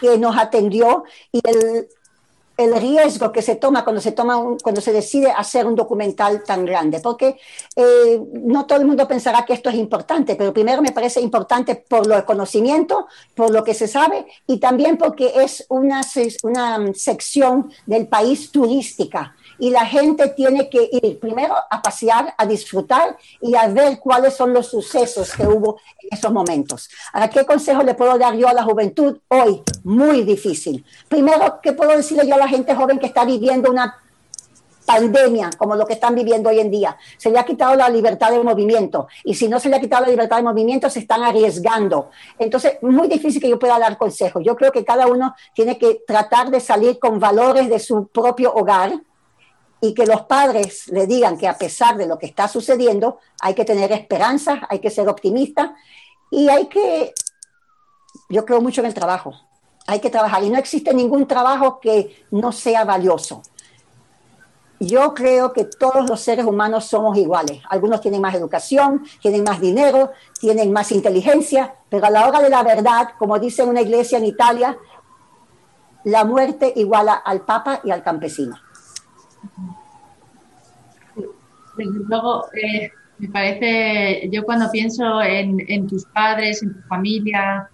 que 0.00 0.18
nos 0.18 0.36
atendió 0.36 1.04
y 1.32 1.40
el, 1.44 1.88
el 2.56 2.74
riesgo 2.80 3.32
que 3.32 3.42
se 3.42 3.56
toma 3.56 3.84
cuando 3.84 4.00
se, 4.00 4.12
toma 4.12 4.36
un, 4.38 4.58
cuando 4.58 4.80
se 4.80 4.92
decide 4.92 5.30
hacer 5.30 5.66
un 5.66 5.74
documental 5.74 6.42
tan 6.42 6.64
grande, 6.64 7.00
porque 7.00 7.38
eh, 7.76 8.22
no 8.32 8.66
todo 8.66 8.80
el 8.80 8.86
mundo 8.86 9.06
pensará 9.06 9.44
que 9.44 9.52
esto 9.52 9.68
es 9.68 9.76
importante, 9.76 10.36
pero 10.36 10.52
primero 10.52 10.80
me 10.80 10.92
parece 10.92 11.20
importante 11.20 11.74
por 11.76 12.06
lo 12.06 12.24
conocimiento, 12.24 13.06
por 13.34 13.50
lo 13.50 13.62
que 13.62 13.74
se 13.74 13.88
sabe 13.88 14.26
y 14.46 14.58
también 14.58 14.96
porque 14.96 15.32
es 15.36 15.66
una, 15.68 16.00
una 16.42 16.94
sección 16.94 17.70
del 17.84 18.08
país 18.08 18.50
turística 18.50 19.34
y 19.58 19.70
la 19.70 19.86
gente 19.86 20.28
tiene 20.28 20.68
que 20.68 20.88
ir 20.90 21.18
primero 21.18 21.54
a 21.70 21.82
pasear, 21.82 22.34
a 22.36 22.46
disfrutar 22.46 23.16
y 23.40 23.54
a 23.54 23.68
ver 23.68 23.98
cuáles 23.98 24.34
son 24.34 24.52
los 24.52 24.66
sucesos 24.66 25.32
que 25.32 25.46
hubo 25.46 25.78
en 26.02 26.18
esos 26.18 26.32
momentos. 26.32 26.88
Ahora, 27.12 27.28
¿qué 27.28 27.44
consejo 27.44 27.82
le 27.82 27.94
puedo 27.94 28.18
dar 28.18 28.34
yo 28.34 28.48
a 28.48 28.52
la 28.52 28.62
juventud 28.62 29.18
hoy? 29.28 29.62
Muy 29.84 30.22
difícil. 30.22 30.84
Primero, 31.08 31.60
¿qué 31.62 31.72
puedo 31.72 31.96
decirle 31.96 32.26
yo 32.26 32.34
a 32.34 32.38
la 32.38 32.48
gente 32.48 32.74
joven 32.74 32.98
que 32.98 33.06
está 33.06 33.24
viviendo 33.24 33.70
una 33.70 33.96
pandemia 34.86 35.50
como 35.58 35.74
lo 35.74 35.84
que 35.84 35.94
están 35.94 36.14
viviendo 36.14 36.48
hoy 36.48 36.60
en 36.60 36.70
día. 36.70 36.96
Se 37.18 37.30
le 37.30 37.38
ha 37.38 37.44
quitado 37.44 37.74
la 37.74 37.88
libertad 37.88 38.30
de 38.30 38.42
movimiento 38.42 39.08
y 39.24 39.34
si 39.34 39.48
no 39.48 39.60
se 39.60 39.68
le 39.68 39.76
ha 39.76 39.80
quitado 39.80 40.04
la 40.04 40.10
libertad 40.10 40.36
de 40.36 40.44
movimiento 40.44 40.88
se 40.88 41.00
están 41.00 41.22
arriesgando. 41.24 42.10
Entonces, 42.38 42.78
muy 42.80 43.08
difícil 43.08 43.42
que 43.42 43.50
yo 43.50 43.58
pueda 43.58 43.78
dar 43.78 43.98
consejos. 43.98 44.42
Yo 44.44 44.56
creo 44.56 44.72
que 44.72 44.84
cada 44.84 45.08
uno 45.08 45.34
tiene 45.52 45.76
que 45.76 46.02
tratar 46.06 46.50
de 46.50 46.60
salir 46.60 46.98
con 46.98 47.18
valores 47.18 47.68
de 47.68 47.80
su 47.80 48.06
propio 48.06 48.54
hogar 48.54 48.92
y 49.80 49.94
que 49.94 50.06
los 50.06 50.22
padres 50.22 50.88
le 50.88 51.06
digan 51.06 51.36
que 51.36 51.48
a 51.48 51.58
pesar 51.58 51.96
de 51.96 52.06
lo 52.06 52.18
que 52.18 52.26
está 52.26 52.48
sucediendo, 52.48 53.18
hay 53.40 53.54
que 53.54 53.64
tener 53.64 53.92
esperanza, 53.92 54.66
hay 54.68 54.78
que 54.78 54.90
ser 54.90 55.08
optimista 55.08 55.74
y 56.30 56.48
hay 56.48 56.66
que, 56.66 57.12
yo 58.28 58.44
creo 58.44 58.60
mucho 58.60 58.80
en 58.80 58.86
el 58.86 58.94
trabajo, 58.94 59.34
hay 59.86 60.00
que 60.00 60.10
trabajar 60.10 60.42
y 60.42 60.50
no 60.50 60.58
existe 60.58 60.92
ningún 60.94 61.26
trabajo 61.26 61.78
que 61.80 62.24
no 62.30 62.52
sea 62.52 62.84
valioso 62.84 63.42
yo 64.80 65.14
creo 65.14 65.52
que 65.52 65.64
todos 65.64 66.08
los 66.08 66.20
seres 66.20 66.44
humanos 66.44 66.84
somos 66.86 67.16
iguales. 67.16 67.62
Algunos 67.68 68.00
tienen 68.00 68.20
más 68.20 68.34
educación, 68.34 69.04
tienen 69.20 69.42
más 69.42 69.60
dinero, 69.60 70.12
tienen 70.38 70.72
más 70.72 70.92
inteligencia, 70.92 71.74
pero 71.88 72.06
a 72.06 72.10
la 72.10 72.26
hora 72.26 72.40
de 72.40 72.50
la 72.50 72.62
verdad, 72.62 73.10
como 73.18 73.38
dice 73.38 73.62
una 73.62 73.80
iglesia 73.80 74.18
en 74.18 74.26
Italia, 74.26 74.76
la 76.04 76.24
muerte 76.24 76.72
iguala 76.76 77.14
al 77.14 77.42
papa 77.42 77.80
y 77.84 77.90
al 77.90 78.02
campesino. 78.02 78.56
Luego, 81.76 82.46
eh, 82.54 82.90
me 83.18 83.28
parece, 83.28 84.28
yo 84.30 84.44
cuando 84.44 84.70
pienso 84.70 85.22
en, 85.22 85.86
tus 85.86 86.04
padres, 86.06 86.62
en 86.62 86.74
tu 86.74 86.80
familia, 86.82 87.68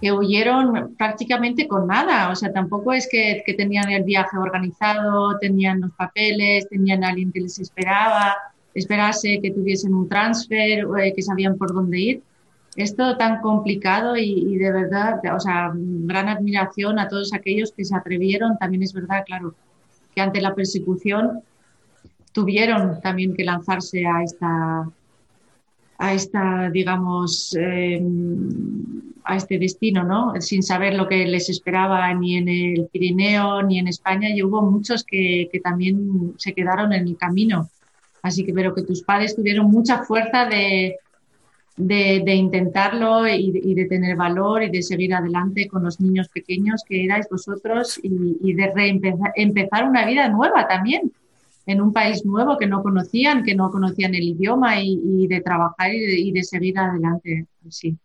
que 0.00 0.12
huyeron 0.12 0.94
prácticamente 0.96 1.66
con 1.66 1.86
nada. 1.86 2.30
O 2.30 2.36
sea, 2.36 2.52
tampoco 2.52 2.92
es 2.92 3.08
que, 3.10 3.42
tenían 3.56 3.90
el 3.90 4.04
viaje 4.04 4.36
organizado, 4.36 5.38
tenían 5.38 5.80
los 5.80 5.92
papeles, 5.92 6.68
tenían 6.68 7.02
a 7.04 7.08
alguien 7.08 7.32
que 7.32 7.40
les 7.40 7.58
esperaba, 7.58 8.36
esperase 8.74 9.40
que 9.42 9.50
tuviesen 9.50 9.94
un 9.94 10.08
transfer, 10.08 10.86
eh, 11.00 11.12
que 11.14 11.22
sabían 11.22 11.56
por 11.56 11.72
dónde 11.72 11.98
ir. 11.98 12.22
Es 12.76 12.94
todo 12.94 13.16
tan 13.16 13.40
complicado 13.40 14.16
y, 14.18 14.56
de 14.56 14.70
verdad, 14.70 15.18
o 15.34 15.40
sea, 15.40 15.72
gran 15.74 16.28
admiración 16.28 16.98
a 16.98 17.08
todos 17.08 17.32
aquellos 17.32 17.72
que 17.72 17.86
se 17.86 17.96
atrevieron. 17.96 18.58
También 18.58 18.82
es 18.82 18.92
verdad, 18.92 19.24
claro, 19.24 19.54
que 20.16 20.22
ante 20.22 20.40
la 20.40 20.54
persecución 20.54 21.42
tuvieron 22.32 23.02
también 23.02 23.34
que 23.34 23.44
lanzarse 23.44 24.06
a 24.06 24.22
esta, 24.22 24.90
a 25.98 26.14
esta, 26.14 26.70
digamos, 26.70 27.54
eh, 27.60 28.02
a 29.24 29.36
este 29.36 29.58
destino, 29.58 30.04
¿no? 30.04 30.40
Sin 30.40 30.62
saber 30.62 30.94
lo 30.94 31.06
que 31.06 31.26
les 31.26 31.50
esperaba 31.50 32.12
ni 32.14 32.38
en 32.38 32.48
el 32.48 32.88
Pirineo 32.90 33.62
ni 33.62 33.78
en 33.78 33.88
España 33.88 34.30
y 34.30 34.42
hubo 34.42 34.62
muchos 34.62 35.04
que, 35.04 35.50
también 35.62 36.32
se 36.38 36.54
quedaron 36.54 36.94
en 36.94 37.06
el 37.08 37.18
camino. 37.18 37.68
Así 38.22 38.42
que, 38.42 38.54
pero 38.54 38.74
que 38.74 38.82
tus 38.82 39.02
padres 39.02 39.36
tuvieron 39.36 39.70
mucha 39.70 40.02
fuerza 40.04 40.46
de, 40.46 40.96
de, 41.76 42.34
intentarlo 42.34 43.28
y, 43.28 43.74
de 43.74 43.84
tener 43.84 44.16
valor 44.16 44.62
y 44.62 44.70
de 44.70 44.82
seguir 44.82 45.14
adelante 45.14 45.68
con 45.68 45.84
los 45.84 46.00
niños 46.00 46.28
pequeños 46.28 46.82
que 46.86 47.04
erais 47.04 47.28
vosotros 47.30 48.00
y, 48.02 48.54
de 48.54 49.00
empezar 49.36 49.88
una 49.88 50.06
vida 50.06 50.28
nueva 50.28 50.66
también 50.66 51.12
en 51.66 51.80
un 51.80 51.92
país 51.92 52.24
nuevo 52.24 52.56
que 52.56 52.66
no 52.66 52.82
conocían, 52.82 53.42
que 53.44 53.54
no 53.54 53.70
conocían 53.70 54.14
el 54.14 54.22
idioma 54.22 54.80
y, 54.80 55.26
de 55.26 55.40
trabajar 55.40 55.92
y 55.92 56.32
de, 56.32 56.44
seguir 56.44 56.78
adelante. 56.78 57.46
Sí. 57.68 57.96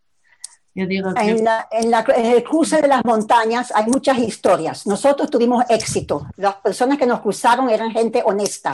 Yo 0.73 0.87
digo 0.87 1.09
en, 1.17 1.43
la, 1.43 1.67
en, 1.69 2.25
el 2.25 2.43
cruce 2.43 2.81
de 2.81 2.87
las 2.87 3.03
montañas 3.03 3.73
hay 3.75 3.85
muchas 3.87 4.17
historias. 4.17 4.87
Nosotros 4.87 5.29
tuvimos 5.29 5.65
éxito. 5.69 6.27
Las 6.37 6.55
personas 6.55 6.97
que 6.97 7.05
nos 7.05 7.19
cruzaron 7.19 7.69
eran 7.69 7.91
gente 7.91 8.23
honesta. 8.25 8.71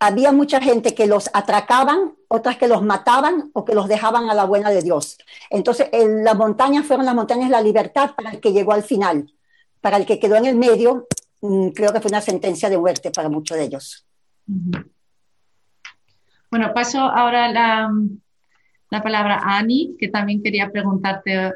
Había 0.00 0.32
mucha 0.32 0.60
gente 0.60 0.94
que 0.94 1.06
los 1.06 1.28
atracaban, 1.32 2.14
otras 2.28 2.56
que 2.56 2.68
los 2.68 2.82
mataban 2.82 3.50
o 3.52 3.64
que 3.64 3.74
los 3.74 3.88
dejaban 3.88 4.30
a 4.30 4.34
la 4.34 4.44
buena 4.44 4.70
de 4.70 4.82
Dios. 4.82 5.18
Entonces, 5.50 5.88
en 5.92 6.24
las 6.24 6.36
montañas 6.36 6.86
fueron 6.86 7.04
las 7.06 7.14
montañas 7.14 7.50
la 7.50 7.60
libertad 7.60 8.14
para 8.14 8.30
el 8.30 8.40
que 8.40 8.52
llegó 8.52 8.72
al 8.72 8.84
final. 8.84 9.32
Para 9.80 9.96
el 9.96 10.06
que 10.06 10.20
quedó 10.20 10.36
en 10.36 10.46
el 10.46 10.56
medio, 10.56 11.08
mm, 11.40 11.68
creo 11.70 11.92
que 11.92 12.00
fue 12.00 12.10
una 12.10 12.20
sentencia 12.20 12.70
de 12.70 12.78
muerte 12.78 13.10
para 13.10 13.28
muchos 13.28 13.56
de 13.56 13.64
ellos. 13.64 14.06
Bueno, 16.50 16.72
paso 16.72 17.00
ahora 17.00 17.50
la, 17.52 17.90
la 18.90 19.02
palabra 19.02 19.40
a 19.42 19.58
Ani, 19.58 19.96
que 19.98 20.08
también 20.08 20.42
quería 20.42 20.70
preguntarte 20.70 21.54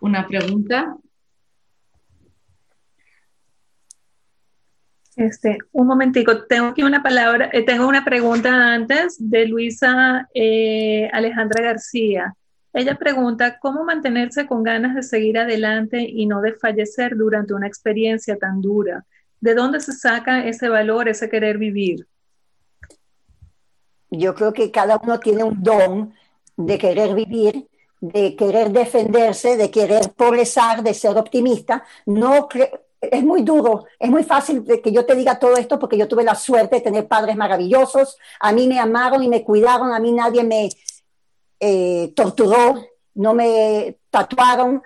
una 0.00 0.26
pregunta. 0.26 0.96
Este, 5.16 5.58
un 5.72 5.86
momentico, 5.86 6.44
tengo 6.44 6.68
aquí 6.68 6.82
una 6.82 7.02
palabra, 7.02 7.50
eh, 7.52 7.64
tengo 7.64 7.86
una 7.86 8.04
pregunta 8.04 8.72
antes 8.72 9.16
de 9.18 9.46
Luisa 9.46 10.28
eh, 10.34 11.10
Alejandra 11.12 11.62
García. 11.62 12.34
Ella 12.72 12.94
pregunta, 12.94 13.58
¿cómo 13.58 13.84
mantenerse 13.84 14.46
con 14.46 14.62
ganas 14.62 14.94
de 14.94 15.02
seguir 15.02 15.38
adelante 15.38 16.00
y 16.00 16.24
no 16.24 16.40
de 16.40 16.54
fallecer 16.54 17.14
durante 17.16 17.52
una 17.52 17.66
experiencia 17.66 18.38
tan 18.38 18.62
dura? 18.62 19.04
¿De 19.40 19.54
dónde 19.54 19.80
se 19.80 19.92
saca 19.92 20.46
ese 20.46 20.70
valor, 20.70 21.08
ese 21.08 21.28
querer 21.28 21.58
vivir? 21.58 22.06
Yo 24.10 24.34
creo 24.34 24.54
que 24.54 24.70
cada 24.70 24.96
uno 24.96 25.20
tiene 25.20 25.44
un 25.44 25.62
don 25.62 26.14
de 26.56 26.78
querer 26.78 27.14
vivir, 27.14 27.66
de 28.00 28.34
querer 28.34 28.70
defenderse, 28.70 29.56
de 29.56 29.70
querer 29.70 30.12
progresar, 30.16 30.82
de 30.82 30.94
ser 30.94 31.16
optimista. 31.18 31.84
No 32.06 32.48
es 33.02 33.24
muy 33.24 33.42
duro, 33.42 33.86
es 33.98 34.10
muy 34.10 34.22
fácil 34.22 34.64
que 34.64 34.92
yo 34.92 35.04
te 35.04 35.16
diga 35.16 35.38
todo 35.38 35.56
esto 35.56 35.78
porque 35.78 35.98
yo 35.98 36.06
tuve 36.06 36.22
la 36.22 36.36
suerte 36.36 36.76
de 36.76 36.82
tener 36.82 37.08
padres 37.08 37.36
maravillosos, 37.36 38.16
a 38.38 38.52
mí 38.52 38.68
me 38.68 38.78
amaron 38.78 39.22
y 39.22 39.28
me 39.28 39.42
cuidaron, 39.42 39.92
a 39.92 39.98
mí 39.98 40.12
nadie 40.12 40.44
me 40.44 40.70
eh, 41.58 42.12
torturó, 42.14 42.80
no 43.14 43.34
me 43.34 43.98
tatuaron, 44.08 44.82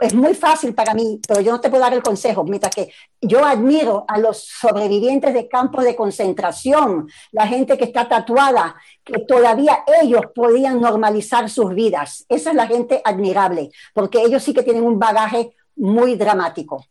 es 0.00 0.14
muy 0.14 0.34
fácil 0.34 0.72
para 0.74 0.94
mí, 0.94 1.20
pero 1.26 1.40
yo 1.40 1.52
no 1.52 1.60
te 1.60 1.68
puedo 1.68 1.82
dar 1.82 1.92
el 1.92 2.02
consejo, 2.02 2.44
mientras 2.44 2.74
que 2.74 2.92
yo 3.20 3.44
admiro 3.44 4.04
a 4.08 4.18
los 4.18 4.44
sobrevivientes 4.44 5.34
de 5.34 5.48
campos 5.48 5.84
de 5.84 5.96
concentración, 5.96 7.10
la 7.32 7.46
gente 7.46 7.76
que 7.76 7.84
está 7.84 8.08
tatuada, 8.08 8.76
que 9.04 9.18
todavía 9.18 9.84
ellos 10.00 10.22
podían 10.34 10.80
normalizar 10.80 11.50
sus 11.50 11.74
vidas. 11.74 12.24
Esa 12.28 12.50
es 12.50 12.56
la 12.56 12.68
gente 12.68 13.02
admirable, 13.04 13.70
porque 13.92 14.22
ellos 14.22 14.42
sí 14.42 14.54
que 14.54 14.62
tienen 14.62 14.84
un 14.84 14.98
bagaje 14.98 15.56
muy 15.76 16.14
dramático. 16.14 16.86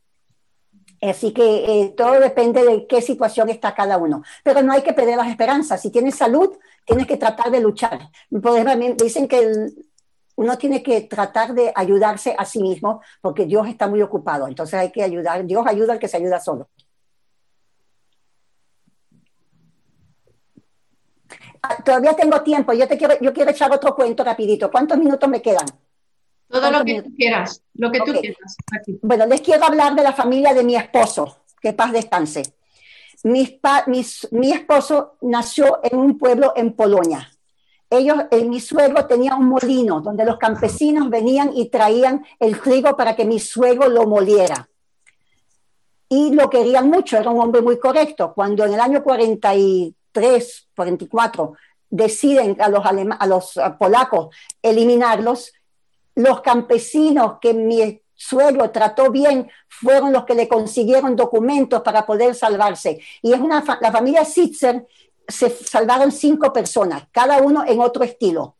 Así 1.02 1.32
que 1.32 1.44
eh, 1.84 1.94
todo 1.96 2.20
depende 2.20 2.64
de 2.64 2.88
qué 2.88 3.02
situación 3.02 3.50
está 3.50 3.76
cada 3.76 3.98
uno. 3.98 4.24
Pero 4.44 4.62
no 4.64 4.74
hay 4.74 4.82
que 4.82 4.94
perder 4.94 5.18
las 5.18 5.30
esperanzas. 5.30 5.82
Si 5.82 5.92
tienes 5.92 6.16
salud, 6.16 6.58
tienes 6.86 7.08
que 7.08 7.18
tratar 7.18 7.52
de 7.52 7.60
luchar. 7.60 8.10
dicen 8.30 9.28
que 9.28 9.68
uno 10.36 10.58
tiene 10.58 10.84
que 10.84 11.02
tratar 11.02 11.54
de 11.54 11.72
ayudarse 11.76 12.36
a 12.38 12.46
sí 12.46 12.62
mismo 12.62 13.02
porque 13.22 13.46
Dios 13.46 13.68
está 13.68 13.88
muy 13.88 14.02
ocupado. 14.02 14.48
Entonces 14.48 14.76
hay 14.80 14.92
que 14.92 15.04
ayudar. 15.04 15.46
Dios 15.46 15.66
ayuda 15.68 15.94
al 15.94 16.00
que 16.00 16.08
se 16.08 16.18
ayuda 16.18 16.40
solo. 16.40 16.70
Ah, 21.62 21.78
todavía 21.84 22.14
tengo 22.16 22.42
tiempo. 22.44 22.74
Yo 22.74 22.88
te 22.88 22.98
quiero, 22.98 23.20
yo 23.20 23.34
quiero 23.34 23.52
echar 23.52 23.72
otro 23.72 23.96
cuento 23.96 24.24
rapidito. 24.24 24.72
¿Cuántos 24.72 24.98
minutos 24.98 25.30
me 25.30 25.42
quedan? 25.42 25.66
Todo 26.50 26.72
lo 26.72 26.86
que 26.86 27.02
tú 27.02 27.14
quieras, 27.16 27.62
lo 27.74 27.92
que 27.92 28.00
tú 28.00 28.14
quieras. 28.14 28.56
Bueno, 29.02 29.26
les 29.26 29.42
quiero 29.42 29.66
hablar 29.66 29.96
de 29.96 30.04
la 30.04 30.14
familia 30.14 30.54
de 30.54 30.64
mi 30.64 30.76
esposo. 30.76 31.38
Que 31.62 31.74
paz 31.74 31.92
descanse. 31.92 32.44
mi 33.24 34.52
esposo 34.52 35.18
nació 35.22 35.80
en 35.84 35.98
un 35.98 36.18
pueblo 36.18 36.54
en 36.56 36.74
Polonia 36.74 37.30
ellos, 37.90 38.18
eh, 38.32 38.44
mi 38.44 38.60
suegro 38.60 39.06
tenía 39.06 39.36
un 39.36 39.48
molino 39.48 40.02
donde 40.02 40.26
los 40.26 40.38
campesinos 40.38 41.10
venían 41.10 41.52
y 41.56 41.70
traían 41.70 42.26
el 42.40 42.60
trigo 42.60 42.98
para 42.98 43.16
que 43.16 43.26
mi 43.26 43.40
suegro 43.40 43.88
lo 43.88 44.06
moliera. 44.06 44.70
Y 46.10 46.34
lo 46.34 46.50
querían 46.50 46.90
mucho, 46.90 47.18
era 47.18 47.30
un 47.30 47.42
hombre 47.42 47.62
muy 47.62 47.80
correcto. 47.80 48.34
Cuando 48.34 48.66
en 48.66 48.74
el 48.74 48.80
año 48.80 49.04
43, 49.04 50.68
44, 50.76 51.54
deciden 51.90 52.58
a 52.60 52.70
los, 52.70 52.86
a 52.86 53.26
los 53.26 53.54
polacos 53.80 54.36
eliminarlos, 54.62 55.54
los 56.18 56.42
campesinos 56.42 57.34
que 57.40 57.54
mi 57.54 58.02
suegro 58.16 58.72
trató 58.72 59.12
bien 59.12 59.50
fueron 59.70 60.12
los 60.12 60.26
que 60.26 60.34
le 60.34 60.48
consiguieron 60.48 61.16
documentos 61.16 61.84
para 61.84 62.08
poder 62.08 62.34
salvarse. 62.34 63.00
Y 63.22 63.34
es 63.34 63.40
una, 63.40 63.64
la 63.80 63.92
familia 63.92 64.26
Sitzer 64.26 64.88
se 65.28 65.52
salvaron 65.52 66.12
cinco 66.12 66.52
personas, 66.52 67.04
cada 67.12 67.38
uno 67.38 67.64
en 67.68 67.80
otro 67.80 68.04
estilo. 68.04 68.56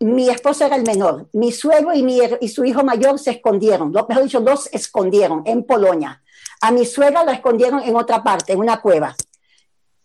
mi 0.00 0.28
esposo 0.28 0.66
era 0.66 0.74
el 0.74 0.82
menor. 0.82 1.28
Mi 1.32 1.52
suegro 1.52 1.92
y, 1.94 2.48
su 2.48 2.64
hijo 2.64 2.82
mayor 2.82 3.20
se 3.20 3.30
escondieron. 3.30 3.92
Mejor 3.92 4.24
dicho, 4.24 4.40
dos 4.40 4.68
escondieron 4.72 5.44
en 5.46 5.62
Polonia. 5.62 6.22
A 6.60 6.72
mi 6.72 6.84
suegra 6.84 7.24
la 7.24 7.34
escondieron 7.34 7.80
en 7.84 7.94
otra 7.94 8.24
parte, 8.24 8.52
en 8.52 8.58
una 8.58 8.80
cueva. 8.80 9.14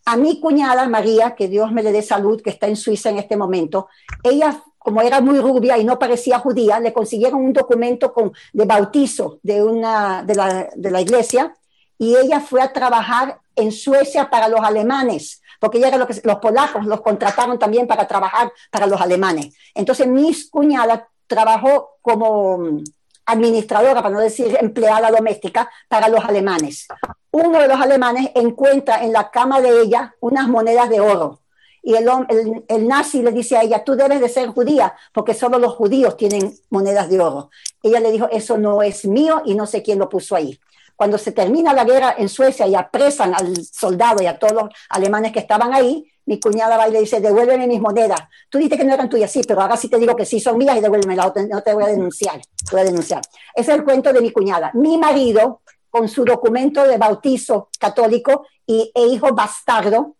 A 0.04 0.16
mi 0.16 0.38
cuñada 0.38 0.88
María, 0.88 1.34
que 1.34 1.48
Dios 1.48 1.72
me 1.72 1.82
le 1.82 1.90
dé 1.90 2.02
salud, 2.02 2.40
que 2.40 2.50
está 2.50 2.68
en 2.68 2.76
Suiza 2.76 3.10
en 3.10 3.18
este 3.18 3.36
momento, 3.36 3.88
ella, 4.22 4.62
como 4.80 5.00
era 5.02 5.20
muy 5.20 5.38
rubia 5.38 5.78
y 5.78 5.84
no 5.84 5.98
parecía 5.98 6.40
judía, 6.40 6.80
le 6.80 6.92
consiguieron 6.92 7.44
un 7.44 7.52
documento 7.52 8.12
de 8.52 8.64
bautizo 8.64 9.38
de, 9.42 9.62
una, 9.62 10.24
de, 10.24 10.34
la, 10.34 10.68
de 10.74 10.90
la 10.90 11.00
iglesia 11.00 11.54
y 11.98 12.16
ella 12.16 12.40
fue 12.40 12.62
a 12.62 12.72
trabajar 12.72 13.38
en 13.54 13.70
Suecia 13.70 14.28
para 14.28 14.48
los 14.48 14.60
alemanes 14.60 15.40
porque 15.60 15.78
ella 15.78 15.88
era 15.88 15.98
lo 15.98 16.06
que 16.08 16.20
los 16.24 16.36
polacos 16.36 16.86
los 16.86 17.02
contrataron 17.02 17.58
también 17.58 17.86
para 17.86 18.08
trabajar 18.08 18.50
para 18.70 18.86
los 18.86 19.00
alemanes. 19.00 19.54
Entonces, 19.74 20.08
mi 20.08 20.34
cuñada 20.50 21.08
trabajó 21.26 21.98
como 22.00 22.58
mm, 22.58 22.84
administradora, 23.26 24.02
para 24.02 24.14
no 24.14 24.20
decir 24.20 24.56
empleada 24.58 25.10
doméstica, 25.10 25.70
para 25.86 26.08
los 26.08 26.24
alemanes. 26.24 26.88
Uno 27.30 27.60
de 27.60 27.68
los 27.68 27.80
alemanes 27.80 28.30
encuentra 28.34 29.04
en 29.04 29.12
la 29.12 29.30
cama 29.30 29.60
de 29.60 29.82
ella 29.82 30.14
unas 30.20 30.48
monedas 30.48 30.88
de 30.88 31.00
oro. 31.00 31.40
Y 31.82 31.94
el, 31.94 32.86
nazi 32.86 33.22
le 33.22 33.32
dice 33.32 33.56
a 33.56 33.62
ella, 33.62 33.82
tú 33.84 33.94
debes 33.94 34.20
de 34.20 34.28
ser 34.28 34.48
judía, 34.48 34.94
porque 35.12 35.34
solo 35.34 35.58
los 35.58 35.74
judíos 35.74 36.16
tienen 36.16 36.54
monedas 36.68 37.08
de 37.08 37.20
oro. 37.20 37.50
Ella 37.82 38.00
le 38.00 38.12
dijo, 38.12 38.28
eso 38.30 38.58
no 38.58 38.82
es 38.82 39.04
mío 39.06 39.42
y 39.44 39.54
no 39.54 39.66
sé 39.66 39.82
quién 39.82 39.98
lo 39.98 40.08
puso 40.08 40.36
ahí 40.36 40.58
cuando 41.00 41.16
se 41.16 41.32
termina 41.32 41.72
la 41.72 41.84
guerra 41.84 42.14
en 42.18 42.28
Suecia 42.28 42.66
y 42.66 42.74
apresan 42.74 43.34
al 43.34 43.56
soldado 43.64 44.22
y 44.22 44.26
a 44.26 44.38
todos 44.38 44.52
los 44.52 44.64
alemanes 44.90 45.32
que 45.32 45.38
estaban 45.38 45.72
ahí, 45.72 46.06
mi 46.26 46.38
cuñada 46.38 46.76
va 46.76 46.88
y 46.88 46.92
le 46.92 47.00
dice, 47.00 47.20
devuélveme 47.20 47.66
mis 47.66 47.80
monedas. 47.80 48.20
Tú 48.50 48.58
dices 48.58 48.76
que 48.76 48.84
no 48.84 48.92
eran 48.92 49.08
tuyas, 49.08 49.32
sí, 49.32 49.40
pero 49.48 49.62
ahora 49.62 49.78
sí 49.78 49.88
te 49.88 49.96
digo 49.96 50.14
que 50.14 50.26
sí 50.26 50.40
son 50.40 50.58
mías 50.58 50.76
y 50.76 50.80
devuélvemelas, 50.80 51.32
no 51.48 51.62
te 51.62 51.72
voy 51.72 51.84
a 51.84 51.86
denunciar, 51.86 52.38
te 52.38 52.70
voy 52.72 52.82
a 52.82 52.84
denunciar. 52.84 53.22
Ese 53.54 53.72
es 53.72 53.78
el 53.78 53.84
cuento 53.84 54.12
de 54.12 54.20
mi 54.20 54.30
cuñada. 54.30 54.72
Mi 54.74 54.98
marido, 54.98 55.62
con 55.88 56.06
su 56.06 56.22
documento 56.22 56.86
de 56.86 56.98
bautizo 56.98 57.70
católico 57.78 58.46
y, 58.66 58.92
e 58.94 59.06
hijo 59.06 59.34
bastardo, 59.34 60.16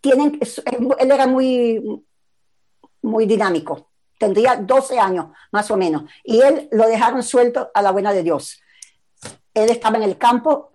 tienen, 0.00 0.38
él 0.98 1.10
era 1.10 1.26
muy, 1.26 2.04
muy 3.02 3.26
dinámico, 3.26 3.90
tendría 4.18 4.56
12 4.56 4.98
años 4.98 5.26
más 5.50 5.70
o 5.70 5.76
menos, 5.76 6.04
y 6.24 6.40
él 6.40 6.68
lo 6.72 6.86
dejaron 6.86 7.22
suelto 7.22 7.70
a 7.74 7.82
la 7.82 7.90
buena 7.90 8.12
de 8.12 8.22
Dios 8.22 8.62
él 9.54 9.70
estaba 9.70 9.96
en 9.96 10.04
el 10.04 10.18
campo, 10.18 10.70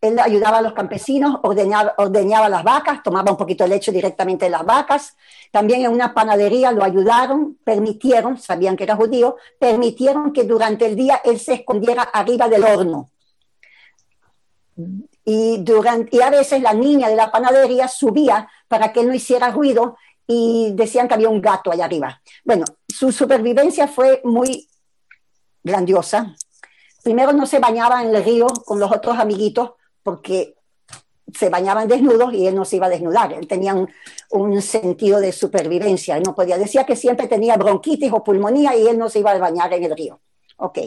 él 0.00 0.18
ayudaba 0.18 0.58
a 0.58 0.62
los 0.62 0.72
campesinos, 0.72 1.38
ordeñaba, 1.42 1.94
ordeñaba, 1.98 2.48
las 2.48 2.64
vacas, 2.64 3.02
tomaba 3.02 3.32
un 3.32 3.36
poquito 3.36 3.64
de 3.64 3.70
leche 3.70 3.92
directamente 3.92 4.46
de 4.46 4.50
las 4.50 4.64
vacas. 4.64 5.16
También 5.50 5.82
en 5.84 5.90
una 5.90 6.14
panadería 6.14 6.72
lo 6.72 6.84
ayudaron, 6.84 7.58
permitieron, 7.64 8.38
sabían 8.38 8.76
que 8.76 8.84
era 8.84 8.96
judío, 8.96 9.36
permitieron 9.58 10.32
que 10.32 10.44
durante 10.44 10.86
el 10.86 10.96
día 10.96 11.20
él 11.24 11.38
se 11.38 11.54
escondiera 11.54 12.02
arriba 12.02 12.48
del 12.48 12.64
horno. 12.64 13.10
Y, 15.24 15.58
durante, 15.58 16.16
y 16.16 16.20
a 16.20 16.30
veces 16.30 16.62
la 16.62 16.72
niña 16.72 17.08
de 17.08 17.16
la 17.16 17.30
panadería 17.30 17.88
subía 17.88 18.48
para 18.68 18.92
que 18.92 19.00
él 19.00 19.08
no 19.08 19.14
hiciera 19.14 19.50
ruido 19.50 19.96
y 20.26 20.72
decían 20.74 21.08
que 21.08 21.14
había 21.14 21.28
un 21.28 21.40
gato 21.40 21.70
allá 21.70 21.84
arriba. 21.84 22.20
Bueno, 22.44 22.64
su 22.88 23.12
supervivencia 23.12 23.86
fue 23.86 24.20
muy 24.24 24.68
grandiosa 25.62 26.34
primero 27.02 27.32
no 27.32 27.46
se 27.46 27.58
bañaba 27.58 28.02
en 28.02 28.14
el 28.14 28.24
río 28.24 28.46
con 28.64 28.78
los 28.78 28.90
otros 28.90 29.18
amiguitos 29.18 29.72
porque 30.02 30.54
se 31.32 31.48
bañaban 31.48 31.86
desnudos 31.86 32.34
y 32.34 32.46
él 32.46 32.54
no 32.54 32.64
se 32.64 32.76
iba 32.76 32.86
a 32.86 32.90
desnudar. 32.90 33.32
Él 33.32 33.46
tenía 33.46 33.74
un, 34.30 34.62
sentido 34.62 35.20
de 35.20 35.32
supervivencia. 35.32 36.16
Él 36.16 36.24
no 36.24 36.34
podía. 36.34 36.58
Decía 36.58 36.84
que 36.84 36.96
siempre 36.96 37.28
tenía 37.28 37.56
bronquitis 37.56 38.12
o 38.12 38.24
pulmonía 38.24 38.76
y 38.76 38.88
él 38.88 38.98
no 38.98 39.08
se 39.08 39.20
iba 39.20 39.30
a 39.30 39.38
bañar 39.38 39.72
en 39.72 39.84
el 39.84 39.96
río. 39.96 40.20
Ok. 40.56 40.78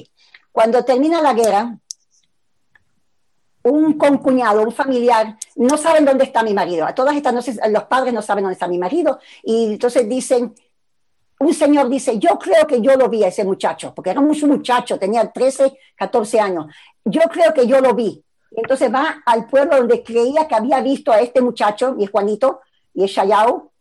Cuando 0.51 0.83
termina 0.83 1.21
la 1.21 1.33
guerra, 1.33 1.77
un 3.63 3.93
concuñado, 3.93 4.61
un 4.61 4.71
familiar, 4.71 5.37
no 5.55 5.77
saben 5.77 6.05
dónde 6.05 6.25
está 6.25 6.43
mi 6.43 6.53
marido. 6.53 6.85
A 6.85 6.93
todas 6.93 7.15
estas, 7.15 7.33
no 7.33 7.69
los 7.69 7.83
padres 7.85 8.13
no 8.13 8.21
saben 8.21 8.43
dónde 8.43 8.53
está 8.53 8.67
mi 8.67 8.77
marido 8.77 9.19
y 9.43 9.73
entonces 9.73 10.07
dicen, 10.07 10.53
un 11.39 11.53
señor 11.53 11.89
dice, 11.89 12.19
yo 12.19 12.37
creo 12.39 12.65
que 12.67 12.81
yo 12.81 12.95
lo 12.95 13.09
vi 13.09 13.23
a 13.23 13.27
ese 13.27 13.43
muchacho, 13.43 13.93
porque 13.93 14.11
era 14.11 14.19
un 14.19 14.37
muchacho, 14.47 14.97
tenía 14.97 15.29
13, 15.29 15.77
14 15.95 16.39
años. 16.39 16.67
Yo 17.03 17.21
creo 17.31 17.53
que 17.53 17.67
yo 17.67 17.81
lo 17.81 17.93
vi. 17.93 18.23
Entonces 18.51 18.93
va 18.93 19.23
al 19.25 19.47
pueblo 19.47 19.77
donde 19.77 20.03
creía 20.03 20.47
que 20.47 20.55
había 20.55 20.79
visto 20.81 21.11
a 21.11 21.19
este 21.19 21.41
muchacho, 21.41 21.95
y 21.97 22.05
Juanito, 22.05 22.61
y 22.93 23.03
es 23.03 23.11
Shayao, 23.11 23.71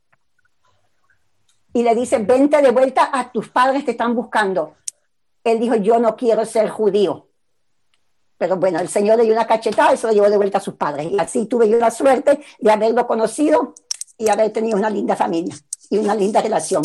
y 1.74 1.82
le 1.82 1.94
dice, 1.94 2.18
vente 2.18 2.60
de 2.60 2.70
vuelta 2.70 3.10
a 3.12 3.30
tus 3.30 3.48
padres 3.48 3.84
te 3.84 3.92
están 3.92 4.14
buscando. 4.14 4.74
Él 5.44 5.58
dijo, 5.58 5.76
yo 5.76 5.98
no 5.98 6.16
quiero 6.16 6.44
ser 6.44 6.68
judío. 6.68 7.28
Pero 8.42 8.56
bueno, 8.56 8.80
el 8.80 8.88
Señor 8.88 9.18
le 9.18 9.22
dio 9.22 9.34
una 9.34 9.46
cachetada 9.46 9.94
y 9.94 9.96
se 9.96 10.04
lo 10.08 10.12
llevó 10.12 10.28
de 10.28 10.36
vuelta 10.36 10.58
a 10.58 10.60
sus 10.60 10.74
padres. 10.74 11.12
Y 11.12 11.16
así 11.16 11.46
tuve 11.46 11.68
yo 11.68 11.78
la 11.78 11.92
suerte 11.92 12.40
de 12.58 12.72
haberlo 12.72 13.06
conocido 13.06 13.72
y 14.18 14.28
haber 14.28 14.52
tenido 14.52 14.76
una 14.76 14.90
linda 14.90 15.14
familia 15.14 15.54
y 15.90 15.98
una 15.98 16.12
linda 16.16 16.42
relación. 16.42 16.82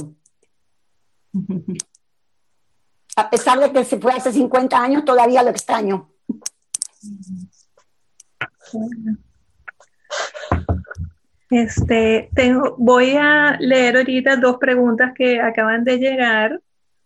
A 3.16 3.28
pesar 3.32 3.60
de 3.60 3.72
que 3.72 3.84
se 3.86 3.97
fue 3.97 4.14
hace 4.14 4.32
50 4.32 4.80
años, 4.80 5.03
todavía 5.03 5.41
lo 5.41 5.49
extraño. 5.49 6.12
Este, 11.49 12.30
tengo, 12.36 12.76
voy 12.78 13.16
a 13.20 13.58
leer 13.60 13.97
ahorita 13.97 14.36
dos 14.36 14.58
preguntas 14.58 15.12
que 15.16 15.41
acaban 15.41 15.84
de 15.84 15.97
llegar. 15.97 16.62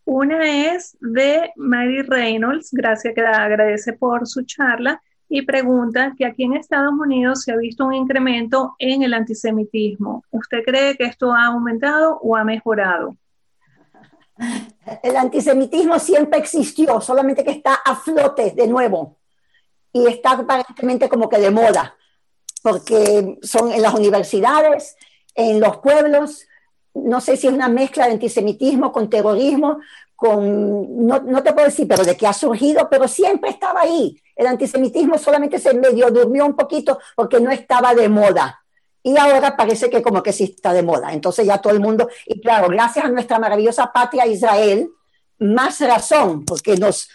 Una 0.06 0.74
es 0.74 0.98
de 1.00 1.52
Mary 1.56 2.02
Reynolds, 2.02 2.70
gracias 2.72 3.14
que 3.14 3.22
agradece 3.22 3.94
por 3.94 4.28
su 4.28 4.44
charla, 4.44 5.02
y 5.34 5.44
pregunta 5.44 6.14
que 6.18 6.26
aquí 6.26 6.44
en 6.44 6.58
Estados 6.58 6.92
Unidos 6.92 7.44
se 7.44 7.54
ha 7.54 7.56
visto 7.56 7.86
un 7.86 7.94
incremento 7.94 8.76
en 8.80 9.04
el 9.04 9.14
antisemitismo. 9.14 10.26
¿Usted 10.30 10.62
cree 10.66 10.98
que 10.98 11.06
esto 11.06 11.32
ha 11.32 11.46
aumentado 11.46 12.20
o 12.22 12.36
ha 12.36 12.44
mejorado? 12.44 13.16
El 15.02 15.16
antisemitismo 15.16 16.00
siempre 16.00 16.38
existió, 16.40 17.00
solamente 17.00 17.46
que 17.46 17.52
está 17.52 17.76
a 17.76 17.96
flote 17.96 18.52
de 18.52 18.68
nuevo 18.68 19.20
y 19.94 20.06
está 20.08 20.32
aparentemente 20.32 21.08
como 21.08 21.30
que 21.30 21.38
de 21.38 21.52
moda, 21.52 21.96
porque 22.62 23.38
son 23.42 23.72
en 23.72 23.82
las 23.82 23.94
universidades, 23.94 24.98
en 25.36 25.62
los 25.62 25.78
pueblos, 25.78 26.46
no 26.94 27.22
sé 27.22 27.38
si 27.38 27.48
es 27.48 27.54
una 27.54 27.70
mezcla 27.70 28.06
de 28.06 28.14
antisemitismo 28.14 28.92
con 28.92 29.10
terrorismo, 29.10 29.80
con, 30.16 31.06
no, 31.06 31.20
no, 31.20 31.42
te 31.42 31.54
puedo 31.54 31.66
decir, 31.66 31.88
pero 31.88 32.04
de 32.04 32.16
qué 32.16 32.28
ha 32.28 32.34
surgido, 32.34 32.88
pero 32.90 33.08
siempre 33.08 33.50
estaba 33.50 33.82
ahí. 33.82 34.22
El 34.36 34.48
antisemitismo 34.48 35.18
solamente 35.18 35.60
se 35.60 35.74
medio 35.74 36.12
durmió 36.12 36.46
un 36.46 36.56
poquito 36.56 37.00
porque 37.16 37.40
no 37.40 37.52
estaba 37.52 37.96
de 37.96 38.08
moda 38.08 38.62
y 39.04 39.18
ahora 39.18 39.56
parece 39.58 39.90
que 39.90 40.02
como 40.02 40.22
que 40.22 40.34
sí 40.34 40.44
está 40.56 40.74
de 40.74 40.84
moda. 40.84 41.12
Entonces 41.14 41.46
ya 41.46 41.58
todo 41.58 41.74
el 41.74 41.80
mundo, 41.80 42.10
y 42.26 42.40
claro, 42.40 42.68
gracias 42.68 43.06
a 43.06 43.10
nuestra 43.10 43.40
maravillosa 43.40 43.92
patria 43.92 44.28
Israel, 44.28 44.90
más 45.40 45.80
razón, 45.82 46.46
porque 46.46 46.78
nos, 46.78 47.10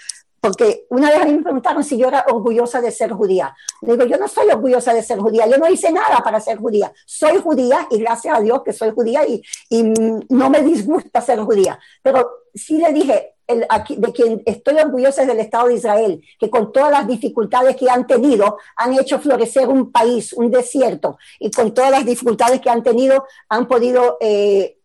porque 0.47 0.86
una 0.90 1.11
vez 1.11 1.22
a 1.22 1.24
mí 1.24 1.32
me 1.32 1.42
preguntaron 1.42 1.82
si 1.82 1.99
yo 1.99 2.07
era 2.07 2.24
orgullosa 2.28 2.80
de 2.80 2.92
ser 2.92 3.11
judía. 3.11 3.53
Le 3.82 3.92
digo, 3.92 4.05
yo 4.05 4.16
no 4.16 4.28
soy 4.28 4.49
orgullosa 4.49 4.94
de 4.94 5.03
ser 5.03 5.18
judía, 5.18 5.47
yo 5.49 5.59
no 5.59 5.68
hice 5.68 5.90
nada 5.90 6.18
para 6.22 6.38
ser 6.38 6.59
judía. 6.59 6.92
Soy 7.05 7.38
judía 7.38 7.88
y 7.90 7.99
gracias 7.99 8.38
a 8.38 8.40
Dios 8.40 8.62
que 8.64 8.72
soy 8.72 8.92
judía 8.92 9.26
y, 9.26 9.42
y 9.70 9.82
no 10.28 10.49
me 10.49 10.62
disgusta 10.62 11.20
ser 11.20 11.40
judía. 11.40 11.80
Pero 12.01 12.44
sí 12.55 12.78
le 12.78 12.92
dije, 12.92 13.34
de 13.49 14.12
quien 14.12 14.42
estoy 14.47 14.76
orgullosa 14.76 15.22
es 15.22 15.28
del 15.28 15.40
Estado 15.40 15.66
de 15.66 15.74
Israel, 15.74 16.22
que 16.38 16.49
con 16.49 16.72
todas 16.72 16.92
las 16.92 17.09
dificultades 17.09 17.74
que 17.74 17.90
han 17.90 18.07
tenido, 18.07 18.59
han 18.76 18.92
hecho 18.94 19.18
florecer 19.18 19.68
un 19.68 19.90
país, 19.90 20.32
un 20.32 20.51
desierto, 20.51 21.18
y 21.40 21.51
con 21.51 21.74
todas 21.74 21.90
las 21.90 22.07
dificultades 22.07 22.61
que 22.61 22.70
han 22.70 22.84
tenido, 22.84 23.26
han 23.49 23.66
podido 23.66 24.16
eh, 24.20 24.78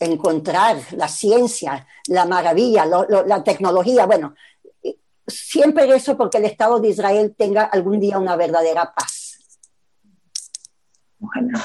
encontrar 0.00 0.76
la 0.92 1.08
ciencia, 1.08 1.86
la 2.06 2.24
maravilla, 2.24 2.84
la 2.84 3.42
tecnología. 3.42 4.06
Bueno, 4.06 4.34
siempre 5.28 5.84
eso 5.94 6.16
porque 6.16 6.38
el 6.38 6.44
Estado 6.44 6.80
de 6.80 6.88
Israel 6.88 7.34
tenga 7.36 7.64
algún 7.64 8.00
día 8.00 8.18
una 8.18 8.36
verdadera 8.36 8.92
paz. 8.94 9.38
Bueno. 11.18 11.58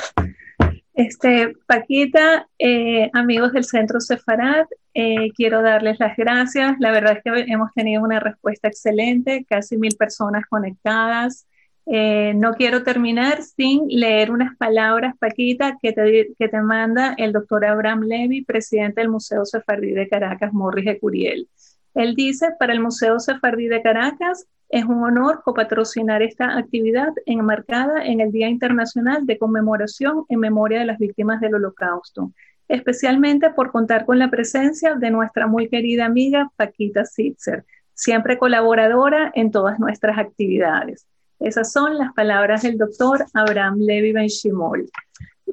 Este, 0.93 1.53
Paquita, 1.66 2.47
eh, 2.59 3.09
amigos 3.14 3.51
del 3.53 3.64
Centro 3.64 3.99
Sefarat, 3.99 4.68
eh, 4.93 5.32
quiero 5.36 5.64
darles 5.64 5.99
las 5.99 6.16
gracias. 6.16 6.76
La 6.80 6.91
verdad 6.91 7.18
es 7.18 7.24
que 7.24 7.51
hemos 7.51 7.74
tenido 7.74 8.03
una 8.03 8.20
respuesta 8.20 8.68
excelente, 8.68 9.43
casi 9.49 9.76
mil 9.78 9.95
personas 9.97 10.45
conectadas. 10.47 11.47
Eh, 11.88 12.34
no 12.36 12.53
quiero 12.53 12.84
terminar 12.84 13.41
sin 13.41 13.88
leer 13.88 14.30
unas 14.30 14.55
palabras, 14.55 15.16
Paquita, 15.20 15.78
que 15.82 15.93
te, 15.93 16.30
que 16.38 16.47
te 16.47 16.61
manda 16.61 17.16
el 17.18 17.34
doctor 17.34 17.66
Abraham 17.66 18.03
Levy, 18.03 18.45
presidente 18.45 19.01
del 19.01 19.09
Museo 19.09 19.45
Sefardí 19.45 19.91
de 19.91 20.07
Caracas, 20.07 20.53
Morris 20.53 20.86
de 20.86 20.99
Curiel. 20.99 21.49
Él 21.93 22.15
dice, 22.15 22.49
para 22.59 22.73
el 22.73 22.79
Museo 22.79 23.19
Sefardí 23.19 23.67
de 23.67 23.81
Caracas, 23.81 24.47
es 24.69 24.85
un 24.85 25.03
honor 25.03 25.43
copatrocinar 25.43 26.23
esta 26.23 26.57
actividad 26.57 27.13
enmarcada 27.27 28.03
en 28.05 28.21
el 28.21 28.31
Día 28.31 28.49
Internacional 28.49 29.25
de 29.27 29.37
Conmemoración 29.37 30.25
en 30.29 30.39
Memoria 30.39 30.79
de 30.79 30.85
las 30.85 30.97
Víctimas 30.97 31.39
del 31.41 31.55
Holocausto. 31.55 32.31
especialmente 32.69 33.51
por 33.51 33.71
contar 33.71 34.05
con 34.05 34.17
la 34.17 34.31
presencia 34.31 34.95
de 34.95 35.11
nuestra 35.11 35.47
muy 35.47 35.67
querida 35.69 36.05
amiga 36.05 36.49
Paquita 36.55 37.05
Sitzer, 37.05 37.65
siempre 37.93 38.37
colaboradora 38.37 39.31
en 39.35 39.51
todas 39.51 39.79
nuestras 39.79 40.17
actividades. 40.17 41.05
Esas 41.39 41.71
son 41.71 41.97
las 41.97 42.13
palabras 42.13 42.63
del 42.63 42.77
doctor 42.77 43.25
Abraham 43.33 43.79
Levi 43.79 44.13
Benchimol. 44.13 44.89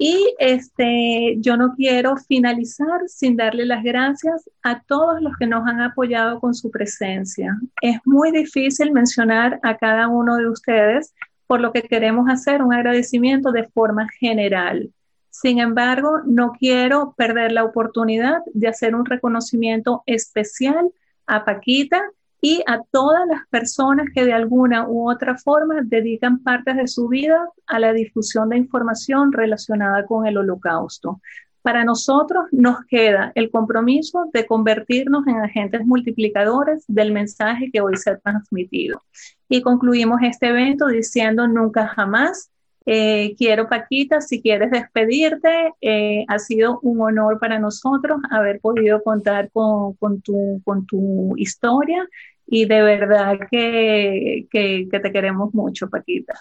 Y 0.03 0.33
este, 0.39 1.35
yo 1.41 1.57
no 1.57 1.75
quiero 1.75 2.17
finalizar 2.17 3.01
sin 3.05 3.37
darle 3.37 3.67
las 3.67 3.83
gracias 3.83 4.49
a 4.63 4.81
todos 4.81 5.21
los 5.21 5.37
que 5.37 5.45
nos 5.45 5.67
han 5.67 5.79
apoyado 5.79 6.39
con 6.39 6.55
su 6.55 6.71
presencia. 6.71 7.55
Es 7.83 7.99
muy 8.03 8.31
difícil 8.31 8.91
mencionar 8.93 9.59
a 9.61 9.77
cada 9.77 10.07
uno 10.07 10.37
de 10.37 10.49
ustedes, 10.49 11.13
por 11.45 11.61
lo 11.61 11.71
que 11.71 11.83
queremos 11.83 12.27
hacer 12.31 12.63
un 12.63 12.73
agradecimiento 12.73 13.51
de 13.51 13.67
forma 13.67 14.07
general. 14.19 14.89
Sin 15.29 15.59
embargo, 15.59 16.21
no 16.25 16.53
quiero 16.53 17.13
perder 17.15 17.51
la 17.51 17.63
oportunidad 17.63 18.39
de 18.55 18.69
hacer 18.69 18.95
un 18.95 19.05
reconocimiento 19.05 20.01
especial 20.07 20.91
a 21.27 21.45
Paquita 21.45 22.01
y 22.41 22.63
a 22.65 22.81
todas 22.89 23.27
las 23.27 23.47
personas 23.49 24.07
que 24.13 24.25
de 24.25 24.33
alguna 24.33 24.87
u 24.89 25.09
otra 25.09 25.37
forma 25.37 25.81
dedican 25.83 26.39
partes 26.39 26.75
de 26.75 26.87
su 26.87 27.07
vida 27.07 27.47
a 27.67 27.79
la 27.79 27.93
difusión 27.93 28.49
de 28.49 28.57
información 28.57 29.31
relacionada 29.31 30.05
con 30.07 30.25
el 30.25 30.37
holocausto. 30.37 31.21
Para 31.61 31.85
nosotros 31.85 32.45
nos 32.51 32.83
queda 32.85 33.31
el 33.35 33.51
compromiso 33.51 34.29
de 34.33 34.47
convertirnos 34.47 35.27
en 35.27 35.37
agentes 35.37 35.85
multiplicadores 35.85 36.83
del 36.87 37.11
mensaje 37.11 37.69
que 37.71 37.81
hoy 37.81 37.95
se 37.97 38.09
ha 38.09 38.17
transmitido. 38.17 39.03
Y 39.47 39.61
concluimos 39.61 40.21
este 40.23 40.47
evento 40.47 40.87
diciendo 40.87 41.47
nunca 41.47 41.87
jamás. 41.87 42.49
Eh, 42.87 43.35
quiero, 43.37 43.69
Paquita, 43.69 44.21
si 44.21 44.41
quieres 44.41 44.71
despedirte, 44.71 45.73
eh, 45.81 46.25
ha 46.27 46.39
sido 46.39 46.79
un 46.81 46.99
honor 46.99 47.37
para 47.37 47.59
nosotros 47.59 48.19
haber 48.31 48.59
podido 48.59 49.03
contar 49.03 49.51
con, 49.51 49.95
tu, 50.23 50.61
con 50.63 50.87
tu 50.87 51.35
historia 51.37 52.07
y 52.53 52.65
de 52.65 52.81
verdad 52.81 53.39
que, 53.49 54.45
que, 54.51 54.85
te 54.91 55.11
queremos 55.13 55.53
mucho, 55.53 55.89
Paquita. 55.89 56.33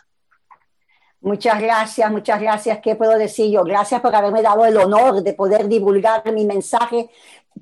Muchas 1.21 1.63
gracias, 1.63 2.11
muchas 2.11 2.41
gracias. 2.41 2.81
¿Qué 2.81 2.97
puedo 2.97 3.17
decir 3.17 3.49
yo? 3.53 3.63
Gracias 3.63 4.01
por 4.01 4.13
haberme 4.13 4.43
dado 4.43 4.67
el 4.67 4.77
honor 4.77 5.23
de 5.23 5.35
poder 5.35 5.69
divulgar 5.69 6.25
mi 6.33 6.45
mensaje 6.45 7.11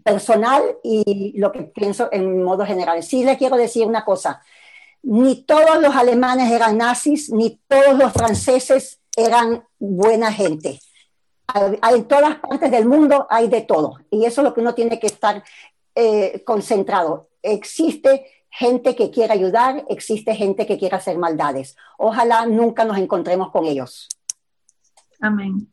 personal 0.03 0.63
y 0.83 1.35
lo 1.37 1.53
que 1.53 1.65
pienso 1.65 2.09
en 2.11 2.43
modo 2.43 2.65
general. 2.65 3.03
Sí 3.03 3.23
le 3.23 3.37
quiero 3.37 3.59
decir 3.59 3.87
una 3.87 4.03
cosa. 4.03 4.41
Ni 5.03 5.43
todos 5.43 5.83
los 5.83 5.95
alemanes 5.95 6.51
eran 6.51 6.79
nazis, 6.79 7.31
ni 7.31 7.61
todos 7.69 7.99
los 7.99 8.15
franceses 8.15 8.99
eran 9.15 9.63
buena 9.79 10.33
gente. 10.33 10.81
En 11.93 12.05
todas 12.05 12.37
partes 12.37 12.71
del 12.71 12.87
mundo 12.87 13.27
hay 13.29 13.49
de 13.49 13.61
todo. 13.61 13.99
Y 14.11 14.25
eso 14.25 14.41
es 14.41 14.45
lo 14.47 14.55
que 14.55 14.63
uno 14.63 14.75
tiene 14.75 14.99
que 14.99 15.09
estar 15.09 15.45
eh, 15.95 16.43
concentrado. 16.47 17.29
Existe 17.43 18.38
gente 18.51 18.95
que 18.95 19.11
quiera 19.11 19.35
ayudar, 19.35 19.85
existe 19.89 20.35
gente 20.35 20.67
que 20.67 20.79
quiera 20.79 20.99
hacer 20.99 21.19
maldades. 21.19 21.77
Ojalá 21.99 22.47
nunca 22.47 22.85
nos 22.85 22.99
encontremos 22.99 23.51
con 23.51 23.67
ellos. 23.67 24.09
Amén. 25.21 25.73